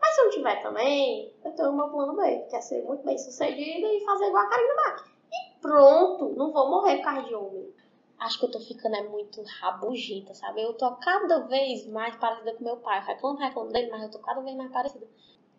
Mas 0.00 0.14
se 0.14 0.20
eu 0.20 0.24
não 0.24 0.32
tiver 0.32 0.62
também, 0.62 1.32
eu 1.44 1.52
tenho 1.52 1.72
meu 1.72 1.88
plano 1.88 2.16
B, 2.16 2.38
que 2.50 2.56
é 2.56 2.60
ser 2.60 2.82
muito 2.82 3.04
bem 3.04 3.16
sucedida 3.16 3.86
e 3.86 4.04
fazer 4.04 4.26
igual 4.26 4.42
a 4.44 4.48
Karina 4.48 4.74
Mack. 4.74 5.10
E 5.30 5.60
pronto, 5.60 6.30
não 6.30 6.50
vou 6.52 6.70
morrer 6.70 6.96
por 6.96 7.04
causa 7.04 7.28
de 7.28 7.34
homem. 7.34 7.72
Acho 8.18 8.38
que 8.38 8.46
eu 8.46 8.50
tô 8.50 8.60
ficando 8.60 8.96
é 8.96 9.02
muito 9.02 9.42
rabugenta, 9.60 10.32
sabe? 10.34 10.62
Eu 10.62 10.74
tô 10.74 10.90
cada 10.96 11.40
vez 11.40 11.86
mais 11.86 12.16
parecida 12.16 12.54
com 12.54 12.64
meu 12.64 12.76
pai. 12.78 12.98
Eu 12.98 13.04
reclamo, 13.04 13.38
reclamo 13.38 13.72
dele, 13.72 13.90
mas 13.90 14.02
eu 14.02 14.10
tô 14.10 14.18
cada 14.18 14.40
vez 14.40 14.56
mais 14.56 14.72
parecida. 14.72 15.06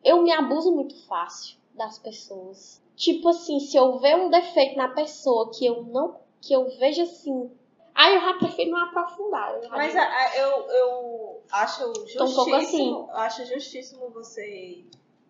Eu 0.03 0.21
me 0.21 0.31
abuso 0.31 0.73
muito 0.73 0.95
fácil 1.05 1.57
das 1.73 1.99
pessoas. 1.99 2.81
Tipo 2.95 3.29
assim, 3.29 3.59
se 3.59 3.77
eu 3.77 3.99
ver 3.99 4.15
um 4.15 4.29
defeito 4.29 4.77
na 4.77 4.88
pessoa 4.89 5.51
que 5.51 5.65
eu 5.65 5.84
não. 5.84 6.19
que 6.41 6.53
eu 6.53 6.69
vejo 6.77 7.01
assim. 7.01 7.51
Aí 7.95 8.15
eu 8.15 8.21
já 8.21 8.33
prefiro 8.35 8.71
não 8.71 8.79
aprofundar. 8.85 9.53
Eu 9.55 9.63
já 9.63 9.69
Mas 9.69 9.95
a- 9.95 10.01
a- 10.03 10.37
eu, 10.37 10.49
eu 10.69 11.43
acho 11.51 11.89
um 11.91 11.93
justíssimo, 11.95 12.33
pouco 12.35 12.55
assim. 12.55 13.07
acho 13.11 13.45
justíssimo 13.45 14.09
você 14.09 14.83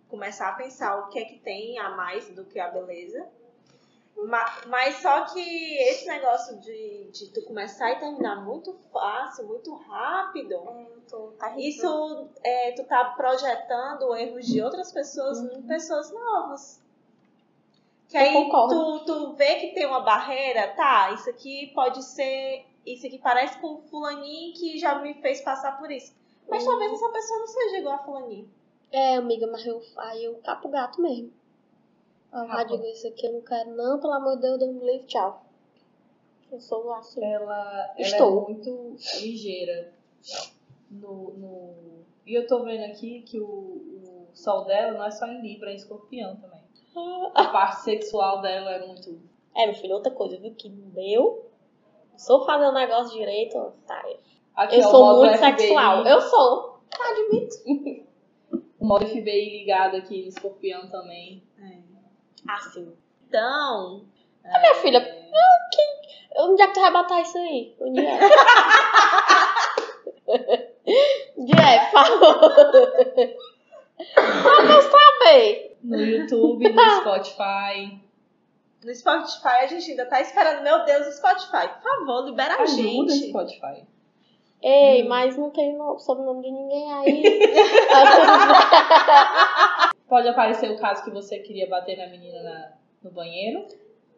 começar 0.08 0.50
a 0.50 0.54
pensar 0.54 0.98
o 1.00 1.10
que 1.10 1.20
é 1.20 1.26
que 1.26 1.40
tem 1.40 1.78
a 1.80 1.90
mais 1.90 2.30
do 2.30 2.46
que 2.46 2.60
a 2.60 2.70
beleza. 2.70 3.28
Ma- 4.16 4.62
Mas 4.68 4.98
só 4.98 5.26
que 5.26 5.78
esse 5.80 6.06
negócio 6.08 6.60
de, 6.62 7.10
de 7.12 7.34
tu 7.34 7.42
começar 7.46 7.92
e 7.92 8.00
terminar 8.00 8.36
muito 8.46 8.72
fácil, 8.94 9.48
muito 9.48 9.74
rápido, 9.76 10.56
tô 11.10 11.32
terrível. 11.40 11.60
isso 11.68 12.30
é, 12.44 12.72
tu 12.74 12.84
tá 12.86 13.06
projetando 13.18 14.16
erros 14.16 14.46
de 14.46 14.62
outras 14.62 14.92
pessoas 14.92 15.40
em 15.40 15.64
pessoas 15.64 16.12
novas. 16.14 16.83
Que 18.14 18.18
aí 18.20 18.50
tu, 18.50 19.00
tu 19.06 19.34
vê 19.34 19.56
que 19.56 19.68
tem 19.74 19.88
uma 19.88 20.02
barreira, 20.02 20.68
tá, 20.76 21.12
isso 21.14 21.28
aqui 21.30 21.72
pode 21.74 22.04
ser. 22.04 22.64
Isso 22.86 23.08
aqui 23.08 23.18
parece 23.18 23.58
com 23.60 23.82
fulaninho 23.90 24.54
que 24.54 24.78
já 24.78 25.00
me 25.00 25.16
fez 25.16 25.42
passar 25.42 25.80
por 25.80 25.90
isso. 25.92 26.14
Mas 26.48 26.64
Uhum. 26.64 26.70
talvez 26.70 26.94
essa 26.94 27.10
pessoa 27.10 27.40
não 27.40 27.48
seja 27.48 27.78
igual 27.80 27.96
a 27.96 28.04
fulaninho. 28.04 28.50
É, 28.92 29.16
amiga, 29.16 29.48
mas 29.48 29.66
eu, 29.66 29.82
aí 29.98 30.26
eu 30.26 30.36
capo 30.44 30.68
o 30.68 30.72
gato 30.72 31.02
mesmo. 31.02 31.32
Eu 32.32 32.40
já 32.42 32.48
Capa. 32.48 32.66
digo 32.66 32.84
isso 32.86 33.08
aqui, 33.08 33.26
eu 33.26 33.34
não 33.34 33.42
quero, 33.42 33.72
não, 33.76 34.00
pelo 34.00 34.14
amor 34.14 34.36
de 34.36 34.42
Deus, 34.44 34.60
Deus 34.60 34.76
me 34.76 34.86
livre, 34.86 35.08
tchau. 35.08 35.44
Eu 36.52 36.60
sou 36.60 36.94
assim. 36.94 37.24
Ela, 37.24 37.94
ela 37.98 38.08
Estou. 38.08 38.44
é 38.44 38.54
muito 38.54 38.96
ligeira 39.22 39.92
no, 40.92 41.32
no. 41.34 41.74
E 42.28 42.34
eu 42.36 42.46
tô 42.46 42.64
vendo 42.64 42.84
aqui 42.92 43.22
que 43.24 43.40
o, 43.40 43.46
o 43.46 44.28
sol 44.34 44.66
dela 44.66 44.92
não 44.98 45.04
é 45.06 45.10
só 45.12 45.26
em 45.26 45.42
Libra, 45.42 45.70
é 45.72 45.74
em 45.74 45.78
escorpião 45.78 46.36
também. 46.36 46.63
A 47.34 47.46
parte 47.46 47.82
sexual 47.82 48.42
dela 48.42 48.72
é 48.72 48.86
muito. 48.86 49.20
É, 49.56 49.66
meu 49.66 49.76
filho, 49.76 49.96
outra 49.96 50.12
coisa, 50.12 50.38
viu? 50.38 50.54
Que 50.56 50.70
não 50.70 50.90
deu. 50.90 51.50
Sou 52.18 52.46
fazer 52.46 52.66
o 52.66 52.72
negócio 52.74 53.18
direito, 53.18 53.74
tá. 53.88 54.04
Aqui, 54.56 54.80
Eu 54.80 54.88
ó, 54.88 54.92
sou 54.92 55.18
muito 55.20 55.38
FBI, 55.38 55.58
sexual. 55.58 56.06
Eu 56.06 56.22
sou. 56.22 56.80
Admito. 57.00 58.04
O 58.80 58.86
modo 58.86 59.08
FBI 59.08 59.60
ligado 59.60 59.96
aqui 59.96 60.24
no 60.24 60.28
escorpião 60.28 60.90
também. 60.90 61.42
Assim. 62.50 62.94
Então, 63.30 64.04
É, 64.44 64.60
minha 64.60 64.76
filha, 64.76 65.00
Onde 66.36 66.62
é 66.62 66.68
que 66.68 66.74
tu 66.74 66.82
vai 66.82 66.92
botar 66.92 67.22
isso 67.22 67.38
aí? 67.38 67.76
Onde 67.80 68.06
é? 68.06 68.20
Onde 71.38 71.54
é? 71.54 71.92
Fala. 71.92 72.36
Pra 74.16 74.66
eu 74.66 74.82
saber. 74.82 75.73
No 75.84 75.98
YouTube, 76.00 76.74
no 76.74 76.82
Spotify. 77.02 78.00
No 78.84 78.94
Spotify 78.96 79.48
a 79.64 79.68
gente 79.68 79.92
ainda 79.92 80.06
tá 80.06 80.22
esperando. 80.22 80.64
Meu 80.64 80.84
Deus, 80.86 81.08
o 81.08 81.12
Spotify, 81.12 81.68
por 81.70 81.82
favor, 81.82 82.26
libera 82.26 82.56
a 82.56 82.62
Ajuda 82.64 82.82
o 82.82 83.10
gente. 83.10 83.30
Spotify. 83.30 83.84
Ei, 84.62 85.04
mas 85.08 85.38
não 85.38 85.50
tem 85.50 85.78
no- 85.78 86.00
sobrenome 86.00 86.42
de 86.42 86.52
ninguém 86.52 86.92
aí. 86.94 87.24
Pode 90.08 90.28
aparecer 90.28 90.70
o 90.72 90.78
caso 90.78 91.04
que 91.04 91.10
você 91.12 91.40
queria 91.40 91.68
bater 91.68 91.98
na 91.98 92.08
menina 92.08 92.42
na- 92.44 92.72
no 93.04 93.12
banheiro. 93.12 93.66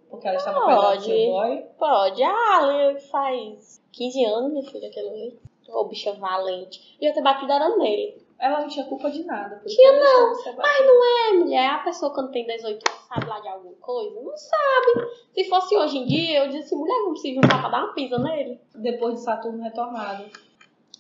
Porque 0.10 0.28
ela 0.28 0.38
estava 0.38 0.66
pegando 0.66 1.02
seu 1.02 1.32
boy. 1.32 1.64
Pode. 1.80 2.24
Ah, 2.24 2.96
faz 3.12 3.82
15 3.92 4.24
anos, 4.26 4.52
minha 4.52 4.64
filha, 4.70 4.88
aquele 4.88 5.10
ali. 5.10 5.40
Ô, 5.68 5.84
bicha 5.86 6.14
valente. 6.14 6.96
E 7.02 7.06
eu 7.10 7.14
ter 7.14 7.24
batido 7.24 7.52
era 7.52 7.76
nele. 7.78 8.24
Ela 8.38 8.62
não 8.62 8.68
tinha 8.68 8.86
culpa 8.86 9.10
de 9.10 9.24
nada. 9.24 9.62
Tinha 9.66 9.92
deixou 9.94 10.30
você 10.30 10.52
bater. 10.54 10.72
É, 10.72 11.34
mulher, 11.38 11.70
a 11.70 11.80
pessoa 11.80 12.14
quando 12.14 12.32
tem 12.32 12.46
18 12.46 12.90
anos 12.90 13.02
sabe 13.08 13.28
lá 13.28 13.40
de 13.40 13.48
alguma 13.48 13.74
coisa? 13.76 14.22
Não 14.22 14.36
sabe. 14.38 15.10
Se 15.34 15.46
fosse 15.50 15.76
hoje 15.78 15.98
em 16.00 16.06
dia, 16.06 16.44
eu 16.44 16.48
disse 16.50 16.66
assim, 16.66 16.76
mulher, 16.76 17.02
vamos 17.04 17.22
se 17.22 17.34
juntar 17.34 17.60
pra 17.62 17.70
dar 17.70 17.84
uma 17.86 17.94
pisa 17.94 18.20
nele. 18.20 18.60
Depois 18.76 19.16
de 19.16 19.22
Saturno 19.24 19.64
retornado. 19.64 20.26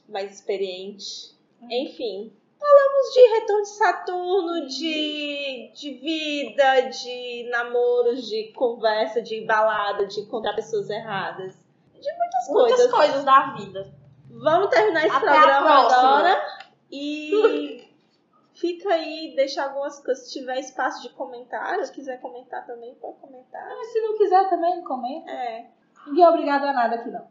Mais 0.07 0.33
experiente. 0.33 1.35
Enfim. 1.69 2.31
Falamos 2.57 3.13
de 3.13 3.21
retorno 3.39 3.61
de 3.63 3.69
Saturno, 3.69 4.67
de, 4.67 5.71
de 5.75 5.91
vida, 5.95 6.81
de 6.89 7.49
namoros, 7.51 8.27
de 8.27 8.53
conversa, 8.53 9.21
de 9.21 9.41
balada, 9.45 10.05
de 10.07 10.21
encontrar 10.21 10.55
pessoas 10.55 10.89
erradas. 10.89 11.53
De 11.93 12.11
muitas, 12.17 12.47
Muitas 12.49 12.77
coisas. 12.77 12.91
coisas 12.91 13.23
da 13.25 13.53
vida. 13.57 13.93
Vamos 14.29 14.69
terminar 14.69 15.05
esse 15.05 15.15
Até 15.15 15.27
a 15.27 15.31
programa 15.33 15.79
próxima. 15.81 16.01
agora. 16.01 16.64
E 16.95 17.83
fica 18.55 18.89
aí, 18.93 19.33
deixa 19.35 19.63
algumas 19.63 19.99
coisas. 19.99 20.25
Se 20.25 20.39
tiver 20.39 20.59
espaço 20.59 21.01
de 21.01 21.09
comentário, 21.13 21.91
quiser 21.91 22.21
comentar 22.21 22.65
também, 22.65 22.95
pode 22.95 23.17
comentar. 23.19 23.67
Mas 23.67 23.91
se 23.91 24.01
não 24.01 24.17
quiser 24.17 24.49
também, 24.49 24.81
comenta. 24.83 25.29
É. 25.29 25.69
Ninguém 26.07 26.23
é 26.23 26.29
obrigado 26.29 26.65
a 26.65 26.73
nada 26.73 26.95
aqui, 26.95 27.09
não. 27.09 27.27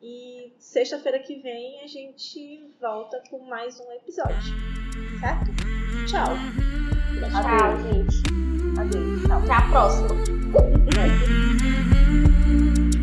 E 0.00 0.52
sexta-feira 0.58 1.18
que 1.18 1.36
vem 1.36 1.80
a 1.82 1.86
gente 1.86 2.72
volta 2.80 3.20
com 3.30 3.40
mais 3.40 3.80
um 3.80 3.90
episódio. 3.92 4.54
Certo? 5.18 5.50
Tchau. 6.06 6.36
Tchau, 7.32 7.76
gente. 7.82 8.22
Adeus. 8.78 9.22
Tchau. 9.26 9.38
Até 9.38 9.52
a 9.52 9.70
próxima. 9.70 10.08